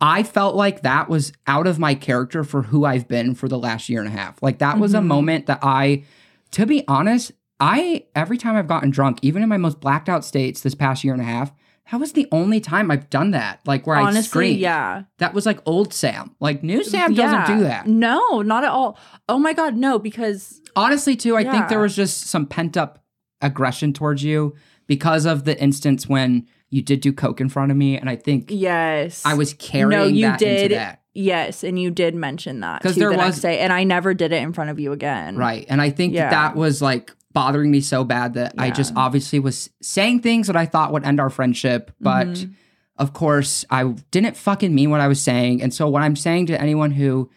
I 0.00 0.22
felt 0.22 0.56
like 0.56 0.82
that 0.82 1.08
was 1.08 1.32
out 1.46 1.66
of 1.66 1.78
my 1.78 1.94
character 1.94 2.42
for 2.44 2.62
who 2.62 2.84
I've 2.84 3.06
been 3.06 3.34
for 3.34 3.48
the 3.48 3.58
last 3.58 3.88
year 3.88 4.00
and 4.00 4.08
a 4.08 4.12
half. 4.12 4.42
Like 4.42 4.58
that 4.58 4.78
was 4.78 4.92
a 4.94 4.98
Mhm. 4.98 5.06
moment 5.06 5.46
that 5.46 5.60
I, 5.62 6.04
to 6.52 6.66
be 6.66 6.82
honest, 6.88 7.32
I 7.64 8.04
every 8.14 8.36
time 8.38 8.56
I've 8.56 8.68
gotten 8.68 8.90
drunk, 8.90 9.18
even 9.22 9.42
in 9.42 9.48
my 9.48 9.56
most 9.56 9.80
blacked 9.80 10.08
out 10.08 10.24
states 10.24 10.60
this 10.60 10.74
past 10.74 11.02
year 11.04 11.12
and 11.14 11.22
a 11.22 11.26
half, 11.26 11.52
that 11.90 12.00
was 12.00 12.12
the 12.12 12.26
only 12.32 12.60
time 12.60 12.90
I've 12.90 13.08
done 13.10 13.30
that. 13.32 13.60
Like 13.66 13.86
where 13.86 13.96
I 13.96 14.02
Honestly, 14.02 14.22
screamed. 14.22 14.60
yeah. 14.60 15.02
That 15.18 15.34
was 15.34 15.46
like 15.46 15.60
old 15.66 15.92
Sam. 15.94 16.34
Like 16.40 16.62
new 16.62 16.82
Sam 16.84 17.14
doesn't 17.14 17.56
do 17.56 17.62
that. 17.64 17.86
No, 17.86 18.42
not 18.42 18.64
at 18.64 18.70
all. 18.70 18.98
Oh 19.28 19.38
my 19.38 19.52
god, 19.52 19.74
no, 19.76 19.98
because 19.98 20.60
Honestly, 20.76 21.14
too, 21.16 21.36
I 21.36 21.44
think 21.44 21.68
there 21.68 21.78
was 21.80 21.94
just 21.94 22.22
some 22.26 22.46
pent 22.46 22.76
up 22.76 23.02
aggression 23.40 23.92
towards 23.92 24.24
you 24.24 24.54
because 24.86 25.24
of 25.24 25.44
the 25.44 25.60
instance 25.62 26.08
when 26.08 26.46
you 26.70 26.82
did 26.82 27.00
do 27.00 27.12
coke 27.12 27.40
in 27.40 27.48
front 27.48 27.70
of 27.70 27.76
me, 27.76 27.96
and 27.96 28.10
I 28.10 28.16
think 28.16 28.46
yes. 28.50 29.22
I 29.24 29.34
was 29.34 29.54
carrying 29.54 29.90
No, 29.90 30.04
you 30.06 30.22
that 30.26 30.38
did. 30.40 30.62
into 30.64 30.74
that. 30.74 31.00
Yes, 31.14 31.62
and 31.62 31.78
you 31.80 31.92
did 31.92 32.16
mention 32.16 32.58
that 32.60 32.82
'Cause 32.82 32.94
too 32.94 33.00
there 33.00 33.10
the 33.10 33.16
was- 33.18 33.44
and 33.44 33.72
I 33.72 33.84
never 33.84 34.14
did 34.14 34.32
it 34.32 34.42
in 34.42 34.52
front 34.52 34.70
of 34.70 34.80
you 34.80 34.90
again. 34.90 35.36
Right. 35.36 35.64
And 35.68 35.80
I 35.80 35.90
think 35.90 36.12
Yeah. 36.12 36.22
that, 36.30 36.30
that 36.30 36.56
was 36.56 36.82
like 36.82 37.12
bothering 37.34 37.70
me 37.70 37.80
so 37.82 38.04
bad 38.04 38.34
that 38.34 38.54
I 38.56 38.70
just 38.70 38.92
obviously 38.96 39.38
was 39.40 39.68
saying 39.82 40.20
things 40.20 40.46
that 40.46 40.56
I 40.56 40.64
thought 40.66 40.92
would 40.92 41.04
end 41.04 41.20
our 41.20 41.28
friendship. 41.30 41.90
But 42.00 42.28
Mhm. 42.28 42.52
of 42.96 43.12
course, 43.12 43.64
I 43.70 43.84
didn't 44.10 44.36
fucking 44.36 44.74
mean 44.74 44.88
what 44.90 45.00
I 45.00 45.08
was 45.08 45.20
saying. 45.20 45.60
And 45.60 45.74
so, 45.74 45.88
what 45.88 46.02
I'm 46.02 46.16
saying 46.16 46.46
to 46.46 46.60
anyone 46.60 46.92
who 46.92 47.28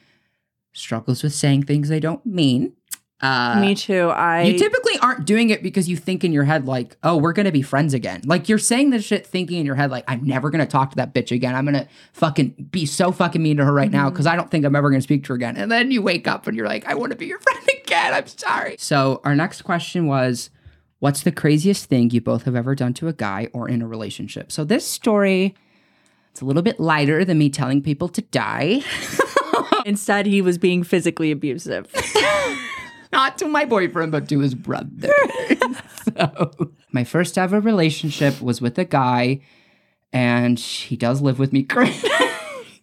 struggles 0.71 1.23
with 1.23 1.33
saying 1.33 1.63
things 1.63 1.89
they 1.89 1.99
don't 1.99 2.23
mean, 2.25 2.73
uh, 3.19 3.59
Me 3.59 3.73
too. 3.73 4.09
I 4.09 4.43
you 4.43 4.59
typically 4.59 4.95
aren't 5.01 5.25
doing 5.25 5.49
it 5.49 5.63
because 5.63 5.89
you 5.89 5.97
think 5.97 6.23
in 6.23 6.31
your 6.31 6.43
head, 6.43 6.67
like, 6.67 6.95
oh, 7.01 7.17
we're 7.17 7.33
to 7.45 7.51
be 7.51 7.63
friends 7.63 7.95
again. 7.95 8.21
Like, 8.25 8.47
you're 8.47 8.59
saying 8.59 8.91
this 8.91 9.03
shit 9.03 9.25
thinking 9.25 9.57
in 9.57 9.65
your 9.65 9.73
head, 9.73 9.89
like, 9.89 10.03
I'm 10.07 10.23
never 10.23 10.51
to 10.63 10.69
talk 10.71 10.91
to 10.91 10.97
that 10.97 11.15
bitch 11.15 11.31
again. 11.31 11.55
I'm 11.55 11.65
to 11.79 11.87
fucking 12.13 12.67
be 12.69 12.85
so 12.85 13.11
fucking 13.11 13.41
mean 13.41 13.57
to 13.57 13.65
her 13.65 13.73
right 13.73 13.89
now 13.91 14.07
Mhm. 14.07 14.13
because 14.13 14.27
I 14.27 14.35
don't 14.35 14.51
think 14.51 14.65
I'm 14.65 14.75
ever 14.75 14.91
to 15.01 15.03
speak 15.03 15.23
to 15.23 15.29
her 15.29 15.35
again. 15.35 15.57
And 15.57 15.71
then 15.71 15.89
you 15.89 16.03
wake 16.03 16.27
up 16.27 16.45
and 16.45 16.55
you're 16.55 16.67
like, 16.67 16.85
I 16.85 16.93
want 16.93 17.11
to 17.11 17.17
be 17.17 17.25
your 17.25 17.39
friend 17.39 17.57
again. 17.63 17.76
I'm 17.95 18.27
sorry. 18.27 18.75
So, 18.79 19.21
our 19.23 19.35
next 19.35 19.63
question 19.63 20.07
was, 20.07 20.49
What's 20.99 21.21
the 21.21 21.31
craziest 21.31 21.85
thing 21.85 22.09
you 22.09 22.21
both 22.21 22.43
have 22.43 22.55
ever 22.55 22.73
done 22.73 22.93
to 22.95 23.07
a 23.07 23.13
guy 23.13 23.49
or 23.53 23.69
in 23.69 23.83
a 23.83 23.87
relationship? 23.87 24.51
So, 24.51 24.63
this 24.63 24.87
story. 24.87 25.55
It's 26.31 26.41
a 26.41 26.45
little 26.45 26.61
bit 26.61 26.79
lighter 26.79 27.25
than 27.25 27.39
me 27.39 27.49
telling 27.49 27.81
people 27.81 28.09
to 28.09 28.21
die. 28.21 28.83
instead 29.85 30.25
he 30.25 30.41
was 30.41 30.57
being 30.57 30.83
physically 30.83 31.31
abusive. 31.31 31.87
not 33.11 33.37
to 33.39 33.47
my 33.47 33.65
boyfriend, 33.65 34.11
but 34.11 34.29
to 34.29 34.39
his 34.39 34.53
brother. 34.53 35.13
so, 36.17 36.51
my 36.91 37.03
first 37.03 37.37
ever 37.37 37.59
relationship 37.59 38.41
was 38.41 38.61
with 38.61 38.77
a 38.77 38.85
guy, 38.85 39.41
and 40.11 40.59
he 40.59 40.95
does 40.95 41.21
live 41.21 41.39
with 41.39 41.53
me 41.53 41.63
currently. 41.63 42.09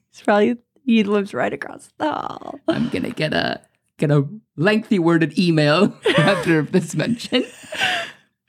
it's 0.08 0.22
probably 0.22 0.56
he 0.84 1.04
lives 1.04 1.34
right 1.34 1.52
across 1.52 1.90
the 1.98 2.10
hall. 2.10 2.58
I'm 2.68 2.88
gonna 2.88 3.10
get 3.10 3.32
a 3.32 3.60
get 4.06 4.16
a 4.16 4.28
lengthy 4.56 4.98
worded 4.98 5.38
email 5.38 5.96
after 6.18 6.62
this 6.62 6.94
mention. 6.94 7.44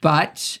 But 0.00 0.58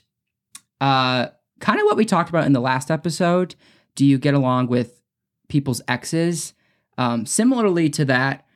uh 0.80 1.28
kind 1.60 1.80
of 1.80 1.86
what 1.86 1.96
we 1.96 2.04
talked 2.04 2.28
about 2.28 2.44
in 2.46 2.52
the 2.52 2.60
last 2.60 2.90
episode. 2.90 3.54
Do 3.94 4.04
you 4.04 4.18
get 4.18 4.34
along 4.34 4.68
with 4.68 5.00
people's 5.48 5.80
exes? 5.88 6.52
Um, 6.98 7.24
similarly 7.24 7.88
to 7.90 8.04
that, 8.06 8.46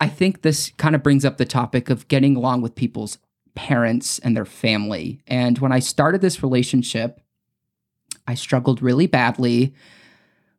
I 0.00 0.08
think 0.08 0.42
this 0.42 0.70
kind 0.76 0.94
of 0.94 1.02
brings 1.02 1.24
up 1.24 1.38
the 1.38 1.46
topic 1.46 1.88
of 1.88 2.06
getting 2.08 2.36
along 2.36 2.60
with 2.60 2.74
people's 2.74 3.18
parents 3.54 4.18
and 4.18 4.36
their 4.36 4.44
family. 4.44 5.20
And 5.26 5.58
when 5.58 5.72
I 5.72 5.78
started 5.78 6.20
this 6.20 6.42
relationship, 6.42 7.20
I 8.26 8.34
struggled 8.34 8.82
really 8.82 9.06
badly 9.06 9.74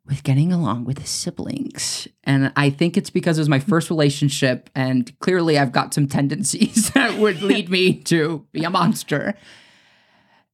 with 0.06 0.22
getting 0.22 0.52
along 0.52 0.84
with 0.84 0.98
his 0.98 1.10
siblings. 1.10 2.06
And 2.24 2.52
I 2.56 2.70
think 2.70 2.96
it's 2.96 3.10
because 3.10 3.38
it 3.38 3.40
was 3.40 3.48
my 3.48 3.58
first 3.58 3.90
relationship, 3.90 4.70
and 4.74 5.16
clearly 5.18 5.58
I've 5.58 5.72
got 5.72 5.94
some 5.94 6.06
tendencies 6.06 6.90
that 6.94 7.18
would 7.18 7.42
lead 7.42 7.68
me 7.68 7.94
to 8.04 8.46
be 8.52 8.64
a 8.64 8.70
monster. 8.70 9.34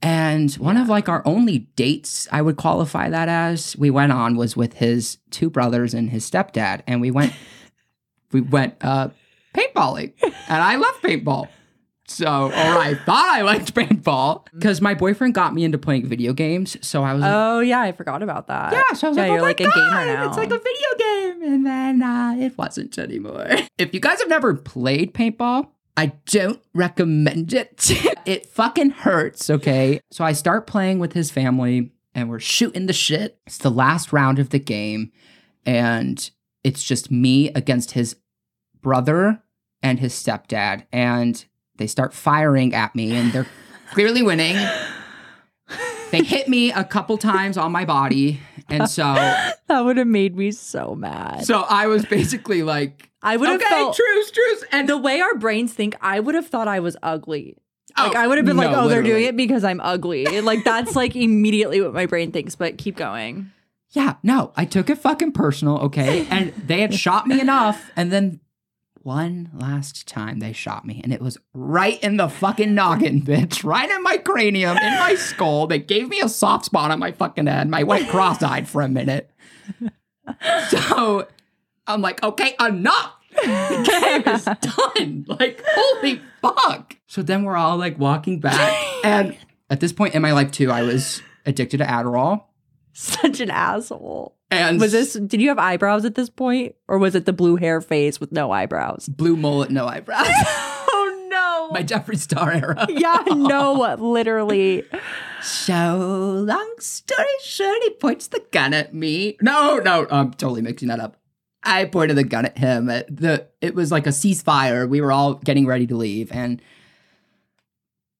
And 0.01 0.53
one 0.55 0.77
of 0.77 0.89
like 0.89 1.09
our 1.09 1.23
only 1.25 1.61
dates, 1.77 2.27
I 2.33 2.43
would 2.43 2.57
qualify 2.57 3.09
that 3.11 3.29
as, 3.29 3.77
we 3.77 3.91
went 3.91 4.11
on 4.11 4.37
was 4.37 4.57
with 4.57 4.75
his 4.75 5.19
two 5.31 5.49
brothers 5.49 5.95
and 5.95 6.11
his 6.11 6.29
stepdad. 6.29 6.83
And 6.89 7.01
we 7.01 7.13
went, 7.13 7.33
we 8.33 8.41
went 8.41 8.75
uh 8.81 9.11
paintballing. 9.55 10.13
And 10.23 10.63
I 10.63 10.77
love 10.77 10.95
paintball. 11.03 11.49
So, 12.09 12.47
or 12.47 12.53
I 12.53 12.95
thought 13.07 13.29
I 13.29 13.43
liked 13.43 13.75
paintball 13.75 14.47
because 14.53 14.81
my 14.81 14.95
boyfriend 14.95 15.35
got 15.35 15.55
me 15.55 15.65
into 15.65 15.79
playing 15.79 16.07
video 16.07 16.33
games. 16.33 16.77
So 16.87 17.03
I 17.03 17.13
was 17.15 17.23
like, 17.23 17.33
Oh 17.33 17.61
yeah, 17.61 17.81
I 17.81 17.93
forgot 17.93 18.23
about 18.23 18.49
that. 18.49 18.73
yeah, 18.73 18.95
so 18.95 19.07
I 19.07 19.11
was 19.11 19.17
yeah, 19.17 19.23
like, 19.23 19.31
oh 19.31 19.35
you're 19.35 19.43
my 19.43 19.49
like 19.49 19.61
a 19.61 19.65
gamer 19.65 19.75
God, 19.75 20.07
now. 20.07 20.29
It's 20.29 20.37
like 20.37 20.51
a 20.51 20.59
video 20.59 20.89
game. 20.99 21.43
And 21.53 21.67
then 21.67 22.03
uh, 22.03 22.35
it 22.39 22.59
wasn't 22.59 22.99
anymore. 22.99 23.47
if 23.79 23.95
you 23.95 24.01
guys 24.01 24.21
have 24.21 24.29
never 24.29 24.55
played 24.55 25.15
paintball, 25.15 25.69
I 25.97 26.13
don't 26.27 26.61
recommend 26.75 27.53
it. 27.53 27.91
it 28.27 28.47
fucking 28.47 28.91
hurts, 28.91 29.51
okay? 29.51 30.01
So 30.11 30.25
I 30.25 30.33
start 30.33 30.67
playing 30.67 30.99
with 30.99 31.13
his 31.13 31.31
family 31.31 31.93
and 32.15 32.29
we're 32.29 32.41
shooting 32.41 32.87
the 32.87 32.93
shit. 32.93 33.39
It's 33.47 33.59
the 33.59 33.71
last 33.71 34.13
round 34.13 34.39
of 34.39 34.51
the 34.51 34.59
game. 34.59 35.13
And 35.65 36.31
it's 36.65 36.83
just 36.83 37.11
me 37.11 37.51
against 37.51 37.93
his 37.93 38.17
brother 38.81 39.43
and 39.83 40.01
his 40.01 40.15
stepdad. 40.15 40.85
And 40.93 41.45
they 41.77 41.87
start 41.87 42.13
firing 42.15 42.75
at 42.75 42.95
me 42.95 43.13
and 43.13 43.33
they're 43.33 43.47
clearly 43.93 44.23
winning. 44.23 44.57
They 46.11 46.23
hit 46.23 46.47
me 46.47 46.71
a 46.73 46.85
couple 46.85 47.17
times 47.17 47.57
on 47.57 47.73
my 47.73 47.85
body. 47.87 48.41
And 48.69 48.89
so 48.89 49.03
that 49.69 49.81
would 49.81 49.97
have 49.97 50.07
made 50.07 50.37
me 50.37 50.53
so 50.53 50.95
mad. 50.95 51.45
so 51.47 51.63
I 51.63 51.87
was 51.87 52.05
basically 52.05 52.63
like, 52.63 53.11
I 53.23 53.37
would 53.37 53.49
have 53.49 53.61
okay, 53.61 53.69
felt 53.71 53.97
truce, 53.97 54.31
truce. 54.31 54.65
And 54.73 54.89
the 54.89 54.99
way 54.99 55.21
our 55.21 55.35
brains 55.37 55.73
think. 55.73 55.97
I 56.01 56.21
would 56.21 56.35
have 56.35 56.47
thought 56.47 56.69
I 56.69 56.81
was 56.81 56.97
ugly. 57.03 57.57
Oh, 57.97 58.05
like 58.05 58.17
Oh, 58.17 58.21
I 58.21 58.27
would 58.27 58.39
have 58.39 58.47
been 58.47 58.57
like, 58.57 58.71
no, 58.71 58.83
oh, 58.83 58.89
they're 58.89 59.03
doing 59.03 59.25
it 59.25 59.37
because 59.37 59.65
I'm 59.65 59.81
ugly. 59.81 60.41
Like 60.41 60.65
that's 60.65 60.97
like 60.97 61.17
immediately 61.17 61.81
what 61.81 61.95
my 61.95 62.07
brain 62.07 62.33
thinks. 62.33 62.57
But 62.57 62.79
keep 62.79 62.97
going. 62.97 63.51
Yeah, 63.91 64.15
no, 64.23 64.53
I 64.57 64.65
took 64.65 64.89
it 64.91 64.99
fucking 64.99 65.33
personal, 65.33 65.79
okay? 65.79 66.27
And 66.31 66.53
they 66.55 66.81
had 66.81 66.95
shot 66.95 67.27
me 67.27 67.41
enough. 67.41 67.91
And 67.95 68.11
then 68.11 68.41
one 69.05 69.51
last 69.55 70.07
time 70.07 70.39
they 70.39 70.53
shot 70.53 70.85
me, 70.85 71.01
and 71.03 71.13
it 71.13 71.21
was 71.21 71.39
right 71.53 72.03
in 72.03 72.17
the 72.17 72.29
fucking 72.29 72.75
noggin, 72.75 73.23
bitch. 73.23 73.65
Right 73.65 73.91
in 73.91 74.03
my 74.03 74.19
cranium, 74.19 74.77
in 74.79 74.99
my 74.99 75.15
skull. 75.19 75.67
They 75.67 75.79
gave 75.79 76.09
me 76.09 76.21
a 76.21 76.29
soft 76.29 76.65
spot 76.67 76.91
on 76.91 76.99
my 76.99 77.13
fucking 77.13 77.47
head. 77.47 77.69
My 77.69 77.83
went 77.83 78.09
cross 78.09 78.43
eyed 78.43 78.69
for 78.69 78.83
a 78.83 78.89
minute. 78.89 79.31
So 80.69 81.27
I'm 81.87 82.01
like, 82.01 82.23
okay, 82.23 82.55
enough. 82.61 83.13
The 83.35 84.23
game 84.25 84.35
is 84.35 84.45
done. 84.95 85.25
Like, 85.27 85.63
holy 85.67 86.23
fuck. 86.41 86.97
So 87.07 87.23
then 87.23 87.43
we're 87.43 87.57
all 87.57 87.77
like 87.77 87.99
walking 87.99 88.39
back. 88.39 88.73
And 89.05 89.37
at 89.69 89.81
this 89.81 89.93
point 89.93 90.15
in 90.15 90.23
my 90.23 90.33
life, 90.33 90.53
too, 90.53 90.71
I 90.71 90.83
was 90.83 91.23
addicted 91.45 91.79
to 91.79 91.85
Adderall. 91.85 92.45
Such 92.93 93.41
an 93.41 93.51
asshole. 93.51 94.37
And 94.53 94.81
Was 94.81 94.93
this? 94.93 95.15
Did 95.15 95.41
you 95.41 95.49
have 95.49 95.59
eyebrows 95.59 96.05
at 96.05 96.15
this 96.15 96.29
point, 96.29 96.75
or 96.89 96.99
was 96.99 97.15
it 97.15 97.25
the 97.27 97.33
blue 97.33 97.57
hair 97.57 97.81
phase 97.81 98.21
with 98.21 98.33
no 98.33 98.51
eyebrows? 98.53 99.09
blue 99.09 99.37
mullet, 99.37 99.71
no 99.71 99.87
eyebrows? 99.87 100.27
oh 100.29 101.27
no. 101.31 101.71
My 101.73 101.83
Jeffree 101.83 102.19
Star 102.19 102.53
era. 102.53 102.87
yeah, 102.91 103.23
no, 103.29 103.97
literally. 103.99 104.85
So 105.41 106.45
long 106.47 106.75
story 106.79 107.25
short, 107.43 107.79
he 107.83 107.91
points 107.91 108.29
the 108.29 108.45
gun 108.53 108.75
at 108.75 108.93
me. 108.95 109.37
No, 109.41 109.79
no, 109.79 110.07
I'm 110.11 110.33
totally 110.33 110.61
mixing 110.63 110.89
that 110.89 111.01
up. 111.01 111.17
I 111.65 111.85
pointed 111.87 112.17
the 112.17 112.25
gun 112.25 112.45
at 112.45 112.59
him. 112.59 112.89
Uh, 112.91 113.03
The 113.09 113.47
it 113.61 113.75
was 113.75 113.91
like 113.91 114.07
a 114.07 114.11
ceasefire. 114.11 114.87
We 114.89 115.01
were 115.01 115.13
all 115.13 115.35
getting 115.35 115.65
ready 115.65 115.87
to 115.87 115.97
leave, 115.97 116.31
and 116.33 116.61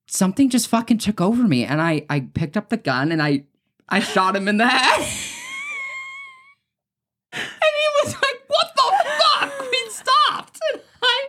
something 0.07 0.49
just 0.49 0.69
fucking 0.69 0.99
took 0.99 1.21
over 1.21 1.43
me. 1.43 1.65
And 1.65 1.83
I 1.83 2.07
I 2.09 2.21
picked 2.21 2.57
up 2.57 2.71
the 2.71 2.77
gun 2.79 3.13
and 3.13 3.21
I 3.23 3.45
I 3.89 4.01
shot 4.01 4.35
him 4.35 4.49
in 4.49 4.57
the 4.57 4.67
head. 4.69 5.07
and 7.33 7.43
he 7.43 8.05
was 8.05 8.15
like, 8.15 8.41
"What 8.47 8.67
the 8.77 8.93
fuck?" 9.21 9.61
We 9.61 9.91
stopped, 9.91 10.61
and 10.73 10.83
I 11.03 11.25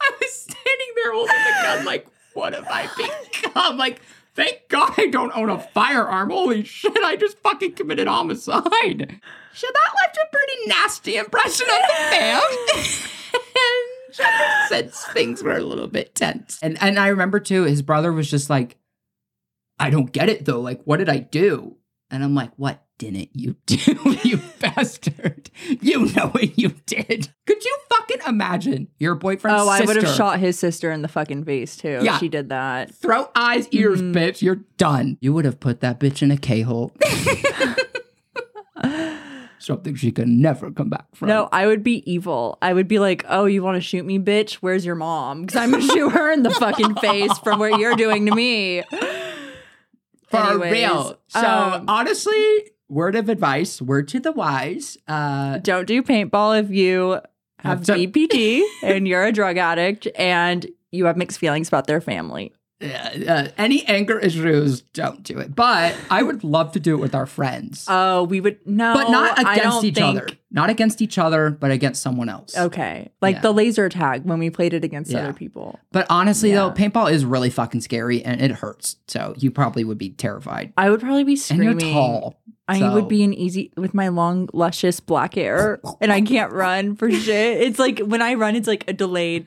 I 0.00 0.10
was 0.20 0.32
standing 0.32 0.90
there 0.96 1.12
holding 1.12 1.34
the 1.36 1.54
gun, 1.62 1.84
like, 1.84 2.06
"What 2.48 2.54
have 2.54 2.68
I 2.68 2.88
become?" 2.96 3.76
Like. 3.76 4.00
Thank 4.34 4.68
God 4.68 4.92
I 4.96 5.08
don't 5.08 5.36
own 5.36 5.50
a 5.50 5.58
firearm. 5.58 6.30
Holy 6.30 6.62
shit, 6.62 6.96
I 6.96 7.16
just 7.16 7.38
fucking 7.38 7.72
committed 7.72 8.06
homicide. 8.06 9.20
So 9.52 9.66
that 9.66 9.94
left 9.96 10.16
a 10.16 10.26
pretty 10.30 10.68
nasty 10.68 11.16
impression 11.16 11.66
on 11.66 11.80
the 11.80 11.94
fam. 12.08 13.10
and 14.20 14.68
since 14.68 15.04
things 15.06 15.42
were 15.42 15.56
a 15.56 15.62
little 15.62 15.88
bit 15.88 16.14
tense. 16.14 16.60
And 16.62 16.80
and 16.80 16.98
I 16.98 17.08
remember 17.08 17.40
too, 17.40 17.64
his 17.64 17.82
brother 17.82 18.12
was 18.12 18.30
just 18.30 18.48
like, 18.48 18.76
I 19.78 19.90
don't 19.90 20.12
get 20.12 20.28
it 20.28 20.44
though. 20.44 20.60
Like, 20.60 20.82
what 20.84 20.98
did 20.98 21.08
I 21.08 21.18
do? 21.18 21.76
And 22.08 22.22
I'm 22.22 22.36
like, 22.36 22.52
what 22.56 22.84
didn't 22.98 23.30
you 23.32 23.54
do, 23.66 24.16
you 24.24 24.40
bastard? 24.60 25.50
You 25.80 26.06
know 26.06 26.28
what 26.28 26.58
you 26.58 26.70
did. 26.86 27.30
Could 27.46 27.64
you 27.64 27.78
fucking 27.88 28.18
imagine 28.26 28.88
your 28.98 29.14
boyfriend's 29.14 29.62
Oh, 29.62 29.68
I 29.68 29.80
would 29.82 29.96
have 29.96 30.14
shot 30.16 30.38
his 30.40 30.58
sister 30.58 30.90
in 30.90 31.02
the 31.02 31.08
fucking 31.08 31.44
face 31.44 31.76
too. 31.76 32.00
Yeah. 32.02 32.18
She 32.18 32.28
did 32.28 32.48
that. 32.48 32.94
Throat, 32.94 33.30
eyes, 33.34 33.68
ears, 33.70 34.02
Mhm. 34.02 34.14
bitch. 34.14 34.42
You're 34.42 34.60
done. 34.76 35.16
You 35.20 35.32
would 35.32 35.44
have 35.44 35.60
put 35.60 35.80
that 35.80 36.00
bitch 36.00 36.22
in 36.22 36.30
a 36.30 36.36
K 36.36 36.62
hole. 36.62 36.92
Something 39.60 39.96
she 39.96 40.12
could 40.12 40.28
never 40.28 40.70
come 40.70 40.88
back 40.88 41.06
from. 41.14 41.28
No, 41.28 41.48
I 41.50 41.66
would 41.66 41.82
be 41.82 42.08
evil. 42.10 42.56
I 42.62 42.72
would 42.72 42.86
be 42.88 42.98
like, 43.00 43.24
"Oh, 43.28 43.44
you 43.46 43.62
want 43.62 43.74
to 43.74 43.80
shoot 43.80 44.04
me, 44.04 44.18
bitch? 44.18 44.54
Where's 44.54 44.86
your 44.86 44.94
mom? 44.94 45.42
Because 45.42 45.56
I'm 45.60 45.72
gonna 45.72 45.82
shoot 45.82 46.10
her 46.10 46.30
in 46.32 46.42
the 46.44 46.50
fucking 46.50 46.94
face 46.96 47.36
from 47.38 47.58
what 47.58 47.78
you're 47.80 47.96
doing 47.96 48.24
to 48.26 48.34
me." 48.34 48.82
for 50.30 50.36
Anyways, 50.36 50.72
real. 50.72 51.18
So 51.28 51.40
um, 51.46 51.84
honestly, 51.88 52.70
word 52.88 53.14
of 53.16 53.28
advice, 53.28 53.80
word 53.82 54.08
to 54.08 54.20
the 54.20 54.32
wise. 54.32 54.96
Uh, 55.06 55.58
Don't 55.58 55.86
do 55.86 56.02
paintball 56.02 56.60
if 56.62 56.70
you 56.70 57.20
have 57.60 57.84
to- 57.84 57.92
BPD 57.94 58.62
and 58.82 59.06
you're 59.08 59.24
a 59.24 59.32
drug 59.32 59.56
addict 59.58 60.08
and 60.16 60.66
you 60.90 61.04
have 61.06 61.16
mixed 61.16 61.38
feelings 61.38 61.68
about 61.68 61.86
their 61.86 62.00
family. 62.00 62.52
uh, 62.80 63.48
any 63.58 63.84
anger 63.86 64.20
issues, 64.20 64.82
don't 64.82 65.24
do 65.24 65.36
it. 65.40 65.52
But 65.52 65.96
I 66.12 66.22
would 66.22 66.44
love 66.44 66.70
to 66.72 66.80
do 66.80 66.94
it 66.94 67.00
with 67.00 67.12
our 67.12 67.26
friends, 67.26 67.84
Oh, 67.88 68.22
we 68.22 68.40
would 68.40 68.60
no, 68.64 68.94
but 68.94 69.10
not 69.10 69.36
against 69.36 69.82
each 69.82 69.96
think- 69.96 70.06
other. 70.06 70.28
Not 70.52 70.70
against 70.70 71.02
each 71.02 71.18
other, 71.18 71.50
but 71.50 71.72
against 71.72 72.00
someone 72.00 72.28
else. 72.28 72.56
Okay, 72.56 73.10
like 73.20 73.34
Yeah. 73.36 73.40
the 73.42 73.52
laser 73.52 73.88
tag 73.88 74.24
when 74.24 74.38
we 74.38 74.48
played 74.48 74.72
it 74.74 74.84
against 74.84 75.10
Yeah. 75.10 75.18
other 75.24 75.32
people. 75.32 75.78
But 75.90 76.06
honestly, 76.08 76.52
though, 76.52 76.70
paintball 76.70 77.10
is 77.10 77.24
really 77.24 77.50
fucking 77.50 77.80
scary 77.80 78.22
and 78.24 78.40
it 78.40 78.52
hurts. 78.52 78.94
So 79.08 79.34
you 79.36 79.50
probably 79.50 79.82
would 79.82 79.98
be 79.98 80.10
terrified. 80.10 80.72
I 80.78 80.88
would 80.88 81.00
probably 81.00 81.24
be 81.24 81.32
And 81.32 81.40
screaming. 81.40 81.80
you're 81.80 81.92
tall. 81.92 82.40
I 82.68 82.78
so- 82.78 82.92
would 82.94 83.08
be 83.08 83.22
an 83.24 83.32
easy 83.32 83.72
with 83.76 83.94
my 83.94 84.08
long, 84.08 84.48
luscious 84.52 85.00
black 85.00 85.34
hair, 85.34 85.80
and 86.00 86.12
I 86.12 86.20
can't 86.20 86.52
run 86.52 86.96
for 86.96 87.10
shit. 87.10 87.62
It's 87.62 87.78
like 87.78 88.00
when 88.00 88.22
I 88.22 88.34
run, 88.34 88.56
it's 88.56 88.68
like 88.68 88.84
a 88.88 88.92
delayed. 88.92 89.46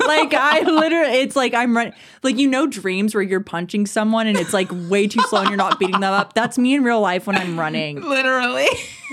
like 0.00 0.34
I 0.34 0.62
literally, 0.62 1.18
it's 1.18 1.36
like 1.36 1.54
I'm 1.54 1.76
running. 1.76 1.92
Like 2.24 2.36
you 2.36 2.48
know, 2.48 2.66
dreams 2.66 3.14
where 3.14 3.22
you're 3.22 3.38
punching 3.40 3.86
someone 3.86 4.26
and 4.26 4.36
it's 4.36 4.52
like 4.52 4.68
way 4.72 5.06
too 5.06 5.20
slow 5.28 5.40
and 5.40 5.50
you're 5.50 5.56
not 5.56 5.78
beating 5.78 6.00
them 6.00 6.12
up. 6.12 6.32
That's 6.32 6.58
me 6.58 6.74
in 6.74 6.82
real 6.82 7.00
life 7.00 7.28
when 7.28 7.36
I'm 7.36 7.58
running. 7.58 8.00
Literally. 8.02 8.66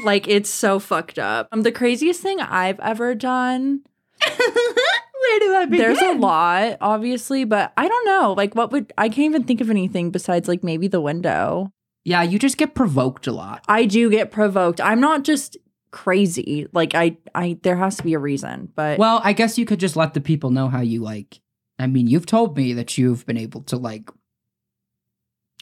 Like 0.03 0.27
it's 0.27 0.49
so 0.49 0.79
fucked 0.79 1.19
up. 1.19 1.49
Um, 1.51 1.61
the 1.61 1.71
craziest 1.71 2.21
thing 2.21 2.39
I've 2.39 2.79
ever 2.79 3.13
done. 3.13 3.81
Where 4.25 5.39
do 5.39 5.55
I 5.55 5.65
begin? 5.65 5.85
There's 5.85 6.01
a 6.01 6.13
lot, 6.13 6.77
obviously, 6.81 7.43
but 7.45 7.73
I 7.77 7.87
don't 7.87 8.05
know. 8.05 8.33
Like, 8.33 8.55
what 8.55 8.71
would 8.71 8.91
I 8.97 9.09
can't 9.09 9.25
even 9.25 9.43
think 9.43 9.61
of 9.61 9.69
anything 9.69 10.11
besides 10.11 10.47
like 10.47 10.63
maybe 10.63 10.87
the 10.87 11.01
window. 11.01 11.71
Yeah, 12.05 12.21
you 12.21 12.37
just 12.39 12.57
get 12.57 12.75
provoked 12.75 13.25
a 13.27 13.31
lot. 13.31 13.65
I 13.67 13.85
do 13.85 14.09
get 14.11 14.31
provoked. 14.31 14.79
I'm 14.79 15.01
not 15.01 15.23
just 15.23 15.57
crazy. 15.91 16.67
Like 16.71 16.93
I 16.93 17.17
I 17.33 17.57
there 17.63 17.75
has 17.77 17.97
to 17.97 18.03
be 18.03 18.13
a 18.13 18.19
reason. 18.19 18.71
But 18.75 18.99
Well, 18.99 19.21
I 19.23 19.33
guess 19.33 19.57
you 19.57 19.65
could 19.65 19.79
just 19.79 19.95
let 19.95 20.13
the 20.13 20.21
people 20.21 20.51
know 20.51 20.67
how 20.69 20.81
you 20.81 21.01
like. 21.01 21.41
I 21.79 21.87
mean, 21.87 22.07
you've 22.07 22.25
told 22.27 22.55
me 22.55 22.73
that 22.73 22.97
you've 22.97 23.25
been 23.25 23.37
able 23.37 23.61
to 23.63 23.75
like, 23.75 24.09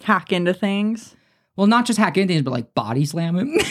hack 0.04 0.32
into 0.32 0.54
things. 0.54 1.16
well, 1.56 1.66
not 1.66 1.86
just 1.86 1.98
hack 1.98 2.18
into 2.18 2.34
things, 2.34 2.44
but 2.44 2.52
like 2.52 2.74
body 2.76 3.06
slam 3.06 3.38
him. 3.38 3.58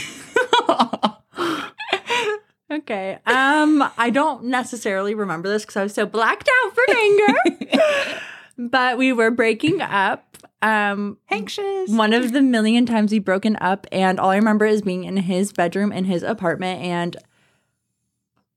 Okay. 2.71 3.19
Um 3.27 3.85
I 3.99 4.09
don't 4.09 4.45
necessarily 4.45 5.15
remember 5.15 5.47
this 5.51 5.67
cuz 5.67 5.77
I 5.77 5.83
was 5.83 5.93
so 5.93 6.07
blacked 6.07 6.49
out 6.65 6.75
from 6.75 6.97
anger. 6.97 8.19
but 8.59 8.97
we 8.97 9.13
were 9.13 9.31
breaking 9.31 9.83
up. 9.83 10.39
Um 10.63 11.19
Anxious. 11.31 11.91
one 11.91 12.13
of 12.13 12.33
the 12.33 12.41
million 12.41 12.87
times 12.87 13.11
we've 13.13 13.25
broken 13.25 13.57
up 13.61 13.87
and 13.91 14.21
all 14.21 14.31
I 14.31 14.37
remember 14.37 14.65
is 14.65 14.83
being 14.83 15.05
in 15.05 15.17
his 15.17 15.53
bedroom 15.53 15.91
in 15.93 16.05
his 16.05 16.23
apartment 16.23 16.81
and 16.83 17.17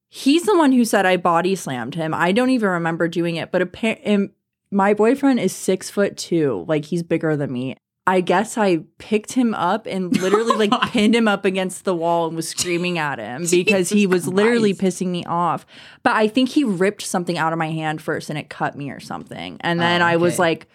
he's 0.08 0.44
the 0.44 0.58
one 0.58 0.72
who 0.72 0.86
said 0.86 1.06
I 1.06 1.18
body 1.18 1.56
slammed 1.56 1.96
him. 1.96 2.14
I 2.14 2.32
don't 2.32 2.50
even 2.52 2.70
remember 2.70 3.08
doing 3.08 3.36
it, 3.36 3.52
but 3.52 3.62
apparently 3.62 4.30
my 4.72 4.94
boyfriend 4.94 5.40
is 5.40 5.54
six 5.54 5.90
foot 5.90 6.18
two, 6.18 6.66
like 6.68 6.86
he's 6.86 7.04
bigger 7.04 7.36
than 7.36 7.52
me. 7.52 7.76
I 8.08 8.22
guess 8.22 8.56
I 8.56 8.84
picked 9.00 9.32
him 9.32 9.56
up 9.56 9.88
and 9.88 10.16
literally 10.22 10.68
like 10.68 10.92
pinned 10.92 11.16
him 11.16 11.28
up 11.28 11.44
against 11.44 11.86
the 11.86 11.96
wall 11.96 12.28
and 12.28 12.36
was 12.36 12.48
screaming 12.48 13.00
at 13.00 13.18
him 13.18 13.46
because 13.52 13.90
he 13.90 14.06
was 14.06 14.28
literally 14.28 14.76
pissing 14.76 15.08
me 15.08 15.26
off. 15.26 15.66
But 16.04 16.16
I 16.16 16.28
think 16.28 16.50
he 16.50 16.64
ripped 16.64 17.02
something 17.02 17.38
out 17.38 17.52
of 17.52 17.58
my 17.58 17.72
hand 17.72 18.02
first 18.02 18.30
and 18.30 18.38
it 18.38 18.48
cut 18.50 18.78
me 18.78 18.92
or 18.92 19.00
something. 19.00 19.58
And 19.62 19.80
then 19.80 20.04
Oh, 20.04 20.06
I 20.06 20.18
was 20.18 20.38
like, 20.38 20.68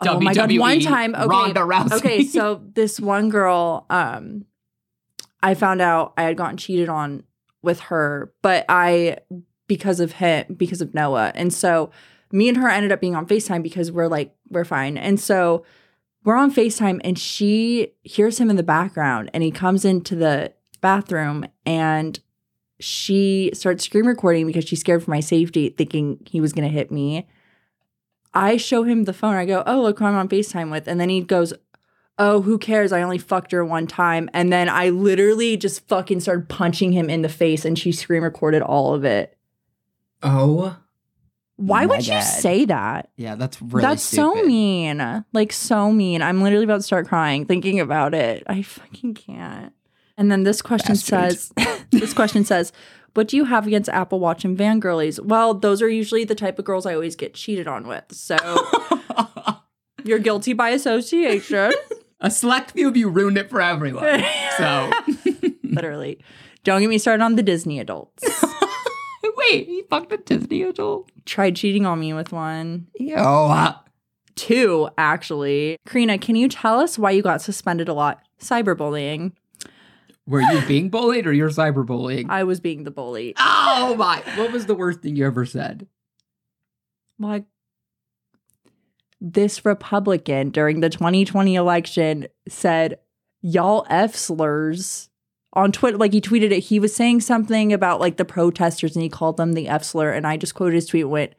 Oh 0.00 0.20
my 0.20 0.34
god! 0.34 0.56
One 0.58 0.80
time, 0.80 1.14
okay, 1.14 1.26
Ronda 1.26 1.60
Rousey. 1.60 1.92
okay. 1.92 2.24
So 2.24 2.62
this 2.74 2.98
one 3.00 3.28
girl, 3.28 3.86
um, 3.90 4.44
I 5.42 5.54
found 5.54 5.80
out 5.80 6.14
I 6.16 6.24
had 6.24 6.36
gotten 6.36 6.56
cheated 6.56 6.88
on 6.88 7.24
with 7.62 7.80
her, 7.80 8.32
but 8.42 8.64
I 8.68 9.18
because 9.66 10.00
of 10.00 10.12
him, 10.12 10.54
because 10.56 10.80
of 10.80 10.94
Noah, 10.94 11.32
and 11.34 11.52
so 11.52 11.90
me 12.32 12.48
and 12.48 12.56
her 12.58 12.68
ended 12.68 12.92
up 12.92 13.00
being 13.00 13.14
on 13.14 13.26
Facetime 13.26 13.62
because 13.62 13.92
we're 13.92 14.08
like 14.08 14.34
we're 14.50 14.64
fine, 14.64 14.96
and 14.96 15.18
so 15.20 15.64
we're 16.24 16.36
on 16.36 16.52
Facetime, 16.52 17.00
and 17.04 17.18
she 17.18 17.92
hears 18.02 18.38
him 18.38 18.50
in 18.50 18.56
the 18.56 18.62
background, 18.62 19.30
and 19.32 19.42
he 19.42 19.50
comes 19.50 19.84
into 19.84 20.16
the 20.16 20.52
bathroom, 20.80 21.46
and 21.64 22.18
she 22.80 23.50
starts 23.54 23.84
screen 23.84 24.06
recording 24.06 24.46
because 24.46 24.64
she's 24.64 24.80
scared 24.80 25.04
for 25.04 25.10
my 25.10 25.20
safety, 25.20 25.68
thinking 25.68 26.18
he 26.26 26.40
was 26.40 26.52
gonna 26.52 26.68
hit 26.68 26.90
me. 26.90 27.26
I 28.34 28.56
show 28.56 28.82
him 28.82 29.04
the 29.04 29.12
phone. 29.12 29.34
I 29.36 29.46
go, 29.46 29.62
"Oh, 29.66 29.82
look 29.82 29.98
who 29.98 30.04
I'm 30.04 30.14
on 30.14 30.28
FaceTime 30.28 30.70
with," 30.70 30.86
and 30.88 31.00
then 31.00 31.08
he 31.08 31.20
goes, 31.22 31.52
"Oh, 32.18 32.42
who 32.42 32.58
cares? 32.58 32.92
I 32.92 33.02
only 33.02 33.18
fucked 33.18 33.52
her 33.52 33.64
one 33.64 33.86
time." 33.86 34.28
And 34.34 34.52
then 34.52 34.68
I 34.68 34.88
literally 34.90 35.56
just 35.56 35.86
fucking 35.88 36.20
started 36.20 36.48
punching 36.48 36.92
him 36.92 37.08
in 37.08 37.22
the 37.22 37.28
face, 37.28 37.64
and 37.64 37.78
she 37.78 37.92
screen 37.92 38.22
recorded 38.22 38.62
all 38.62 38.94
of 38.94 39.04
it. 39.04 39.36
oh, 40.22 40.76
Why 41.56 41.86
would 41.86 42.06
you 42.06 42.20
say 42.22 42.64
that? 42.64 43.10
yeah, 43.16 43.36
that's 43.36 43.60
really 43.62 43.82
That's 43.82 44.02
so 44.02 44.34
mean. 44.42 45.24
Like 45.32 45.52
so 45.52 45.92
mean. 45.92 46.20
I'm 46.22 46.42
literally 46.42 46.64
about 46.64 46.78
to 46.78 46.82
start 46.82 47.06
crying 47.06 47.44
thinking 47.46 47.78
about 47.78 48.14
it. 48.14 48.42
I 48.48 48.62
fucking 48.62 49.14
can't. 49.14 49.72
And 50.16 50.30
then 50.30 50.42
this 50.44 50.62
question 50.62 50.94
Bastard. 50.94 51.38
says 51.38 51.52
this 51.90 52.12
question 52.14 52.44
says, 52.44 52.72
what 53.14 53.28
do 53.28 53.36
you 53.36 53.44
have 53.44 53.66
against 53.66 53.88
Apple 53.88 54.20
Watch 54.20 54.44
and 54.44 54.58
fangirlies? 54.58 55.20
Well, 55.20 55.54
those 55.54 55.80
are 55.80 55.88
usually 55.88 56.24
the 56.24 56.34
type 56.34 56.58
of 56.58 56.64
girls 56.64 56.84
I 56.84 56.94
always 56.94 57.16
get 57.16 57.34
cheated 57.34 57.66
on 57.66 57.86
with. 57.86 58.04
So 58.10 58.36
you're 60.04 60.18
guilty 60.18 60.52
by 60.52 60.70
association. 60.70 61.72
A 62.20 62.30
select 62.30 62.72
few 62.72 62.88
of 62.88 62.96
you 62.96 63.08
ruined 63.08 63.38
it 63.38 63.50
for 63.50 63.60
everyone. 63.60 64.22
So 64.58 64.90
literally. 65.62 66.20
Don't 66.64 66.80
get 66.80 66.88
me 66.88 66.98
started 66.98 67.22
on 67.22 67.36
the 67.36 67.42
Disney 67.42 67.78
adults. 67.78 68.24
wait, 69.36 69.66
he 69.66 69.82
fucked 69.90 70.12
a 70.12 70.16
Disney 70.16 70.62
adult. 70.62 71.10
Tried 71.26 71.56
cheating 71.56 71.84
on 71.86 72.00
me 72.00 72.12
with 72.12 72.32
one. 72.32 72.86
Uh, 73.16 73.74
Two, 74.34 74.88
actually. 74.98 75.76
Karina, 75.86 76.18
can 76.18 76.36
you 76.36 76.48
tell 76.48 76.80
us 76.80 76.98
why 76.98 77.10
you 77.10 77.22
got 77.22 77.42
suspended 77.42 77.88
a 77.88 77.94
lot? 77.94 78.20
Cyberbullying. 78.40 79.32
Were 80.26 80.40
you 80.40 80.60
being 80.66 80.90
bullied 80.90 81.26
or 81.26 81.32
you're 81.32 81.50
cyberbullying? 81.50 82.26
I 82.28 82.44
was 82.44 82.60
being 82.60 82.84
the 82.84 82.90
bully. 82.90 83.34
oh 83.38 83.94
my! 83.96 84.22
What 84.36 84.52
was 84.52 84.66
the 84.66 84.74
worst 84.74 85.00
thing 85.00 85.16
you 85.16 85.26
ever 85.26 85.44
said? 85.44 85.86
Like 87.18 87.44
this 89.20 89.64
Republican 89.64 90.50
during 90.50 90.80
the 90.80 90.90
2020 90.90 91.54
election 91.54 92.26
said, 92.48 92.98
y'all 93.40 93.86
F 93.88 94.14
slurs 94.14 95.08
on 95.52 95.72
Twitter. 95.72 95.96
Like 95.96 96.12
he 96.12 96.20
tweeted 96.20 96.50
it. 96.50 96.60
He 96.60 96.80
was 96.80 96.94
saying 96.94 97.20
something 97.20 97.72
about 97.72 98.00
like 98.00 98.16
the 98.16 98.24
protesters 98.24 98.94
and 98.94 99.02
he 99.02 99.08
called 99.08 99.36
them 99.36 99.52
the 99.52 99.68
F 99.68 99.84
slur. 99.84 100.12
And 100.12 100.26
I 100.26 100.36
just 100.36 100.54
quoted 100.54 100.74
his 100.74 100.86
tweet 100.86 101.04
and 101.04 101.10
went, 101.10 101.34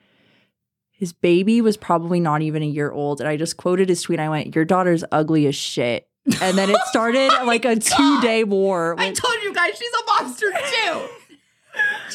his 0.91 1.11
baby 1.11 1.59
was 1.61 1.75
probably 1.75 2.19
not 2.19 2.41
even 2.41 2.63
a 2.63 2.67
year 2.67 2.91
old. 2.91 3.19
And 3.19 3.27
I 3.27 3.36
just 3.36 3.57
quoted 3.57 3.89
his 3.89 4.01
tweet. 4.01 4.19
I 4.19 4.29
went, 4.29 4.55
Your 4.55 4.65
daughter's 4.65 5.03
ugly 5.11 5.45
as 5.45 5.55
shit. 5.55 6.07
And 6.41 6.57
then 6.57 6.69
it 6.69 6.78
started 6.88 7.32
oh 7.41 7.45
like 7.45 7.65
a 7.65 7.76
two 7.76 8.21
day 8.21 8.43
war. 8.43 8.95
I 8.97 9.11
told 9.11 9.43
you 9.43 9.53
guys 9.53 9.78
she's 9.78 9.91
a 9.93 10.05
monster 10.05 10.51
too. 10.51 11.07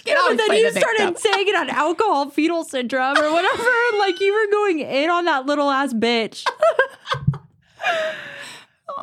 Can 0.05 0.17
but 0.29 0.37
then 0.37 0.57
you 0.57 0.73
the 0.73 0.81
started 0.81 1.19
saying 1.19 1.49
it 1.49 1.55
on 1.55 1.69
alcohol 1.69 2.31
fetal 2.31 2.65
syndrome 2.65 3.19
or 3.19 3.31
whatever. 3.31 3.69
like 3.99 4.21
you 4.21 4.33
were 4.33 4.51
going 4.51 4.81
in 4.81 5.11
on 5.11 5.27
that 5.27 5.47
little 5.47 5.71
ass 5.71 5.93
bitch. 5.93 6.45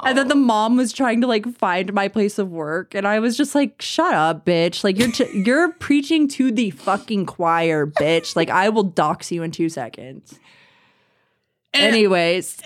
And 0.03 0.17
then 0.17 0.27
the 0.27 0.33
oh. 0.35 0.37
mom 0.37 0.75
was 0.75 0.91
trying 0.91 1.21
to 1.21 1.27
like 1.27 1.47
find 1.57 1.93
my 1.93 2.07
place 2.07 2.39
of 2.39 2.49
work, 2.49 2.95
and 2.95 3.07
I 3.07 3.19
was 3.19 3.37
just 3.37 3.55
like, 3.55 3.81
"Shut 3.81 4.13
up, 4.13 4.45
bitch! 4.45 4.83
Like 4.83 4.97
you're 4.97 5.11
t- 5.11 5.29
you're 5.45 5.71
preaching 5.73 6.27
to 6.29 6.51
the 6.51 6.71
fucking 6.71 7.27
choir, 7.27 7.85
bitch! 7.85 8.35
Like 8.35 8.49
I 8.49 8.69
will 8.69 8.83
dox 8.83 9.31
you 9.31 9.43
in 9.43 9.51
two 9.51 9.69
seconds." 9.69 10.39
Anyways, 11.73 12.57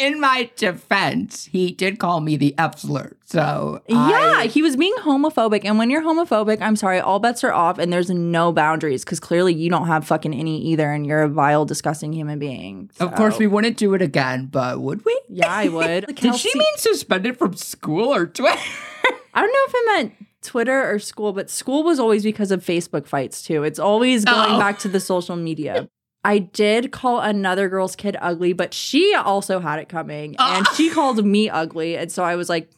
in 0.00 0.18
my 0.20 0.50
defense, 0.56 1.44
he 1.52 1.70
did 1.72 1.98
call 1.98 2.20
me 2.20 2.36
the 2.36 2.54
F 2.58 2.78
slur. 2.78 3.12
So 3.26 3.80
yeah, 3.88 4.34
I- 4.38 4.46
he 4.46 4.62
was 4.62 4.74
being 4.76 4.94
homophobic. 5.00 5.64
And 5.64 5.78
when 5.78 5.90
you're 5.90 6.02
homophobic, 6.02 6.60
I'm 6.60 6.74
sorry, 6.76 6.98
all 6.98 7.18
bets 7.20 7.44
are 7.44 7.52
off 7.52 7.78
and 7.78 7.92
there's 7.92 8.10
no 8.10 8.50
boundaries 8.52 9.04
because 9.04 9.20
clearly 9.20 9.54
you 9.54 9.70
don't 9.70 9.86
have 9.86 10.06
fucking 10.06 10.34
any 10.34 10.60
either 10.62 10.90
and 10.90 11.06
you're 11.06 11.22
a 11.22 11.28
vile, 11.28 11.64
disgusting 11.64 12.12
human 12.12 12.38
being. 12.38 12.90
of 12.98 13.14
course 13.14 13.38
we 13.38 13.46
wouldn't 13.46 13.76
do 13.76 13.94
it 13.94 14.02
again, 14.02 14.46
but 14.46 14.80
would 14.80 15.04
we? 15.04 15.20
Yeah, 15.28 15.52
I 15.52 15.68
would. 15.76 16.06
Did 16.06 16.16
Kelsey- 16.16 16.48
she 16.50 16.58
mean 16.58 16.76
suspended 16.76 17.38
from 17.38 17.54
school 17.54 18.12
or 18.14 18.26
Twitter? 18.26 18.58
I 19.34 19.40
don't 19.42 19.52
know 19.52 19.64
if 19.68 19.74
it 19.74 19.86
meant 19.86 20.26
Twitter 20.42 20.90
or 20.90 20.98
school, 20.98 21.32
but 21.32 21.50
school 21.50 21.82
was 21.84 22.00
always 22.00 22.22
because 22.24 22.50
of 22.50 22.64
Facebook 22.64 23.06
fights 23.06 23.42
too. 23.42 23.62
It's 23.62 23.78
always 23.78 24.24
going 24.24 24.52
Oh. 24.56 24.58
back 24.58 24.78
to 24.80 24.88
the 24.88 24.98
social 24.98 25.36
media. 25.36 25.88
I 26.22 26.38
did 26.38 26.92
call 26.92 27.20
another 27.20 27.68
girl's 27.68 27.96
kid 27.96 28.16
ugly, 28.20 28.52
but 28.52 28.74
she 28.74 29.14
also 29.14 29.58
had 29.58 29.78
it 29.78 29.88
coming 29.88 30.36
and 30.38 30.66
she 30.74 30.90
ah. 30.90 30.94
called 30.94 31.24
me 31.24 31.48
ugly. 31.48 31.96
And 31.96 32.12
so 32.12 32.22
I 32.24 32.36
was 32.36 32.48
like, 32.48 32.70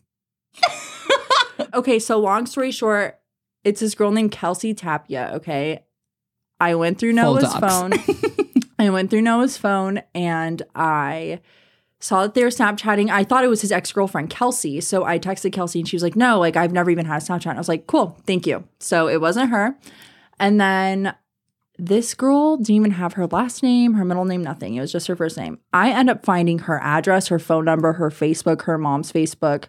okay, 1.74 1.98
so 1.98 2.18
long 2.18 2.46
story 2.46 2.70
short, 2.70 3.18
it's 3.64 3.80
this 3.80 3.94
girl 3.94 4.12
named 4.12 4.30
Kelsey 4.30 4.74
Tapia. 4.74 5.32
Okay. 5.34 5.82
I 6.60 6.76
went 6.76 6.98
through 6.98 7.16
Full 7.16 7.34
Noah's 7.34 7.54
phone. 7.54 7.92
I 8.78 8.90
went 8.90 9.10
through 9.10 9.22
Noah's 9.22 9.56
phone 9.56 10.02
and 10.14 10.62
I 10.76 11.40
saw 11.98 12.22
that 12.22 12.34
they 12.34 12.44
were 12.44 12.50
Snapchatting. 12.50 13.10
I 13.10 13.24
thought 13.24 13.42
it 13.42 13.48
was 13.48 13.60
his 13.60 13.72
ex 13.72 13.90
girlfriend, 13.90 14.30
Kelsey. 14.30 14.80
So 14.80 15.04
I 15.04 15.18
texted 15.18 15.52
Kelsey 15.52 15.80
and 15.80 15.88
she 15.88 15.96
was 15.96 16.04
like, 16.04 16.14
no, 16.14 16.38
like 16.38 16.56
I've 16.56 16.72
never 16.72 16.90
even 16.90 17.06
had 17.06 17.22
a 17.22 17.24
Snapchat. 17.24 17.46
And 17.46 17.58
I 17.58 17.60
was 17.60 17.68
like, 17.68 17.88
cool, 17.88 18.16
thank 18.24 18.46
you. 18.46 18.62
So 18.78 19.08
it 19.08 19.20
wasn't 19.20 19.50
her. 19.50 19.76
And 20.38 20.60
then 20.60 21.14
this 21.84 22.14
girl 22.14 22.58
didn't 22.58 22.76
even 22.76 22.90
have 22.92 23.14
her 23.14 23.26
last 23.26 23.60
name, 23.60 23.94
her 23.94 24.04
middle 24.04 24.24
name, 24.24 24.42
nothing. 24.42 24.76
It 24.76 24.80
was 24.80 24.92
just 24.92 25.08
her 25.08 25.16
first 25.16 25.36
name. 25.36 25.58
I 25.72 25.90
end 25.90 26.08
up 26.08 26.24
finding 26.24 26.60
her 26.60 26.78
address, 26.80 27.26
her 27.26 27.40
phone 27.40 27.64
number, 27.64 27.94
her 27.94 28.08
Facebook, 28.08 28.62
her 28.62 28.78
mom's 28.78 29.12
Facebook, 29.12 29.64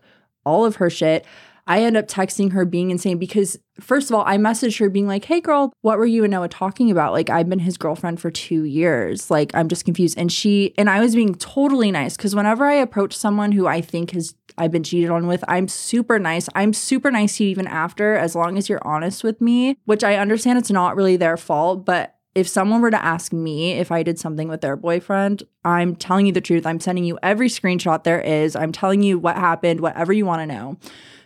all 0.46 0.64
of 0.64 0.76
her 0.76 0.92
shit. 0.92 1.26
I 1.66 1.82
end 1.82 1.98
up 1.98 2.08
texting 2.08 2.52
her 2.52 2.66
being 2.66 2.92
insane 2.92 3.18
because, 3.18 3.58
first 3.80 4.12
of 4.12 4.16
all, 4.16 4.24
I 4.28 4.38
messaged 4.38 4.78
her 4.80 4.90
being 4.90 5.08
like, 5.08 5.26
hey, 5.26 5.42
girl, 5.42 5.74
what 5.82 5.98
were 5.98 6.06
you 6.06 6.24
and 6.24 6.32
Noah 6.32 6.50
talking 6.50 6.92
about? 6.92 7.14
Like, 7.14 7.30
I've 7.32 7.50
been 7.50 7.60
his 7.60 7.78
girlfriend 7.78 8.20
for 8.20 8.30
two 8.30 8.66
years. 8.66 9.32
Like, 9.32 9.50
I'm 9.56 9.68
just 9.68 9.86
confused. 9.86 10.18
And 10.18 10.32
she, 10.32 10.74
and 10.78 10.90
I 10.90 11.00
was 11.00 11.16
being 11.16 11.34
totally 11.36 11.90
nice 11.90 12.16
because 12.16 12.36
whenever 12.36 12.66
I 12.66 12.74
approach 12.74 13.16
someone 13.16 13.54
who 13.54 13.66
I 13.66 13.82
think 13.82 14.12
has, 14.12 14.36
I've 14.58 14.72
been 14.72 14.84
cheated 14.84 15.10
on 15.10 15.28
with, 15.28 15.44
I'm 15.48 15.68
super 15.68 16.20
nice. 16.20 16.50
I'm 16.56 16.74
super 16.74 17.12
nice 17.12 17.38
to 17.38 17.44
you 17.44 17.50
even 17.50 17.68
after, 17.68 18.16
as 18.16 18.36
long 18.36 18.58
as 18.58 18.70
you're 18.70 18.86
honest 18.86 19.24
with 19.24 19.42
me, 19.42 19.78
which 19.86 20.04
I 20.04 20.16
understand 20.18 20.60
it's 20.60 20.72
not 20.72 20.96
really 20.96 21.18
their 21.18 21.38
fault. 21.38 21.86
But 21.86 22.16
if 22.36 22.48
someone 22.48 22.82
were 22.82 22.92
to 22.92 23.04
ask 23.04 23.32
me 23.32 23.74
if 23.74 23.92
I 23.92 24.02
did 24.02 24.18
something 24.18 24.48
with 24.48 24.62
their 24.62 24.76
boyfriend, 24.76 25.44
I'm 25.64 25.96
telling 25.96 26.26
you 26.26 26.32
the 26.32 26.42
truth. 26.42 26.66
I'm 26.66 26.80
sending 26.80 27.04
you 27.04 27.20
every 27.22 27.48
screenshot 27.48 28.04
there 28.04 28.22
is. 28.22 28.56
I'm 28.56 28.72
telling 28.72 29.04
you 29.04 29.20
what 29.20 29.36
happened, 29.36 29.82
whatever 29.82 30.14
you 30.14 30.26
want 30.26 30.42
to 30.42 30.46
know. 30.48 30.78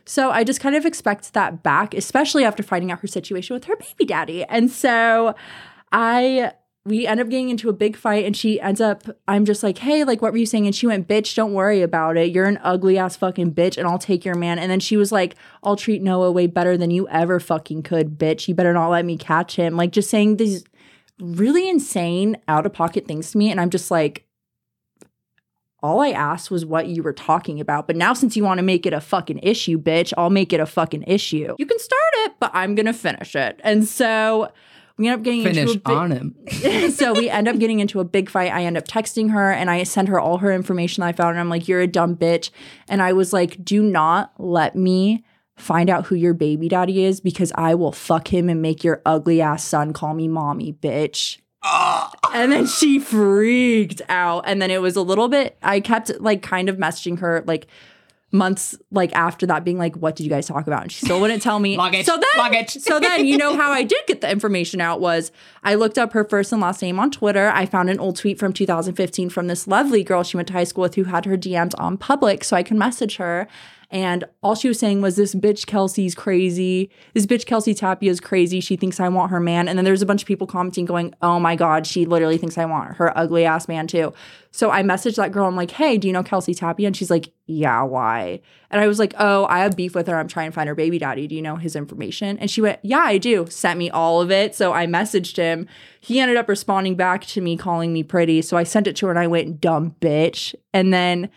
So 0.05 0.31
I 0.31 0.43
just 0.43 0.61
kind 0.61 0.75
of 0.75 0.85
expect 0.85 1.33
that 1.33 1.63
back, 1.63 1.93
especially 1.93 2.43
after 2.45 2.63
finding 2.63 2.91
out 2.91 2.99
her 3.01 3.07
situation 3.07 3.53
with 3.53 3.65
her 3.65 3.75
baby 3.75 4.05
daddy. 4.05 4.43
And 4.45 4.71
so 4.71 5.35
I 5.91 6.53
we 6.87 7.05
end 7.05 7.19
up 7.19 7.29
getting 7.29 7.49
into 7.49 7.69
a 7.69 7.73
big 7.73 7.97
fight 7.97 8.25
and 8.25 8.35
she 8.35 8.59
ends 8.61 8.79
up 8.79 9.03
I'm 9.27 9.45
just 9.45 9.61
like, 9.61 9.77
"Hey, 9.79 10.03
like 10.03 10.21
what 10.21 10.31
were 10.31 10.37
you 10.37 10.45
saying?" 10.45 10.65
And 10.65 10.75
she 10.75 10.87
went, 10.87 11.07
"Bitch, 11.07 11.35
don't 11.35 11.53
worry 11.53 11.81
about 11.81 12.17
it. 12.17 12.31
You're 12.31 12.45
an 12.45 12.59
ugly 12.63 12.97
ass 12.97 13.15
fucking 13.17 13.53
bitch 13.53 13.77
and 13.77 13.87
I'll 13.87 13.99
take 13.99 14.23
your 14.23 14.35
man." 14.35 14.57
And 14.57 14.71
then 14.71 14.79
she 14.79 14.95
was 14.97 15.11
like, 15.11 15.35
"I'll 15.63 15.75
treat 15.75 16.01
Noah 16.01 16.31
way 16.31 16.47
better 16.47 16.77
than 16.77 16.89
you 16.89 17.07
ever 17.09 17.39
fucking 17.39 17.83
could, 17.83 18.17
bitch. 18.17 18.47
You 18.47 18.55
better 18.55 18.73
not 18.73 18.89
let 18.89 19.05
me 19.05 19.17
catch 19.17 19.57
him." 19.57 19.75
Like 19.75 19.91
just 19.91 20.09
saying 20.09 20.37
these 20.37 20.63
really 21.19 21.67
insane 21.69 22.37
out 22.47 22.65
of 22.65 22.73
pocket 22.73 23.07
things 23.07 23.31
to 23.31 23.37
me 23.37 23.49
and 23.49 23.59
I'm 23.59 23.71
just 23.71 23.89
like 23.89 24.27
all 25.83 26.01
I 26.01 26.09
asked 26.09 26.49
was 26.49 26.65
what 26.65 26.87
you 26.87 27.03
were 27.03 27.13
talking 27.13 27.59
about. 27.59 27.85
But 27.85 27.95
now, 27.95 28.13
since 28.13 28.35
you 28.35 28.43
want 28.43 28.57
to 28.57 28.63
make 28.63 28.85
it 28.87 28.93
a 28.93 28.99
fucking 28.99 29.39
issue, 29.43 29.79
bitch, 29.79 30.11
I'll 30.17 30.31
make 30.31 30.51
it 30.51 30.59
a 30.59 30.65
fucking 30.65 31.03
issue. 31.03 31.55
You 31.57 31.65
can 31.65 31.79
start 31.79 32.13
it, 32.25 32.33
but 32.39 32.51
I'm 32.53 32.73
going 32.73 32.87
to 32.87 32.93
finish 32.93 33.35
it. 33.35 33.59
And 33.63 33.87
so 33.87 34.51
we 34.97 35.07
end 35.07 35.19
up 35.19 35.23
getting 35.23 35.43
Finish 35.43 35.57
into 35.57 35.71
a 35.73 35.75
big, 35.75 35.97
on 35.97 36.11
him. 36.11 36.35
so 36.91 37.13
we 37.13 37.29
end 37.29 37.47
up 37.47 37.59
getting 37.59 37.79
into 37.79 37.99
a 37.99 38.03
big 38.03 38.29
fight. 38.29 38.51
I 38.51 38.63
end 38.63 38.77
up 38.77 38.87
texting 38.87 39.31
her 39.31 39.51
and 39.51 39.69
I 39.69 39.83
send 39.83 40.07
her 40.07 40.19
all 40.19 40.39
her 40.39 40.51
information 40.51 41.01
that 41.01 41.07
I 41.07 41.11
found. 41.11 41.31
And 41.31 41.39
I'm 41.39 41.49
like, 41.49 41.67
you're 41.67 41.81
a 41.81 41.87
dumb 41.87 42.15
bitch. 42.15 42.49
And 42.89 43.01
I 43.01 43.13
was 43.13 43.31
like, 43.31 43.63
do 43.63 43.83
not 43.83 44.33
let 44.39 44.75
me 44.75 45.23
find 45.55 45.89
out 45.89 46.07
who 46.07 46.15
your 46.15 46.33
baby 46.33 46.67
daddy 46.67 47.03
is 47.03 47.19
because 47.19 47.51
I 47.55 47.75
will 47.75 47.91
fuck 47.91 48.33
him 48.33 48.49
and 48.49 48.61
make 48.61 48.83
your 48.83 49.01
ugly 49.05 49.41
ass 49.41 49.63
son 49.63 49.93
call 49.93 50.13
me 50.13 50.27
mommy, 50.27 50.73
bitch. 50.73 51.37
Ah. 51.63 52.11
And 52.33 52.51
then 52.51 52.65
she 52.65 52.99
freaked 52.99 54.01
out. 54.09 54.43
And 54.47 54.61
then 54.61 54.71
it 54.71 54.81
was 54.81 54.95
a 54.95 55.01
little 55.01 55.27
bit, 55.27 55.57
I 55.61 55.79
kept 55.79 56.11
like 56.21 56.41
kind 56.41 56.69
of 56.69 56.77
messaging 56.77 57.19
her 57.19 57.43
like 57.45 57.67
months 58.31 58.75
like 58.91 59.13
after 59.15 59.45
that 59.45 59.63
being 59.63 59.77
like, 59.77 59.95
what 59.95 60.15
did 60.15 60.23
you 60.23 60.29
guys 60.29 60.47
talk 60.47 60.67
about? 60.67 60.83
And 60.83 60.91
she 60.91 61.05
still 61.05 61.21
wouldn't 61.21 61.41
tell 61.41 61.59
me. 61.59 61.77
Luggage, 61.77 62.05
so 62.05 62.17
then, 62.17 62.23
luggage. 62.37 62.71
so 62.71 62.99
then, 62.99 63.25
you 63.25 63.37
know 63.37 63.55
how 63.55 63.71
I 63.71 63.83
did 63.83 64.05
get 64.05 64.21
the 64.21 64.29
information 64.29 64.81
out 64.81 64.99
was 64.99 65.31
I 65.63 65.75
looked 65.75 65.97
up 65.97 66.13
her 66.13 66.25
first 66.25 66.51
and 66.51 66.61
last 66.61 66.81
name 66.81 66.99
on 66.99 67.09
Twitter. 67.09 67.49
I 67.49 67.65
found 67.65 67.89
an 67.89 67.99
old 67.99 68.17
tweet 68.17 68.37
from 68.37 68.51
2015 68.51 69.29
from 69.29 69.47
this 69.47 69.67
lovely 69.67 70.03
girl 70.03 70.23
she 70.23 70.37
went 70.37 70.47
to 70.49 70.53
high 70.53 70.65
school 70.65 70.81
with 70.81 70.95
who 70.95 71.05
had 71.05 71.25
her 71.25 71.37
DMs 71.37 71.73
on 71.77 71.97
public 71.97 72.43
so 72.43 72.57
I 72.57 72.63
could 72.63 72.77
message 72.77 73.15
her. 73.15 73.47
And 73.89 74.25
all 74.43 74.53
she 74.53 74.67
was 74.67 74.79
saying 74.79 75.01
was, 75.01 75.15
This 75.15 75.33
bitch 75.33 75.65
Kelsey's 75.65 76.13
crazy. 76.13 76.89
This 77.13 77.25
bitch 77.25 77.45
Kelsey 77.45 77.73
Tapia 77.73 78.11
is 78.11 78.19
crazy. 78.19 78.59
She 78.59 78.75
thinks 78.75 78.99
I 78.99 79.07
want 79.07 79.31
her 79.31 79.39
man. 79.39 79.67
And 79.69 79.77
then 79.77 79.85
there's 79.85 80.01
a 80.01 80.05
bunch 80.05 80.21
of 80.23 80.27
people 80.27 80.45
commenting, 80.45 80.85
going, 80.85 81.13
Oh 81.21 81.39
my 81.39 81.55
God, 81.55 81.87
she 81.87 82.05
literally 82.05 82.37
thinks 82.37 82.57
I 82.57 82.65
want 82.65 82.97
her 82.97 83.17
ugly 83.17 83.45
ass 83.45 83.67
man 83.67 83.87
too. 83.87 84.13
So 84.51 84.71
I 84.71 84.83
messaged 84.83 85.15
that 85.15 85.31
girl. 85.31 85.45
I'm 85.45 85.55
like, 85.55 85.71
Hey, 85.71 85.97
do 85.97 86.07
you 86.07 86.13
know 86.13 86.23
Kelsey 86.23 86.53
Tapia? 86.53 86.87
And 86.87 86.97
she's 86.97 87.09
like, 87.09 87.31
Yeah, 87.45 87.83
why? 87.83 88.41
And 88.69 88.81
I 88.81 88.87
was 88.87 88.99
like, 88.99 89.13
Oh, 89.17 89.45
I 89.45 89.59
have 89.59 89.77
beef 89.77 89.95
with 89.95 90.07
her. 90.07 90.17
I'm 90.17 90.27
trying 90.27 90.51
to 90.51 90.55
find 90.55 90.67
her 90.67 90.75
baby 90.75 90.99
daddy. 90.99 91.25
Do 91.25 91.35
you 91.35 91.41
know 91.41 91.55
his 91.55 91.75
information? 91.75 92.37
And 92.39 92.51
she 92.51 92.59
went, 92.59 92.79
Yeah, 92.83 92.99
I 92.99 93.17
do. 93.17 93.45
Sent 93.49 93.79
me 93.79 93.89
all 93.89 94.19
of 94.19 94.31
it. 94.31 94.53
So 94.53 94.73
I 94.73 94.85
messaged 94.85 95.37
him. 95.37 95.65
He 96.01 96.19
ended 96.19 96.35
up 96.35 96.49
responding 96.49 96.95
back 96.95 97.25
to 97.27 97.39
me, 97.39 97.55
calling 97.55 97.93
me 97.93 98.03
pretty. 98.03 98.41
So 98.41 98.57
I 98.57 98.63
sent 98.63 98.87
it 98.87 98.97
to 98.97 99.05
her 99.05 99.13
and 99.13 99.19
I 99.19 99.27
went, 99.27 99.61
Dumb 99.61 99.95
bitch. 100.01 100.53
And 100.73 100.93
then 100.93 101.29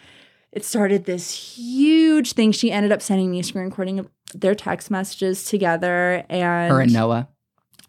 it 0.53 0.65
started 0.65 1.05
this 1.05 1.31
huge 1.57 2.33
thing. 2.33 2.53
She 2.53 2.73
ended 2.73 2.93
up 2.93 3.03
sending 3.03 3.31
me 3.31 3.41
a 3.41 3.43
screen 3.45 3.65
recording 3.65 3.99
of 3.99 4.09
their 4.35 4.55
text 4.55 4.91
messages 4.91 5.45
together. 5.45 6.25
And, 6.29 6.73
Her 6.73 6.81
and 6.81 6.93
Noah. 6.93 7.29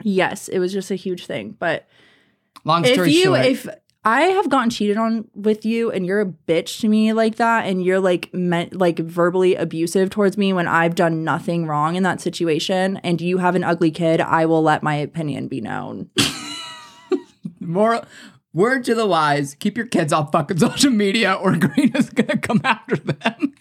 yes, 0.04 0.48
it 0.48 0.60
was 0.60 0.72
just 0.74 0.92
a 0.92 0.96
huge 0.96 1.26
thing. 1.26 1.56
But 1.60 1.88
Long 2.64 2.86
if 2.86 2.94
story 2.94 3.12
you, 3.14 3.24
short. 3.24 3.46
if 3.46 3.68
I 4.04 4.22
have 4.22 4.50
gotten 4.50 4.70
cheated 4.72 4.98
on 4.98 5.28
with 5.36 5.64
you 5.66 5.92
and 5.92 6.06
you're 6.06 6.22
a 6.22 6.26
bitch 6.26 6.80
to 6.82 6.88
me 6.88 7.14
like 7.14 7.36
that, 7.36 7.66
and 7.66 7.84
you're 7.84 8.00
like 8.00 8.34
meant 8.34 8.76
like 8.76 8.98
verbally 9.00 9.56
abusive 9.56 10.10
towards 10.10 10.38
me 10.38 10.54
when 10.54 10.68
I've 10.68 10.96
done 10.96 11.24
nothing 11.24 11.68
wrong 11.68 11.96
in 11.96 12.04
that 12.04 12.22
situation, 12.22 12.98
and 13.04 13.22
you 13.22 13.38
have 13.38 13.56
an 13.56 13.64
ugly 13.64 13.92
kid, 13.92 14.20
I 14.22 14.46
will 14.48 14.64
let 14.64 14.82
my 14.84 14.96
opinion 14.96 15.48
be 15.48 15.62
known. 15.62 16.10
More 17.60 18.02
word 18.54 18.84
to 18.86 18.96
the 18.96 19.06
wise: 19.06 19.56
keep 19.56 19.78
your 19.78 19.88
kids 19.88 20.14
off 20.14 20.32
fucking 20.32 20.58
social 20.60 20.92
media, 20.92 21.34
or 21.34 21.56
Karina's 21.58 22.10
gonna 22.10 22.38
come 22.38 22.62
after 22.64 22.96
them. 22.98 23.54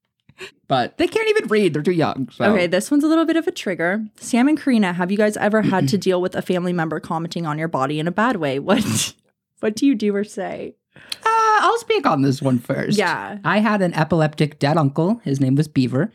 but 0.68 0.98
they 0.98 1.06
can't 1.06 1.28
even 1.30 1.48
read; 1.48 1.74
they're 1.74 1.82
too 1.82 1.92
young. 1.92 2.28
So. 2.30 2.44
Okay, 2.44 2.66
this 2.66 2.90
one's 2.90 3.04
a 3.04 3.08
little 3.08 3.24
bit 3.24 3.36
of 3.36 3.46
a 3.46 3.52
trigger. 3.52 4.04
Sam 4.16 4.48
and 4.48 4.60
Karina, 4.60 4.92
have 4.92 5.10
you 5.10 5.18
guys 5.18 5.36
ever 5.36 5.62
had 5.62 5.88
to 5.88 5.98
deal 5.98 6.20
with 6.20 6.34
a 6.34 6.42
family 6.42 6.72
member 6.72 7.00
commenting 7.00 7.46
on 7.46 7.58
your 7.58 7.68
body 7.68 7.98
in 8.00 8.06
a 8.06 8.12
bad 8.12 8.36
way? 8.36 8.58
What 8.58 9.14
what 9.60 9.76
do 9.76 9.86
you 9.86 9.94
do 9.94 10.14
or 10.14 10.24
say? 10.24 10.76
Uh, 10.96 11.58
I'll 11.60 11.78
speak 11.78 12.06
on 12.06 12.22
this 12.22 12.42
one 12.42 12.58
first. 12.58 12.98
Yeah. 12.98 13.38
I 13.44 13.58
had 13.60 13.82
an 13.82 13.94
epileptic 13.94 14.58
dead 14.58 14.76
uncle. 14.76 15.20
His 15.24 15.40
name 15.40 15.54
was 15.54 15.68
Beaver. 15.68 16.12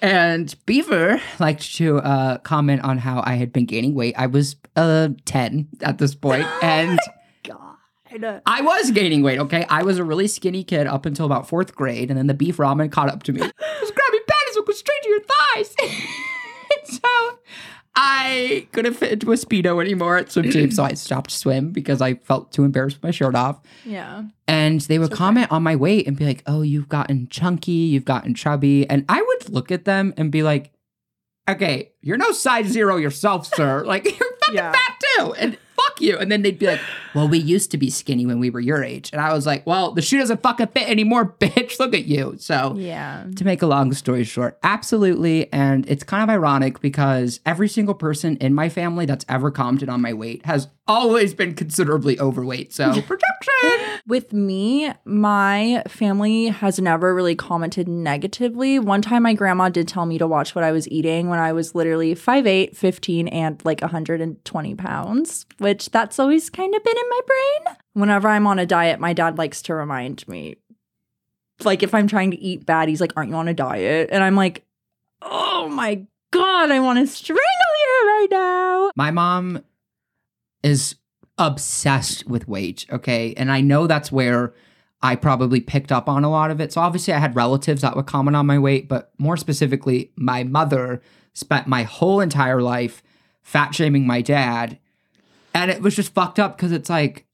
And 0.00 0.54
Beaver 0.64 1.20
liked 1.40 1.74
to 1.76 1.98
uh, 1.98 2.38
comment 2.38 2.82
on 2.82 2.98
how 2.98 3.22
I 3.24 3.34
had 3.34 3.52
been 3.52 3.66
gaining 3.66 3.94
weight. 3.94 4.14
I 4.16 4.26
was 4.26 4.56
uh, 4.76 5.08
10 5.24 5.68
at 5.80 5.98
this 5.98 6.14
point, 6.14 6.46
and. 6.62 6.98
I 8.46 8.60
was 8.62 8.90
gaining 8.90 9.22
weight, 9.22 9.38
okay? 9.38 9.64
I 9.68 9.82
was 9.82 9.98
a 9.98 10.04
really 10.04 10.26
skinny 10.28 10.64
kid 10.64 10.86
up 10.86 11.06
until 11.06 11.26
about 11.26 11.48
fourth 11.48 11.74
grade, 11.74 12.10
and 12.10 12.18
then 12.18 12.26
the 12.26 12.34
beef 12.34 12.56
ramen 12.58 12.90
caught 12.90 13.08
up 13.08 13.22
to 13.24 13.32
me. 13.32 13.38
Just 13.80 13.94
grab 13.94 14.12
your 14.12 14.22
panties 14.28 14.56
and 14.56 14.66
go 14.66 14.72
straight 14.72 15.02
to 15.02 15.08
your 15.08 15.20
thighs. 15.20 15.74
so 17.00 17.38
I 17.94 18.66
couldn't 18.72 18.94
fit 18.94 19.12
into 19.12 19.32
a 19.32 19.36
Speedo 19.36 19.80
anymore 19.80 20.16
at 20.16 20.32
swim 20.32 20.50
team, 20.50 20.70
so 20.70 20.82
I 20.84 20.94
stopped 20.94 21.30
swim 21.30 21.70
because 21.72 22.00
I 22.00 22.14
felt 22.14 22.50
too 22.52 22.64
embarrassed 22.64 22.96
with 22.96 23.04
my 23.04 23.10
shirt 23.10 23.34
off. 23.34 23.60
Yeah. 23.84 24.24
And 24.48 24.80
they 24.82 24.98
would 24.98 25.12
comment 25.12 25.52
on 25.52 25.62
my 25.62 25.76
weight 25.76 26.06
and 26.06 26.16
be 26.16 26.24
like, 26.24 26.42
oh, 26.46 26.62
you've 26.62 26.88
gotten 26.88 27.28
chunky, 27.28 27.72
you've 27.72 28.04
gotten 28.06 28.34
chubby. 28.34 28.88
And 28.88 29.04
I 29.08 29.20
would 29.20 29.50
look 29.50 29.70
at 29.70 29.84
them 29.84 30.14
and 30.16 30.30
be 30.32 30.42
like, 30.42 30.72
okay, 31.48 31.92
you're 32.00 32.16
no 32.16 32.32
size 32.32 32.66
zero 32.68 32.96
yourself, 32.96 33.46
sir. 33.54 33.84
Like, 33.84 34.04
you're 34.18 34.36
fucking 34.40 34.54
Yeah. 34.54 34.72
fat 34.72 35.00
too. 35.18 35.34
And 35.34 35.58
fuck 35.84 36.00
you. 36.00 36.18
And 36.18 36.30
then 36.30 36.42
they'd 36.42 36.58
be 36.58 36.66
like, 36.66 36.80
well, 37.14 37.28
we 37.28 37.38
used 37.38 37.70
to 37.72 37.76
be 37.78 37.90
skinny 37.90 38.26
when 38.26 38.38
we 38.40 38.50
were 38.50 38.60
your 38.60 38.82
age. 38.82 39.10
And 39.12 39.20
I 39.20 39.32
was 39.32 39.46
like, 39.46 39.66
well, 39.66 39.92
the 39.92 40.02
shoe 40.02 40.18
doesn't 40.18 40.42
fucking 40.42 40.68
fit 40.68 40.88
anymore, 40.88 41.34
bitch. 41.40 41.78
Look 41.78 41.94
at 41.94 42.04
you. 42.06 42.36
So 42.38 42.74
Yeah. 42.76 43.24
to 43.36 43.44
make 43.44 43.62
a 43.62 43.66
long 43.66 43.92
story 43.92 44.24
short, 44.24 44.58
absolutely. 44.62 45.52
And 45.52 45.88
it's 45.88 46.04
kind 46.04 46.22
of 46.22 46.30
ironic 46.30 46.80
because 46.80 47.40
every 47.46 47.68
single 47.68 47.94
person 47.94 48.36
in 48.38 48.54
my 48.54 48.68
family 48.68 49.06
that's 49.06 49.24
ever 49.28 49.50
commented 49.50 49.88
on 49.88 50.00
my 50.00 50.12
weight 50.12 50.44
has 50.46 50.68
always 50.88 51.32
been 51.32 51.54
considerably 51.54 52.18
overweight. 52.18 52.72
So 52.72 52.90
projection. 53.02 54.00
With 54.06 54.32
me, 54.32 54.92
my 55.04 55.82
family 55.86 56.46
has 56.46 56.80
never 56.80 57.14
really 57.14 57.36
commented 57.36 57.86
negatively. 57.88 58.78
One 58.80 59.00
time, 59.00 59.22
my 59.22 59.32
grandma 59.34 59.68
did 59.68 59.86
tell 59.86 60.06
me 60.06 60.18
to 60.18 60.26
watch 60.26 60.54
what 60.56 60.64
I 60.64 60.72
was 60.72 60.88
eating 60.88 61.28
when 61.28 61.38
I 61.38 61.52
was 61.52 61.74
literally 61.74 62.14
5'8, 62.16 62.76
15, 62.76 63.28
and 63.28 63.64
like 63.64 63.80
120 63.80 64.74
pounds, 64.74 65.46
which 65.72 65.88
that's 65.88 66.18
always 66.18 66.50
kind 66.50 66.74
of 66.74 66.84
been 66.84 66.98
in 66.98 67.08
my 67.08 67.20
brain. 67.26 67.76
Whenever 67.94 68.28
I'm 68.28 68.46
on 68.46 68.58
a 68.58 68.66
diet, 68.66 69.00
my 69.00 69.14
dad 69.14 69.38
likes 69.38 69.62
to 69.62 69.74
remind 69.74 70.28
me. 70.28 70.56
Like, 71.64 71.82
if 71.82 71.94
I'm 71.94 72.06
trying 72.06 72.30
to 72.30 72.38
eat 72.38 72.66
bad, 72.66 72.90
he's 72.90 73.00
like, 73.00 73.14
Aren't 73.16 73.30
you 73.30 73.36
on 73.36 73.48
a 73.48 73.54
diet? 73.54 74.10
And 74.12 74.22
I'm 74.22 74.36
like, 74.36 74.66
Oh 75.22 75.70
my 75.70 76.04
God, 76.30 76.70
I 76.70 76.78
want 76.80 76.98
to 76.98 77.06
strangle 77.06 77.40
you 77.40 78.06
right 78.06 78.26
now. 78.30 78.90
My 78.96 79.10
mom 79.10 79.64
is 80.62 80.96
obsessed 81.38 82.26
with 82.26 82.46
weight, 82.46 82.84
okay? 82.92 83.32
And 83.38 83.50
I 83.50 83.62
know 83.62 83.86
that's 83.86 84.12
where 84.12 84.52
I 85.00 85.16
probably 85.16 85.62
picked 85.62 85.90
up 85.90 86.06
on 86.06 86.22
a 86.22 86.30
lot 86.30 86.50
of 86.50 86.60
it. 86.60 86.70
So 86.74 86.82
obviously 86.82 87.14
I 87.14 87.18
had 87.18 87.34
relatives 87.34 87.80
that 87.80 87.96
would 87.96 88.04
comment 88.04 88.36
on 88.36 88.46
my 88.46 88.58
weight, 88.58 88.90
but 88.90 89.10
more 89.16 89.38
specifically, 89.38 90.12
my 90.16 90.44
mother 90.44 91.00
spent 91.32 91.66
my 91.66 91.84
whole 91.84 92.20
entire 92.20 92.60
life 92.60 93.02
fat 93.40 93.74
shaming 93.74 94.06
my 94.06 94.20
dad. 94.20 94.78
And 95.54 95.70
it 95.70 95.82
was 95.82 95.94
just 95.94 96.14
fucked 96.14 96.38
up 96.38 96.56
because 96.56 96.72
it's 96.72 96.88
like, 96.90 97.26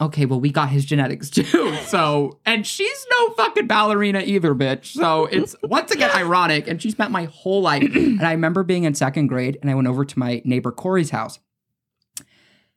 okay, 0.00 0.26
well, 0.26 0.40
we 0.40 0.50
got 0.50 0.68
his 0.68 0.84
genetics 0.84 1.28
too. 1.30 1.74
So, 1.86 2.38
and 2.46 2.66
she's 2.66 3.06
no 3.10 3.30
fucking 3.30 3.66
ballerina 3.66 4.20
either, 4.20 4.54
bitch. 4.54 4.86
So 4.92 5.26
it's 5.26 5.56
once 5.62 5.90
again 5.90 6.10
ironic. 6.14 6.68
And 6.68 6.80
she 6.80 6.90
spent 6.90 7.10
my 7.10 7.24
whole 7.24 7.62
life. 7.62 7.82
And 7.94 8.22
I 8.22 8.32
remember 8.32 8.62
being 8.62 8.84
in 8.84 8.94
second 8.94 9.26
grade 9.26 9.58
and 9.60 9.70
I 9.70 9.74
went 9.74 9.88
over 9.88 10.04
to 10.04 10.18
my 10.18 10.40
neighbor 10.44 10.70
Corey's 10.72 11.10
house. 11.10 11.38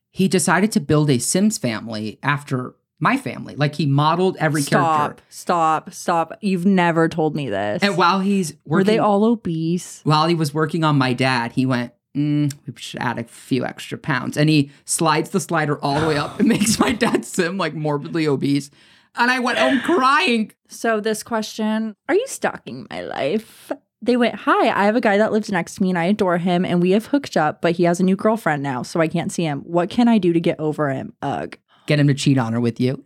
He 0.09 0.27
decided 0.27 0.71
to 0.73 0.79
build 0.81 1.09
a 1.09 1.19
Sims 1.19 1.57
family 1.57 2.19
after 2.21 2.75
my 2.99 3.15
family. 3.17 3.55
Like 3.55 3.75
he 3.75 3.85
modeled 3.85 4.35
every 4.37 4.61
character. 4.61 4.67
stop, 4.77 4.97
character. 4.99 5.23
stop, 5.29 5.93
stop. 5.93 6.37
You've 6.41 6.65
never 6.65 7.07
told 7.07 7.35
me 7.35 7.49
this. 7.49 7.81
And 7.81 7.95
while 7.97 8.19
he's 8.19 8.51
working, 8.65 8.71
Were 8.71 8.83
they 8.83 8.99
all 8.99 9.23
obese? 9.23 10.01
while 10.03 10.27
he 10.27 10.35
was 10.35 10.53
working 10.53 10.83
on 10.83 10.97
my 10.97 11.13
dad, 11.13 11.53
he 11.53 11.65
went, 11.65 11.93
mm, 12.15 12.53
we 12.65 12.73
should 12.77 12.99
add 12.99 13.19
a 13.19 13.23
few 13.23 13.65
extra 13.65 13.97
pounds. 13.97 14.37
And 14.37 14.49
he 14.49 14.71
slides 14.85 15.31
the 15.31 15.39
slider 15.39 15.83
all 15.83 15.99
the 15.99 16.07
way 16.07 16.17
up 16.17 16.39
It 16.39 16.45
makes 16.45 16.79
my 16.79 16.91
dad 16.91 17.25
sim 17.25 17.57
like 17.57 17.73
morbidly 17.73 18.27
obese. 18.27 18.69
And 19.15 19.29
I 19.29 19.39
went 19.39 19.57
home 19.57 19.81
crying. 19.81 20.51
So 20.67 20.99
this 21.01 21.21
question, 21.21 21.95
are 22.07 22.15
you 22.15 22.25
stalking 22.27 22.87
my 22.89 23.01
life? 23.01 23.71
They 24.01 24.17
went, 24.17 24.35
Hi, 24.35 24.69
I 24.69 24.85
have 24.85 24.95
a 24.95 25.01
guy 25.01 25.17
that 25.17 25.31
lives 25.31 25.51
next 25.51 25.75
to 25.75 25.83
me 25.83 25.89
and 25.89 25.99
I 25.99 26.05
adore 26.05 26.37
him 26.37 26.65
and 26.65 26.81
we 26.81 26.91
have 26.91 27.07
hooked 27.07 27.37
up, 27.37 27.61
but 27.61 27.73
he 27.73 27.83
has 27.83 27.99
a 27.99 28.03
new 28.03 28.15
girlfriend 28.15 28.63
now, 28.63 28.83
so 28.83 28.99
I 28.99 29.07
can't 29.07 29.31
see 29.31 29.43
him. 29.43 29.59
What 29.61 29.89
can 29.89 30.07
I 30.07 30.17
do 30.17 30.33
to 30.33 30.39
get 30.39 30.59
over 30.59 30.89
him? 30.89 31.13
Ugh. 31.21 31.57
Get 31.87 31.99
him 31.99 32.07
to 32.07 32.13
cheat 32.13 32.37
on 32.37 32.53
her 32.53 32.61
with 32.61 32.79
you. 32.79 33.03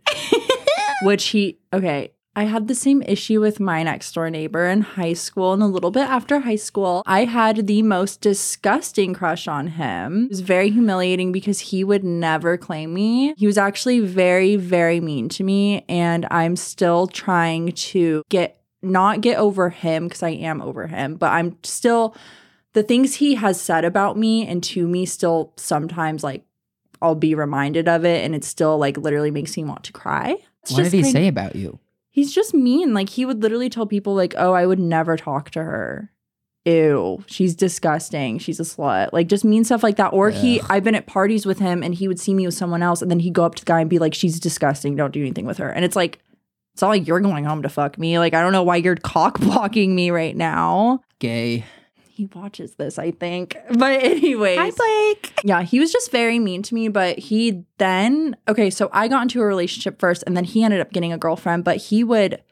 Which 1.02 1.26
he 1.28 1.58
okay. 1.72 2.12
I 2.38 2.44
had 2.44 2.68
the 2.68 2.74
same 2.74 3.00
issue 3.02 3.40
with 3.40 3.60
my 3.60 3.82
next 3.82 4.12
door 4.12 4.28
neighbor 4.28 4.66
in 4.66 4.82
high 4.82 5.14
school 5.14 5.54
and 5.54 5.62
a 5.62 5.66
little 5.66 5.90
bit 5.90 6.06
after 6.06 6.40
high 6.40 6.56
school. 6.56 7.02
I 7.06 7.24
had 7.24 7.66
the 7.66 7.80
most 7.80 8.20
disgusting 8.20 9.14
crush 9.14 9.48
on 9.48 9.68
him. 9.68 10.24
It 10.24 10.30
was 10.32 10.40
very 10.40 10.68
humiliating 10.68 11.32
because 11.32 11.60
he 11.60 11.82
would 11.82 12.04
never 12.04 12.58
claim 12.58 12.92
me. 12.92 13.32
He 13.38 13.46
was 13.46 13.56
actually 13.56 14.00
very, 14.00 14.56
very 14.56 15.00
mean 15.00 15.30
to 15.30 15.44
me. 15.44 15.86
And 15.88 16.26
I'm 16.30 16.56
still 16.56 17.06
trying 17.06 17.72
to 17.72 18.22
get 18.28 18.60
not 18.82 19.22
get 19.22 19.38
over 19.38 19.70
him 19.70 20.04
because 20.04 20.22
I 20.22 20.30
am 20.30 20.60
over 20.60 20.86
him, 20.88 21.14
but 21.14 21.32
I'm 21.32 21.56
still 21.62 22.14
the 22.74 22.82
things 22.82 23.14
he 23.14 23.36
has 23.36 23.58
said 23.58 23.86
about 23.86 24.18
me 24.18 24.46
and 24.46 24.62
to 24.64 24.86
me 24.86 25.06
still 25.06 25.54
sometimes 25.56 26.22
like 26.22 26.44
I'll 27.00 27.14
be 27.14 27.34
reminded 27.34 27.88
of 27.88 28.04
it 28.04 28.22
and 28.22 28.34
it 28.34 28.44
still 28.44 28.76
like 28.76 28.98
literally 28.98 29.30
makes 29.30 29.56
me 29.56 29.64
want 29.64 29.84
to 29.84 29.92
cry. 29.92 30.36
It's 30.62 30.72
what 30.72 30.84
did 30.84 30.92
he 30.92 31.02
say 31.02 31.28
about 31.28 31.56
you? 31.56 31.78
He's 32.16 32.32
just 32.32 32.54
mean. 32.54 32.94
Like 32.94 33.10
he 33.10 33.26
would 33.26 33.42
literally 33.42 33.68
tell 33.68 33.84
people 33.84 34.14
like, 34.14 34.34
"Oh, 34.38 34.54
I 34.54 34.64
would 34.64 34.78
never 34.78 35.18
talk 35.18 35.50
to 35.50 35.62
her." 35.62 36.10
Ew, 36.64 37.22
she's 37.26 37.54
disgusting. 37.54 38.38
She's 38.38 38.58
a 38.58 38.62
slut. 38.62 39.12
Like 39.12 39.26
just 39.26 39.44
mean 39.44 39.64
stuff 39.64 39.82
like 39.82 39.96
that. 39.96 40.14
Or 40.14 40.30
he 40.30 40.62
I've 40.70 40.82
been 40.82 40.94
at 40.94 41.06
parties 41.06 41.44
with 41.44 41.58
him 41.58 41.82
and 41.82 41.94
he 41.94 42.08
would 42.08 42.18
see 42.18 42.32
me 42.32 42.46
with 42.46 42.54
someone 42.54 42.82
else 42.82 43.02
and 43.02 43.10
then 43.10 43.20
he'd 43.20 43.34
go 43.34 43.44
up 43.44 43.54
to 43.56 43.64
the 43.66 43.68
guy 43.68 43.82
and 43.82 43.90
be 43.90 43.98
like, 43.98 44.14
"She's 44.14 44.40
disgusting. 44.40 44.96
Don't 44.96 45.12
do 45.12 45.20
anything 45.20 45.44
with 45.44 45.58
her." 45.58 45.68
And 45.68 45.84
it's 45.84 45.94
like 45.94 46.18
it's 46.72 46.80
not 46.80 46.88
like 46.88 47.06
you're 47.06 47.20
going 47.20 47.44
home 47.44 47.60
to 47.60 47.68
fuck 47.68 47.98
me. 47.98 48.18
Like 48.18 48.32
I 48.32 48.40
don't 48.40 48.52
know 48.52 48.62
why 48.62 48.76
you're 48.76 48.96
cock 48.96 49.38
blocking 49.38 49.94
me 49.94 50.10
right 50.10 50.34
now. 50.34 51.00
Gay. 51.18 51.66
He 52.16 52.30
watches 52.34 52.76
this, 52.76 52.98
I 52.98 53.10
think. 53.10 53.58
But 53.78 54.02
anyways. 54.02 54.58
Hi, 54.58 54.70
Blake. 54.70 55.38
Yeah, 55.44 55.62
he 55.62 55.78
was 55.78 55.92
just 55.92 56.10
very 56.10 56.38
mean 56.38 56.62
to 56.62 56.74
me, 56.74 56.88
but 56.88 57.18
he 57.18 57.64
then 57.76 58.36
okay, 58.48 58.70
so 58.70 58.88
I 58.90 59.06
got 59.08 59.22
into 59.22 59.42
a 59.42 59.44
relationship 59.44 60.00
first 60.00 60.24
and 60.26 60.34
then 60.34 60.44
he 60.44 60.64
ended 60.64 60.80
up 60.80 60.92
getting 60.92 61.12
a 61.12 61.18
girlfriend, 61.18 61.64
but 61.64 61.76
he 61.76 62.02
would 62.02 62.42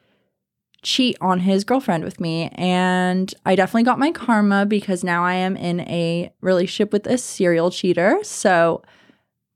cheat 0.82 1.16
on 1.22 1.40
his 1.40 1.64
girlfriend 1.64 2.04
with 2.04 2.20
me 2.20 2.50
and 2.56 3.32
I 3.46 3.56
definitely 3.56 3.84
got 3.84 3.98
my 3.98 4.10
karma 4.10 4.66
because 4.66 5.02
now 5.02 5.24
I 5.24 5.32
am 5.32 5.56
in 5.56 5.80
a 5.80 6.30
relationship 6.42 6.92
with 6.92 7.06
a 7.06 7.16
serial 7.16 7.70
cheater. 7.70 8.18
So 8.22 8.82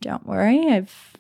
don't 0.01 0.27
worry, 0.27 0.67
I've 0.71 1.19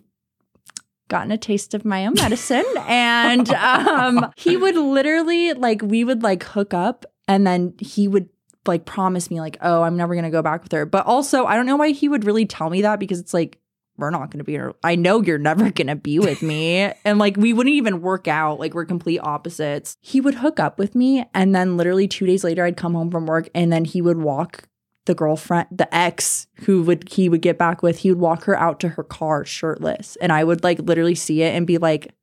gotten 1.08 1.30
a 1.30 1.36
taste 1.36 1.74
of 1.74 1.84
my 1.84 2.06
own 2.06 2.14
medicine 2.14 2.64
and 2.88 3.50
um 3.50 4.32
he 4.36 4.56
would 4.56 4.76
literally 4.76 5.52
like 5.52 5.82
we 5.82 6.04
would 6.04 6.22
like 6.22 6.42
hook 6.42 6.72
up 6.72 7.04
and 7.26 7.46
then 7.46 7.74
he 7.78 8.08
would 8.08 8.30
like 8.68 8.84
promise 8.84 9.30
me 9.30 9.40
like 9.40 9.56
oh 9.60 9.82
i'm 9.82 9.96
never 9.96 10.14
gonna 10.14 10.30
go 10.30 10.42
back 10.42 10.62
with 10.62 10.72
her. 10.72 10.86
But 10.86 11.06
also 11.06 11.46
i 11.46 11.56
don't 11.56 11.66
know 11.66 11.76
why 11.76 11.90
he 11.90 12.08
would 12.08 12.24
really 12.24 12.46
tell 12.46 12.70
me 12.70 12.82
that 12.82 13.00
because 13.00 13.18
it's 13.18 13.34
like 13.34 13.58
we're 13.96 14.10
not 14.10 14.30
gonna 14.30 14.44
be 14.44 14.58
i 14.84 14.94
know 14.94 15.22
you're 15.22 15.38
never 15.38 15.70
gonna 15.72 15.96
be 15.96 16.18
with 16.18 16.42
me. 16.42 16.92
And 17.04 17.18
like 17.18 17.36
we 17.36 17.52
wouldn't 17.52 17.74
even 17.74 18.00
work 18.00 18.28
out 18.28 18.60
like 18.60 18.74
we're 18.74 18.84
complete 18.84 19.18
opposites. 19.18 19.96
He 20.00 20.20
would 20.20 20.36
hook 20.36 20.60
up 20.60 20.78
with 20.78 20.94
me 20.94 21.24
and 21.34 21.54
then 21.54 21.76
literally 21.76 22.06
two 22.06 22.26
days 22.26 22.44
later 22.44 22.64
i'd 22.64 22.76
come 22.76 22.94
home 22.94 23.10
from 23.10 23.26
work 23.26 23.48
and 23.54 23.72
then 23.72 23.84
he 23.84 24.00
would 24.00 24.18
walk 24.18 24.68
the 25.06 25.14
girlfriend 25.14 25.66
the 25.70 25.92
ex 25.94 26.46
who 26.64 26.82
would 26.82 27.08
he 27.08 27.28
would 27.28 27.40
get 27.40 27.56
back 27.56 27.82
with 27.82 27.98
he 27.98 28.10
would 28.10 28.20
walk 28.20 28.44
her 28.44 28.56
out 28.58 28.78
to 28.80 28.90
her 28.90 29.02
car 29.02 29.44
shirtless. 29.44 30.16
And 30.20 30.30
i 30.32 30.44
would 30.44 30.62
like 30.62 30.78
literally 30.80 31.14
see 31.14 31.42
it 31.42 31.54
and 31.54 31.66
be 31.66 31.78
like 31.78 32.14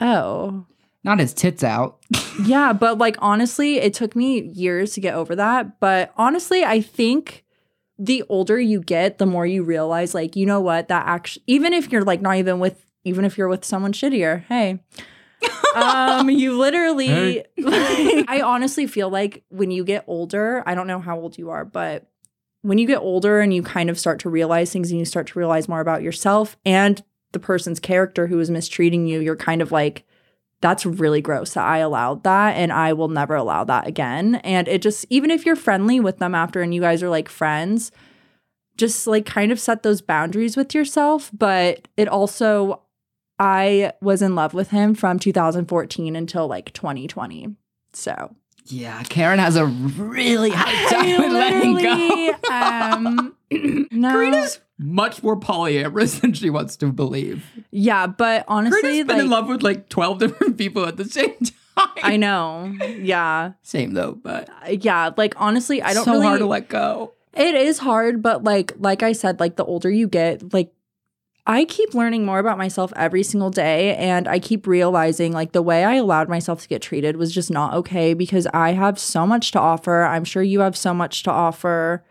oh 0.00 0.66
Not 1.02 1.18
his 1.18 1.32
tits 1.32 1.64
out. 1.64 1.98
yeah, 2.44 2.72
but 2.72 2.98
like 2.98 3.16
honestly, 3.20 3.78
it 3.78 3.94
took 3.94 4.14
me 4.14 4.42
years 4.42 4.92
to 4.94 5.00
get 5.00 5.14
over 5.14 5.34
that. 5.36 5.80
But 5.80 6.12
honestly, 6.16 6.64
I 6.64 6.80
think 6.80 7.44
the 7.98 8.22
older 8.28 8.58
you 8.58 8.80
get, 8.80 9.18
the 9.18 9.26
more 9.26 9.46
you 9.46 9.62
realize, 9.62 10.14
like, 10.14 10.36
you 10.36 10.46
know 10.46 10.60
what, 10.60 10.88
that 10.88 11.06
actually, 11.06 11.42
even 11.46 11.72
if 11.72 11.90
you're 11.92 12.04
like 12.04 12.20
not 12.20 12.36
even 12.36 12.58
with, 12.58 12.84
even 13.04 13.24
if 13.24 13.38
you're 13.38 13.48
with 13.48 13.64
someone 13.64 13.92
shittier, 13.92 14.44
hey, 14.44 14.80
um, 15.74 16.28
you 16.30 16.58
literally, 16.58 17.06
Hey. 17.06 17.44
like, 17.58 18.24
I 18.28 18.42
honestly 18.42 18.86
feel 18.86 19.08
like 19.10 19.42
when 19.48 19.70
you 19.70 19.84
get 19.84 20.04
older, 20.06 20.62
I 20.66 20.74
don't 20.74 20.86
know 20.86 21.00
how 21.00 21.18
old 21.18 21.38
you 21.38 21.50
are, 21.50 21.64
but 21.64 22.10
when 22.62 22.76
you 22.78 22.86
get 22.86 22.98
older 22.98 23.40
and 23.40 23.54
you 23.54 23.62
kind 23.62 23.88
of 23.88 23.98
start 23.98 24.18
to 24.20 24.30
realize 24.30 24.70
things 24.70 24.90
and 24.90 24.98
you 24.98 25.06
start 25.06 25.26
to 25.28 25.38
realize 25.38 25.68
more 25.68 25.80
about 25.80 26.02
yourself 26.02 26.58
and 26.66 27.02
the 27.32 27.38
person's 27.38 27.80
character 27.80 28.26
who 28.26 28.38
is 28.38 28.50
mistreating 28.50 29.06
you, 29.06 29.20
you're 29.20 29.36
kind 29.36 29.62
of 29.62 29.72
like, 29.72 30.04
that's 30.60 30.84
really 30.84 31.20
gross 31.20 31.54
that 31.54 31.64
I 31.64 31.78
allowed 31.78 32.22
that 32.24 32.56
and 32.56 32.72
I 32.72 32.92
will 32.92 33.08
never 33.08 33.34
allow 33.34 33.64
that 33.64 33.86
again. 33.86 34.36
And 34.36 34.68
it 34.68 34.82
just, 34.82 35.06
even 35.08 35.30
if 35.30 35.46
you're 35.46 35.56
friendly 35.56 36.00
with 36.00 36.18
them 36.18 36.34
after 36.34 36.60
and 36.60 36.74
you 36.74 36.80
guys 36.80 37.02
are 37.02 37.08
like 37.08 37.28
friends, 37.28 37.90
just 38.76 39.06
like 39.06 39.26
kind 39.26 39.52
of 39.52 39.60
set 39.60 39.82
those 39.82 40.02
boundaries 40.02 40.56
with 40.56 40.74
yourself. 40.74 41.30
But 41.36 41.88
it 41.96 42.08
also, 42.08 42.82
I 43.38 43.92
was 44.02 44.20
in 44.20 44.34
love 44.34 44.52
with 44.52 44.70
him 44.70 44.94
from 44.94 45.18
2014 45.18 46.14
until 46.14 46.46
like 46.46 46.72
2020. 46.74 47.56
So 47.92 48.36
Yeah, 48.70 49.02
Karen 49.04 49.38
has 49.38 49.56
a 49.56 49.66
really 49.66 50.50
hard 50.50 50.90
time 50.92 51.20
with 51.20 51.32
letting 51.32 51.76
go. 51.76 52.34
um, 52.52 53.36
no. 53.90 54.10
Karina's 54.10 54.60
much 54.78 55.22
more 55.22 55.38
polyamorous 55.38 56.20
than 56.20 56.32
she 56.32 56.50
wants 56.50 56.76
to 56.78 56.92
believe. 56.92 57.44
Yeah, 57.70 58.06
but 58.06 58.44
honestly, 58.48 58.80
Karina's 58.80 59.06
been 59.06 59.16
like, 59.16 59.24
in 59.24 59.30
love 59.30 59.48
with 59.48 59.62
like 59.62 59.88
12 59.88 60.18
different 60.18 60.56
people 60.58 60.86
at 60.86 60.96
the 60.96 61.04
same 61.04 61.34
time. 61.76 61.88
I 62.02 62.16
know. 62.16 62.74
Yeah. 62.98 63.52
Same 63.62 63.94
though, 63.94 64.12
but 64.12 64.48
Yeah. 64.84 65.10
Like, 65.16 65.34
honestly, 65.40 65.82
I 65.82 65.94
don't 65.94 66.04
so 66.04 66.12
really. 66.12 66.26
hard 66.26 66.38
to 66.40 66.46
let 66.46 66.68
go. 66.68 67.14
It 67.32 67.54
is 67.54 67.78
hard, 67.78 68.22
but 68.22 68.42
like 68.44 68.72
like 68.78 69.02
I 69.02 69.12
said, 69.12 69.38
like 69.40 69.56
the 69.56 69.64
older 69.64 69.88
you 69.90 70.08
get, 70.08 70.52
like 70.52 70.72
I 71.46 71.64
keep 71.64 71.94
learning 71.94 72.24
more 72.24 72.38
about 72.38 72.58
myself 72.58 72.92
every 72.96 73.22
single 73.22 73.50
day 73.50 73.96
and 73.96 74.28
I 74.28 74.38
keep 74.38 74.66
realizing 74.66 75.32
like 75.32 75.52
the 75.52 75.62
way 75.62 75.84
I 75.84 75.94
allowed 75.94 76.28
myself 76.28 76.62
to 76.62 76.68
get 76.68 76.82
treated 76.82 77.16
was 77.16 77.32
just 77.32 77.50
not 77.50 77.74
okay 77.74 78.14
because 78.14 78.46
I 78.52 78.72
have 78.72 78.98
so 78.98 79.26
much 79.26 79.50
to 79.52 79.60
offer. 79.60 80.02
I'm 80.02 80.24
sure 80.24 80.42
you 80.42 80.60
have 80.60 80.76
so 80.76 80.92
much 80.92 81.22
to 81.24 81.30
offer. 81.30 82.04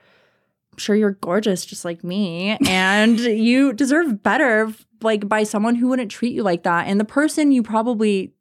I'm 0.71 0.77
sure 0.79 0.95
you're 0.95 1.11
gorgeous 1.11 1.65
just 1.65 1.85
like 1.85 2.03
me 2.03 2.57
and 2.67 3.19
you 3.19 3.73
deserve 3.73 4.23
better 4.23 4.73
like 5.01 5.29
by 5.29 5.43
someone 5.43 5.75
who 5.75 5.87
wouldn't 5.87 6.11
treat 6.11 6.33
you 6.33 6.43
like 6.43 6.63
that. 6.63 6.87
And 6.87 6.99
the 6.99 7.05
person 7.05 7.51
you 7.51 7.63
probably 7.63 8.33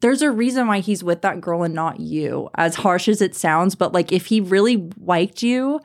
there's 0.00 0.22
a 0.22 0.32
reason 0.32 0.66
why 0.66 0.80
he's 0.80 1.04
with 1.04 1.22
that 1.22 1.40
girl 1.40 1.62
and 1.62 1.74
not 1.74 2.00
you. 2.00 2.50
As 2.56 2.74
harsh 2.74 3.08
as 3.08 3.22
it 3.22 3.36
sounds, 3.36 3.76
but 3.76 3.92
like 3.92 4.10
if 4.10 4.26
he 4.26 4.40
really 4.40 4.90
liked 4.98 5.44
you, 5.44 5.80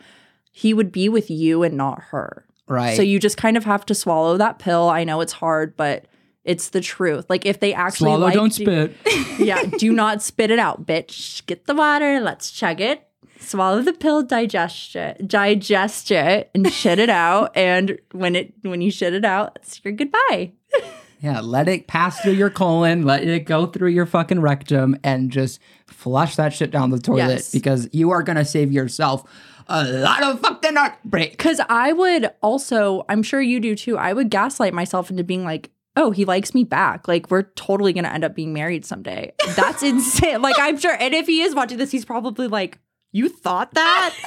he 0.52 0.74
would 0.74 0.92
be 0.92 1.08
with 1.08 1.30
you 1.30 1.62
and 1.62 1.78
not 1.78 2.02
her. 2.06 2.47
Right. 2.68 2.96
So 2.96 3.02
you 3.02 3.20
just 3.20 3.38
kind 3.38 3.58
of 3.58 3.66
have 3.66 3.86
to 3.88 3.96
swallow 3.96 4.38
that 4.38 4.60
pill. 4.60 4.90
I 4.90 5.04
know 5.04 5.22
it's 5.22 5.34
hard, 5.34 5.76
but 5.78 6.06
it's 6.44 6.70
the 6.70 6.82
truth. 6.82 7.26
Like 7.30 7.46
if 7.46 7.60
they 7.60 7.74
actually 7.74 8.10
Swallow, 8.10 8.32
don't 8.32 8.58
you- 8.58 8.66
spit. 8.66 8.96
yeah, 9.40 9.64
do 9.64 9.92
not 9.94 10.22
spit 10.22 10.52
it 10.52 10.60
out, 10.60 10.86
bitch. 10.86 11.46
Get 11.46 11.66
the 11.66 11.76
water, 11.76 12.20
let's 12.20 12.52
chug 12.52 12.82
it. 12.82 13.04
Swallow 13.40 13.82
the 13.82 13.94
pill, 13.94 14.24
digest 14.24 14.96
it, 14.96 15.28
digest 15.28 16.10
it, 16.12 16.50
and 16.54 16.72
shit 16.74 17.00
it 17.00 17.10
out. 17.10 17.56
And 17.56 18.00
when 18.12 18.36
it 18.36 18.54
when 18.64 18.82
you 18.82 18.92
shit 18.92 19.14
it 19.14 19.24
out, 19.26 19.58
it's 19.62 19.80
your 19.84 19.94
goodbye. 19.94 20.54
Yeah, 21.20 21.40
let 21.40 21.68
it 21.68 21.88
pass 21.88 22.20
through 22.22 22.34
your 22.34 22.52
colon, 22.52 23.02
let 23.02 23.24
it 23.24 23.46
go 23.46 23.66
through 23.66 23.90
your 23.90 24.06
fucking 24.06 24.40
rectum, 24.40 24.96
and 25.04 25.32
just 25.32 25.60
flush 25.98 26.36
that 26.36 26.54
shit 26.54 26.70
down 26.70 26.92
the 26.92 27.00
toilet 27.00 27.18
Yes. 27.30 27.52
because 27.52 27.90
you 27.92 28.12
are 28.12 28.22
gonna 28.22 28.46
save 28.46 28.72
yourself 28.72 29.24
a 29.68 29.84
lot 29.84 30.22
of 30.24 30.40
fucking 30.40 30.76
heartbreak. 30.76 31.38
Cause 31.38 31.60
I 31.68 31.92
would 31.92 32.30
also, 32.42 33.04
I'm 33.10 33.24
sure 33.24 33.42
you 33.42 33.60
do 33.60 33.76
too, 33.76 33.98
I 33.98 34.14
would 34.14 34.30
gaslight 34.30 34.74
myself 34.74 35.10
into 35.10 35.24
being 35.24 35.44
like, 35.44 35.72
oh, 35.96 36.12
he 36.12 36.24
likes 36.26 36.54
me 36.54 36.64
back. 36.64 37.08
Like, 37.08 37.32
we're 37.32 37.42
totally 37.56 37.92
gonna 37.94 38.10
end 38.10 38.24
up 38.24 38.36
being 38.36 38.54
married 38.54 38.86
someday. 38.86 39.34
That's 39.56 39.82
insane. 39.92 40.42
Like, 40.44 40.56
I'm 40.60 40.78
sure, 40.78 40.96
and 41.00 41.14
if 41.16 41.26
he 41.26 41.42
is 41.42 41.56
watching 41.56 41.80
this, 41.80 41.90
he's 41.92 42.06
probably 42.06 42.48
like, 42.48 42.78
you 43.12 43.28
thought 43.30 43.74
that? 43.74 44.14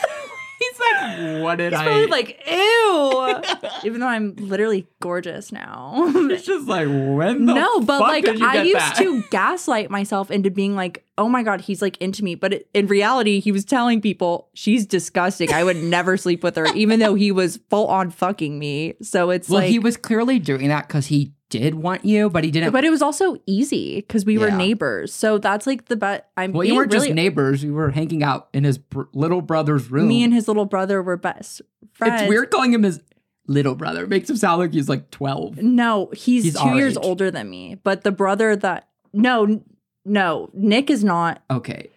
He's 0.60 0.78
like, 0.78 1.42
what 1.42 1.56
did 1.56 1.72
He's 1.72 1.80
I? 1.80 1.84
probably 1.86 2.06
like, 2.08 2.38
ew. 2.46 3.42
Even 3.84 4.00
though 4.00 4.06
I'm 4.08 4.34
literally 4.36 4.86
gorgeous 5.00 5.50
now. 5.52 5.94
it's 6.14 6.44
just 6.44 6.68
like 6.68 6.86
when 6.86 7.46
the 7.46 7.54
no, 7.54 7.80
but 7.80 8.00
like 8.02 8.28
I 8.28 8.60
used 8.64 8.76
that? 8.76 8.96
to 8.98 9.22
gaslight 9.30 9.88
myself 9.90 10.30
into 10.30 10.50
being 10.50 10.76
like, 10.76 11.02
oh 11.20 11.28
my 11.28 11.42
God, 11.42 11.60
he's 11.60 11.82
like 11.82 11.96
into 11.98 12.24
me. 12.24 12.34
But 12.34 12.64
in 12.74 12.86
reality, 12.86 13.38
he 13.40 13.52
was 13.52 13.64
telling 13.64 14.00
people 14.00 14.48
she's 14.54 14.86
disgusting. 14.86 15.52
I 15.52 15.62
would 15.62 15.76
never 15.96 16.16
sleep 16.16 16.42
with 16.42 16.56
her, 16.56 16.66
even 16.74 16.98
though 16.98 17.14
he 17.14 17.30
was 17.30 17.60
full 17.68 17.86
on 17.88 18.10
fucking 18.10 18.58
me. 18.58 18.94
So 19.02 19.30
it's 19.30 19.48
Well, 19.48 19.60
like, 19.60 19.68
he 19.70 19.78
was 19.78 19.96
clearly 19.96 20.38
doing 20.38 20.68
that 20.68 20.88
because 20.88 21.06
he 21.06 21.32
did 21.50 21.74
want 21.74 22.04
you, 22.04 22.30
but 22.30 22.42
he 22.44 22.50
didn't. 22.50 22.72
but 22.72 22.84
it 22.84 22.90
was 22.90 23.02
also 23.02 23.36
easy 23.44 23.96
because 23.96 24.24
we 24.24 24.38
were 24.38 24.50
neighbors. 24.50 25.12
So 25.12 25.36
that's 25.36 25.66
like 25.66 25.86
the 25.86 25.96
bet. 25.96 26.30
I'm 26.36 26.52
well, 26.52 26.64
you 26.64 26.74
weren't 26.74 26.92
really, 26.92 27.08
just 27.08 27.14
neighbors. 27.16 27.62
You 27.62 27.74
were 27.74 27.90
hanging 27.90 28.22
out 28.22 28.48
in 28.54 28.64
his 28.64 28.78
br- 28.78 29.02
little 29.12 29.42
brother's 29.42 29.90
room. 29.90 30.08
me 30.08 30.22
and 30.24 30.32
his 30.32 30.48
little 30.48 30.64
brother 30.64 31.02
were 31.02 31.16
best 31.16 31.60
friends. 31.92 32.22
it's 32.22 32.28
weird 32.28 32.50
calling 32.50 32.72
him 32.72 32.84
his 32.84 33.00
little 33.48 33.74
brother. 33.74 34.04
It 34.04 34.08
makes 34.08 34.30
him 34.30 34.36
sound 34.36 34.60
like 34.60 34.72
he's 34.72 34.88
like 34.88 35.10
twelve. 35.10 35.58
No, 35.58 36.10
he's, 36.14 36.44
He's 36.44 36.58
two 36.58 36.76
years 36.76 36.96
age. 36.96 37.04
older 37.04 37.30
than 37.32 37.50
me. 37.50 37.74
But 37.82 38.04
the 38.04 38.12
brother 38.12 38.54
that 38.54 38.88
no, 39.12 39.60
no, 40.04 40.50
Nick 40.52 40.90
is 40.90 41.04
not. 41.04 41.42
Okay, 41.50 41.90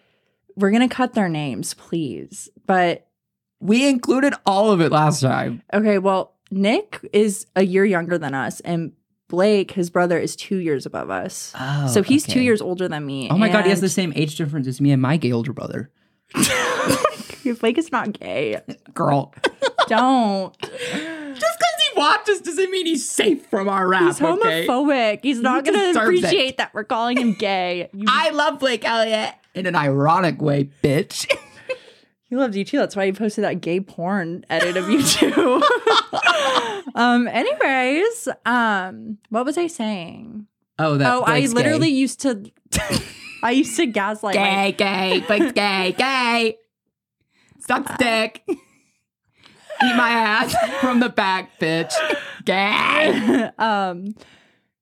We're 0.56 0.70
gonna 0.70 0.88
cut 0.88 1.14
their 1.14 1.28
names, 1.28 1.74
please. 1.74 2.48
But 2.66 3.06
we 3.60 3.88
included 3.88 4.34
all 4.44 4.70
of 4.70 4.80
it 4.80 4.92
last 4.92 5.20
time. 5.20 5.62
okay, 5.72 5.98
well, 5.98 6.34
Nick 6.50 7.00
is 7.12 7.46
a 7.56 7.64
year 7.64 7.84
younger 7.84 8.18
than 8.18 8.34
us, 8.34 8.60
and 8.60 8.92
Blake, 9.28 9.70
his 9.72 9.88
brother, 9.90 10.18
is 10.18 10.36
two 10.36 10.58
years 10.58 10.84
above 10.86 11.10
us. 11.10 11.52
Oh, 11.58 11.86
so 11.88 12.02
he's 12.02 12.24
two 12.26 12.40
years 12.40 12.60
older 12.60 12.88
than 12.88 13.04
me. 13.06 13.28
Oh 13.30 13.38
my 13.38 13.48
god, 13.48 13.64
he 13.64 13.70
has 13.70 13.80
the 13.80 13.88
same 13.88 14.12
age 14.14 14.36
difference 14.36 14.66
as 14.66 14.80
me 14.80 14.92
and 14.92 15.00
my 15.00 15.16
gay 15.16 15.32
older 15.32 15.52
brother. 15.52 15.90
Blake 17.60 17.78
is 17.78 17.90
not 17.92 18.12
gay. 18.18 18.60
Girl, 18.94 19.34
Don't. 19.88 20.54
he 21.94 21.98
watches 22.00 22.40
doesn't 22.40 22.70
mean 22.70 22.86
he's 22.86 23.08
safe 23.08 23.46
from 23.46 23.68
our 23.68 23.86
wrath. 23.86 24.18
He's 24.18 24.26
homophobic. 24.26 25.20
He's 25.22 25.40
not 25.40 25.64
gonna 25.64 25.78
deserves 25.88 25.96
it. 25.96 26.24
appreciate 26.24 26.56
that 26.58 26.74
we're 26.74 26.84
calling 26.84 27.18
him 27.18 27.34
gay. 27.34 27.88
You, 27.94 28.06
I 28.08 28.30
love 28.30 28.58
Blake 28.58 28.84
Elliott 28.84 29.34
in 29.54 29.66
an 29.66 29.76
ironic 29.76 30.42
way, 30.42 30.70
bitch. 30.82 31.32
he 32.24 32.36
loved 32.36 32.54
you 32.54 32.64
too. 32.64 32.78
That's 32.78 32.96
why 32.96 33.06
he 33.06 33.12
posted 33.12 33.44
that 33.44 33.60
gay 33.60 33.80
porn 33.80 34.44
edit 34.50 34.76
of 34.76 34.88
you 34.88 35.02
too. 35.02 35.62
um. 36.94 37.28
Anyways, 37.28 38.28
um, 38.44 39.18
what 39.28 39.44
was 39.44 39.56
I 39.56 39.68
saying? 39.68 40.46
Oh, 40.78 40.96
that. 40.96 41.12
oh, 41.12 41.22
I 41.22 41.40
literally 41.46 41.90
gay. 41.90 41.96
used 41.96 42.20
to. 42.22 42.50
I 43.42 43.52
used 43.52 43.76
to 43.76 43.86
gaslight 43.86 44.36
my 44.36 44.70
gay, 44.70 44.72
gay, 44.72 45.24
Blake's 45.26 45.52
gay, 45.52 45.94
gay. 45.96 46.56
Suck 47.60 47.98
dick. 47.98 48.42
Eat 49.82 49.96
my 49.96 50.10
ass 50.10 50.54
from 50.80 51.00
the 51.00 51.08
back, 51.08 51.58
bitch. 51.58 51.92
Gay. 52.44 53.50
um 53.58 54.14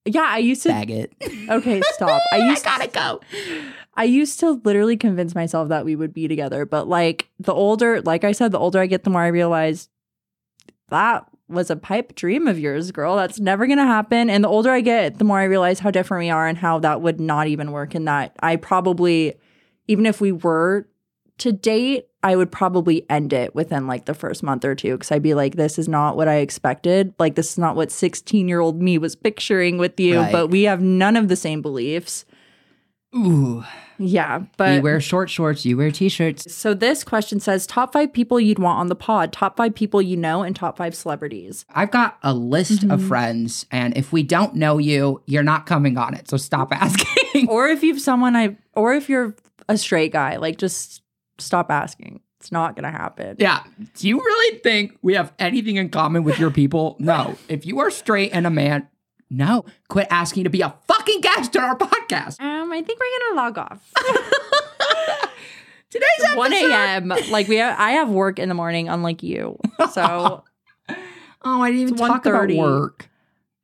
yeah 0.05 0.27
i 0.29 0.39
used 0.39 0.63
to 0.63 0.69
Faggot. 0.69 1.11
okay 1.49 1.81
stop 1.93 2.21
i 2.33 2.39
used 2.39 2.65
gotta 2.65 2.89
go. 2.89 3.21
i 3.95 4.05
used 4.05 4.41
to 4.41 4.61
literally 4.65 4.97
convince 4.97 5.35
myself 5.35 5.69
that 5.69 5.85
we 5.85 5.95
would 5.95 6.13
be 6.13 6.27
together 6.27 6.67
but 6.67 6.89
like 6.89 7.29
the 7.39 7.55
older 7.55 8.01
like 8.03 8.25
i 8.25 8.33
said 8.33 8.51
the 8.51 8.59
older 8.59 8.81
i 8.81 8.87
get 8.87 9.05
the 9.05 9.11
more 9.11 9.23
i 9.23 9.29
realize 9.29 9.89
that 10.89 11.25
was 11.49 11.71
a 11.71 11.77
pipe 11.77 12.15
dream 12.15 12.49
of 12.49 12.59
yours 12.59 12.91
girl 12.91 13.17
that's 13.17 13.39
never 13.39 13.67
gonna 13.67 13.87
happen 13.87 14.29
and 14.29 14.43
the 14.43 14.49
older 14.49 14.71
i 14.71 14.81
get 14.81 15.19
the 15.19 15.25
more 15.25 15.39
i 15.39 15.45
realize 15.45 15.79
how 15.79 15.91
different 15.91 16.25
we 16.25 16.31
are 16.31 16.49
and 16.49 16.59
how 16.59 16.79
that 16.79 17.01
would 17.01 17.21
not 17.21 17.47
even 17.47 17.71
work 17.71 17.95
and 17.95 18.09
that 18.09 18.35
i 18.43 18.57
probably 18.57 19.35
even 19.87 20.07
if 20.07 20.21
we 20.21 20.33
were 20.33 20.89
to 21.43 21.53
date, 21.53 22.07
I 22.23 22.37
would 22.37 22.51
probably 22.51 23.05
end 23.11 23.33
it 23.33 23.55
within 23.55 23.87
like 23.87 24.05
the 24.07 24.15
first 24.15 24.43
month 24.43 24.65
or 24.65 24.75
two 24.75 24.93
because 24.93 25.11
I'd 25.13 25.23
be 25.23 25.35
like, 25.35 25.57
this 25.57 25.79
is 25.79 25.89
not 25.89 26.17
what 26.17 26.29
I 26.29 26.37
expected. 26.37 27.15
Like, 27.19 27.35
this 27.35 27.51
is 27.53 27.59
not 27.59 27.77
what 27.77 27.91
16 27.93 28.49
year 28.49 28.61
old 28.61 28.81
me 28.81 28.99
was 28.99 29.15
picturing 29.17 29.79
with 29.79 29.99
you, 30.01 30.19
Right. 30.21 30.33
but 30.33 30.49
we 30.49 30.63
have 30.65 30.81
none 30.81 31.17
of 31.17 31.29
the 31.29 31.37
same 31.37 31.63
beliefs. 31.63 32.25
Ooh. 33.15 33.63
Yeah. 33.99 34.45
But 34.57 34.83
wear 34.83 35.01
short 35.01 35.29
shorts, 35.29 35.65
you 35.67 35.77
wear 35.77 35.91
t 35.91 36.09
shirts. 36.09 36.53
so 36.53 36.73
this 36.75 37.05
question 37.05 37.41
says 37.41 37.67
top 37.67 37.93
five 37.93 38.13
people 38.13 38.41
you'd 38.41 38.59
want 38.59 38.79
on 38.81 38.87
the 38.87 38.95
pod, 38.95 39.33
top 39.33 39.57
five 39.57 39.75
people 39.75 40.01
you 40.01 40.17
know, 40.17 40.43
and 40.43 40.57
top 40.57 40.79
five 40.79 40.95
celebrities. 40.95 41.67
I've 41.75 41.91
got 41.91 42.19
a 42.23 42.33
list 42.33 42.85
of 42.85 43.01
Mhm. 43.01 43.09
friends, 43.09 43.67
and 43.71 43.97
if 43.97 44.13
we 44.13 44.23
don't 44.23 44.55
know 44.55 44.79
you, 44.79 45.21
you're 45.27 45.43
not 45.43 45.67
coming 45.67 45.99
on 45.99 46.15
it. 46.15 46.29
So 46.31 46.37
stop 46.39 46.73
asking. 46.73 47.49
or 47.49 47.69
if 47.69 47.83
you've 47.83 48.01
someone 48.01 48.35
I, 48.35 48.57
or 48.75 48.95
if 48.95 49.09
you're 49.11 49.37
a 49.69 49.77
straight 49.77 50.13
guy, 50.13 50.37
like 50.37 50.57
just 50.57 51.02
stop 51.43 51.71
asking. 51.71 52.21
It's 52.41 52.51
not 52.51 52.75
going 52.75 52.85
to 52.85 52.97
happen. 52.99 53.37
yeah. 53.39 53.63
Do 53.95 54.09
you 54.09 54.19
really 54.19 54.59
think 54.59 54.99
we 55.03 55.15
have 55.15 55.33
anything 55.39 55.77
in 55.77 55.91
common 55.91 56.25
with 56.25 56.39
your 56.41 56.51
people? 56.51 56.97
No. 57.01 57.37
If 57.49 57.65
you 57.67 57.79
are 57.81 57.91
straight 57.91 58.31
and 58.33 58.47
a 58.47 58.51
man, 58.51 58.89
no. 59.31 59.65
Quit 59.89 60.09
asking 60.11 60.45
to 60.45 60.51
be 60.51 60.61
a 60.61 60.75
fucking 60.89 61.21
guest 61.21 61.57
on 61.57 61.63
our 61.65 61.77
podcast. 61.79 62.41
Um, 62.41 62.73
I 62.73 62.83
think 62.83 62.99
we're 62.99 63.21
going 63.21 63.31
to 63.31 63.37
log 63.37 63.59
off. 63.59 63.93
Today's 65.91 66.09
episode. 66.25 66.37
1 66.39 66.53
a.m. 66.55 67.09
Like 67.31 67.49
we, 67.49 67.57
have, 67.57 67.79
I 67.79 67.93
have 67.93 68.09
work 68.09 68.39
in 68.39 68.49
the 68.49 68.55
morning, 68.55 68.89
unlike 68.89 69.23
you. 69.23 69.59
So 69.93 70.43
Oh, 71.45 71.61
I 71.63 71.71
didn't 71.71 71.83
even 71.83 71.97
talk 71.97 72.25
about 72.25 72.51
work. 72.51 73.09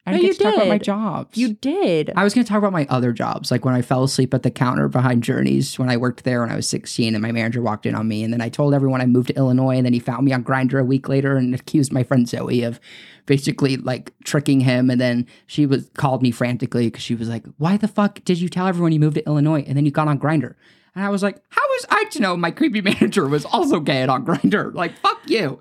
I 0.08 0.12
No, 0.12 0.16
didn't 0.18 0.26
you 0.28 0.34
to 0.34 0.42
talk 0.44 0.54
about 0.54 0.68
my 0.68 0.78
did. 0.78 0.84
jobs. 0.84 1.36
you 1.38 1.52
did. 1.54 2.12
I 2.16 2.24
was 2.24 2.34
going 2.34 2.44
to 2.44 2.48
talk 2.48 2.58
about 2.58 2.72
my 2.72 2.86
other 2.88 3.12
jobs, 3.12 3.50
like 3.50 3.64
when 3.64 3.74
I 3.74 3.82
fell 3.82 4.02
asleep 4.04 4.32
at 4.34 4.42
the 4.42 4.50
counter 4.50 4.88
behind 4.88 5.22
Journeys 5.22 5.78
when 5.78 5.88
I 5.88 5.96
worked 5.96 6.24
there 6.24 6.40
when 6.40 6.50
I 6.50 6.56
was 6.56 6.68
16 6.68 7.14
and 7.14 7.22
my 7.22 7.32
manager 7.32 7.60
walked 7.62 7.86
in 7.86 7.94
on 7.94 8.08
me. 8.08 8.24
And 8.24 8.32
then 8.32 8.40
I 8.40 8.48
told 8.48 8.74
everyone 8.74 9.00
I 9.00 9.06
moved 9.06 9.28
to 9.28 9.36
Illinois. 9.36 9.76
And 9.76 9.84
then 9.86 9.92
he 9.92 10.00
found 10.00 10.24
me 10.24 10.32
on 10.32 10.42
Grindr 10.42 10.80
a 10.80 10.84
week 10.84 11.08
later 11.08 11.36
and 11.36 11.54
accused 11.54 11.92
my 11.92 12.02
friend 12.02 12.28
Zoe 12.28 12.62
of 12.62 12.80
basically 13.26 13.76
like 13.76 14.12
tricking 14.24 14.60
him. 14.60 14.88
And 14.90 15.00
then 15.00 15.26
she 15.46 15.66
was 15.66 15.90
called 15.94 16.22
me 16.22 16.30
frantically 16.30 16.86
because 16.86 17.02
she 17.02 17.14
was 17.14 17.28
like, 17.28 17.44
Why 17.58 17.76
the 17.76 17.88
fuck 17.88 18.24
did 18.24 18.40
you 18.40 18.48
tell 18.48 18.66
everyone 18.66 18.92
you 18.92 19.00
moved 19.00 19.16
to 19.16 19.26
Illinois? 19.26 19.64
And 19.66 19.76
then 19.76 19.84
you 19.84 19.90
got 19.90 20.08
on 20.08 20.18
Grindr. 20.18 20.54
And 20.94 21.04
I 21.04 21.10
was 21.10 21.22
like, 21.22 21.40
How 21.50 21.62
was 21.68 21.86
I 21.90 22.04
to 22.12 22.20
know 22.20 22.36
my 22.36 22.50
creepy 22.50 22.80
manager 22.90 23.26
was 23.28 23.44
also 23.44 23.80
gay 23.80 24.02
and 24.02 24.10
on 24.10 24.24
Grindr? 24.24 24.72
Like, 24.74 24.96
fuck 24.98 25.20
you. 25.26 25.60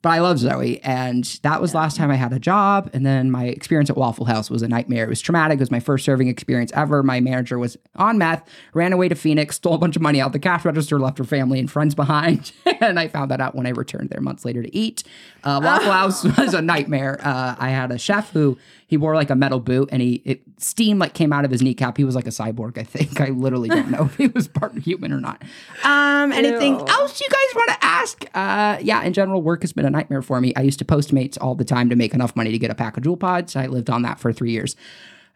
But 0.00 0.10
I 0.10 0.20
love 0.20 0.38
Zoe, 0.38 0.80
and 0.82 1.24
that 1.42 1.60
was 1.60 1.74
last 1.74 1.96
time 1.96 2.10
I 2.10 2.14
had 2.14 2.32
a 2.32 2.38
job. 2.38 2.88
And 2.92 3.04
then 3.04 3.32
my 3.32 3.46
experience 3.46 3.90
at 3.90 3.96
Waffle 3.96 4.26
House 4.26 4.48
was 4.48 4.62
a 4.62 4.68
nightmare. 4.68 5.04
It 5.04 5.08
was 5.08 5.20
traumatic. 5.20 5.56
It 5.56 5.60
was 5.60 5.72
my 5.72 5.80
first 5.80 6.04
serving 6.04 6.28
experience 6.28 6.70
ever. 6.72 7.02
My 7.02 7.18
manager 7.18 7.58
was 7.58 7.76
on 7.96 8.16
meth, 8.16 8.48
ran 8.74 8.92
away 8.92 9.08
to 9.08 9.16
Phoenix, 9.16 9.56
stole 9.56 9.74
a 9.74 9.78
bunch 9.78 9.96
of 9.96 10.02
money 10.02 10.20
out 10.20 10.32
the 10.32 10.38
cash 10.38 10.64
register, 10.64 11.00
left 11.00 11.18
her 11.18 11.24
family 11.24 11.58
and 11.58 11.68
friends 11.68 11.96
behind. 11.96 12.52
and 12.80 13.00
I 13.00 13.08
found 13.08 13.32
that 13.32 13.40
out 13.40 13.56
when 13.56 13.66
I 13.66 13.70
returned 13.70 14.10
there 14.10 14.20
months 14.20 14.44
later 14.44 14.62
to 14.62 14.74
eat. 14.74 15.02
Uh, 15.42 15.60
Waffle 15.62 15.90
House 15.92 16.22
was 16.22 16.54
a 16.54 16.62
nightmare. 16.62 17.18
Uh, 17.20 17.56
I 17.58 17.70
had 17.70 17.90
a 17.90 17.98
chef 17.98 18.30
who 18.30 18.56
he 18.88 18.96
wore 18.96 19.14
like 19.14 19.28
a 19.28 19.36
metal 19.36 19.60
boot, 19.60 19.90
and 19.92 20.00
he 20.00 20.22
it, 20.24 20.40
steam 20.56 20.98
like 20.98 21.12
came 21.12 21.30
out 21.30 21.44
of 21.44 21.50
his 21.50 21.60
kneecap. 21.60 21.98
He 21.98 22.04
was 22.04 22.16
like 22.16 22.26
a 22.26 22.30
cyborg. 22.30 22.78
I 22.78 22.82
think. 22.82 23.20
I 23.20 23.26
literally 23.26 23.68
don't 23.68 23.90
know 23.90 24.04
if 24.06 24.16
he 24.16 24.28
was 24.28 24.48
part 24.48 24.76
human 24.78 25.12
or 25.12 25.20
not. 25.20 25.42
Um, 25.84 26.32
anything 26.32 26.74
Ew. 26.74 26.86
else 26.88 27.20
you 27.20 27.28
guys 27.28 27.54
want 27.54 27.68
to 27.68 27.84
ask? 27.84 28.24
Uh, 28.34 28.78
yeah, 28.80 29.02
in 29.02 29.12
general, 29.12 29.42
work 29.42 29.60
has 29.60 29.74
been 29.74 29.84
a 29.84 29.90
nightmare 29.90 30.22
for 30.22 30.40
me. 30.40 30.54
I 30.56 30.62
used 30.62 30.78
to 30.78 30.86
Postmates 30.86 31.36
all 31.38 31.54
the 31.54 31.66
time 31.66 31.90
to 31.90 31.96
make 31.96 32.14
enough 32.14 32.34
money 32.34 32.50
to 32.50 32.58
get 32.58 32.70
a 32.70 32.74
pack 32.74 32.96
of 32.96 33.02
Juul 33.02 33.20
Pods. 33.20 33.54
I 33.56 33.66
lived 33.66 33.90
on 33.90 34.00
that 34.02 34.18
for 34.18 34.32
three 34.32 34.52
years. 34.52 34.74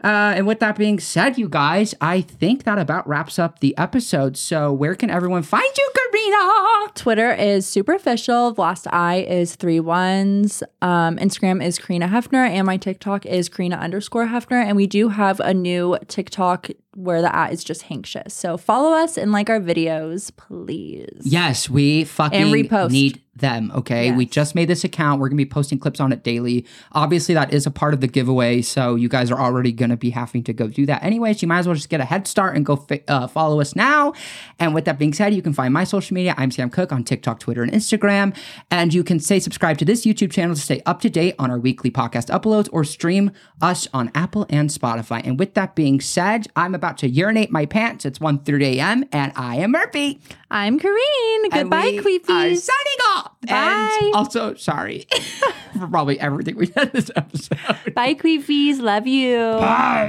Uh, 0.03 0.35
and 0.37 0.47
with 0.47 0.61
that 0.61 0.77
being 0.77 0.99
said, 0.99 1.39
you 1.39 1.49
guys, 1.49 1.95
I 2.01 2.23
think 2.23 2.65
that 2.65 2.79
about 2.79 3.07
wraps 3.09 3.39
up 3.39 3.61
the 3.61 3.77
episode. 3.79 4.37
So, 4.37 4.73
where 4.73 4.95
can 4.95 5.11
everyone 5.11 5.43
find 5.43 5.71
you, 5.77 5.91
Karina. 6.13 6.93
Twitter 6.95 7.33
is 7.33 7.67
superficial. 7.67 8.55
Last 8.57 8.87
I 8.93 9.17
is 9.17 9.57
three 9.57 9.81
ones. 9.81 10.63
Um, 10.81 11.17
Instagram 11.17 11.65
is 11.65 11.79
Karina 11.79 12.09
Hefner, 12.09 12.49
and 12.49 12.67
my 12.67 12.77
TikTok 12.77 13.27
is 13.27 13.49
Karina 13.49 13.77
underscore 13.77 14.27
Hefner. 14.27 14.65
And 14.65 14.77
we 14.77 14.87
do 14.87 15.09
have 15.09 15.41
a 15.41 15.55
new 15.55 15.97
TikTok 16.09 16.69
where 16.95 17.23
the 17.23 17.35
at 17.35 17.53
is 17.53 17.65
just 17.65 17.83
Hankshious. 17.83 18.35
So 18.35 18.57
follow 18.57 18.93
us 18.93 19.17
and 19.17 19.33
like 19.33 19.49
our 19.49 19.61
videos, 19.61 20.31
please. 20.37 21.21
Yes, 21.23 21.69
we 21.71 22.05
fucking 22.05 22.41
And 22.41 22.53
repost. 22.53 22.91
need 22.91 23.23
them. 23.35 23.73
Okay. 23.75 24.13
We 24.13 24.27
just 24.27 24.55
made 24.55 24.69
this 24.69 24.85
account. 24.85 25.19
We're 25.19 25.29
going 25.31 25.39
to 25.39 25.45
be 25.45 25.49
posting 25.49 25.79
clips 25.79 26.01
on 26.01 26.13
it 26.13 26.23
daily. 26.23 26.67
Obviously, 26.93 27.35
that 27.35 27.51
is 27.55 27.65
a 27.65 27.71
part 27.71 27.95
of 27.95 28.03
the 28.03 28.07
giveaway. 28.07 28.61
So 28.61 28.95
you 28.95 29.09
guys 29.09 29.31
are 29.31 29.41
already 29.41 29.73
going 29.73 29.89
to 29.89 29.97
be 29.97 30.11
having 30.11 30.45
to 30.45 30.53
go 30.53 30.69
do 30.69 30.85
that 30.85 31.03
anyways. 31.03 31.41
You 31.41 31.49
might 31.49 31.61
as 31.61 31.67
well 31.67 31.75
just 31.75 31.89
get 31.89 32.03
a 32.03 32.05
head 32.05 32.29
start 32.29 32.55
and 32.57 32.67
go 32.67 32.77
fi- 32.77 33.03
uh, 33.09 33.27
follow 33.29 33.59
us 33.63 33.75
now. 33.75 34.13
And 34.59 34.75
with 34.75 34.85
that 34.85 34.99
being 34.99 35.15
said, 35.15 35.33
you 35.33 35.41
can 35.41 35.55
find 35.55 35.73
my 35.73 35.85
social 35.85 36.13
media. 36.15 36.35
I'm 36.37 36.51
Sam 36.51 36.69
Cook 36.69 36.93
on 36.93 37.05
TikTok, 37.05 37.41
Twitter, 37.41 37.63
and 37.63 37.73
Instagram. 37.73 38.37
And 38.71 38.93
you 38.93 39.03
can 39.03 39.19
say 39.19 39.39
subscribe 39.41 39.79
to 39.79 39.87
this 39.87 40.05
YouTube 40.05 40.31
channel 40.31 40.55
to 40.55 40.61
stay 40.61 40.83
up 40.85 41.01
to 41.01 41.09
date 41.09 41.35
on 41.39 41.51
our 41.51 41.59
weekly 41.59 41.91
podcast 41.91 42.29
uploads 42.29 42.69
or 42.71 42.85
stream 42.85 43.31
us 43.63 43.89
on 43.95 44.11
Apple 44.15 44.45
and 44.51 44.69
Spotify. 44.69 45.23
And 45.27 45.39
with 45.39 45.55
that 45.55 45.75
being 45.75 46.03
said, 46.03 46.49
I'm 46.55 46.75
about 46.83 46.99
to 46.99 47.09
urinate 47.09 47.53
my 47.53 47.65
pants. 47.65 48.05
It's 48.05 48.19
1.30 48.19 48.77
a.m. 48.77 49.05
and 49.13 49.33
I 49.37 49.57
am 49.59 49.73
Merpy. 49.73 50.21
I'm 50.51 50.81
Kareen. 50.81 51.51
Goodbye, 51.53 52.01
we 52.05 52.17
are 52.29 52.55
signing 52.57 53.01
off. 53.15 53.33
Bye. 53.43 53.99
And 54.03 54.15
also, 54.17 54.55
sorry 54.55 55.07
for 55.79 55.87
probably 55.87 56.19
everything 56.19 56.57
we 56.57 56.67
did 56.67 56.93
this 56.93 57.09
episode. 57.15 57.95
Bye, 57.95 58.15
Queefies. 58.15 58.81
Love 58.81 59.07
you. 59.07 59.39
Bye. 59.39 59.93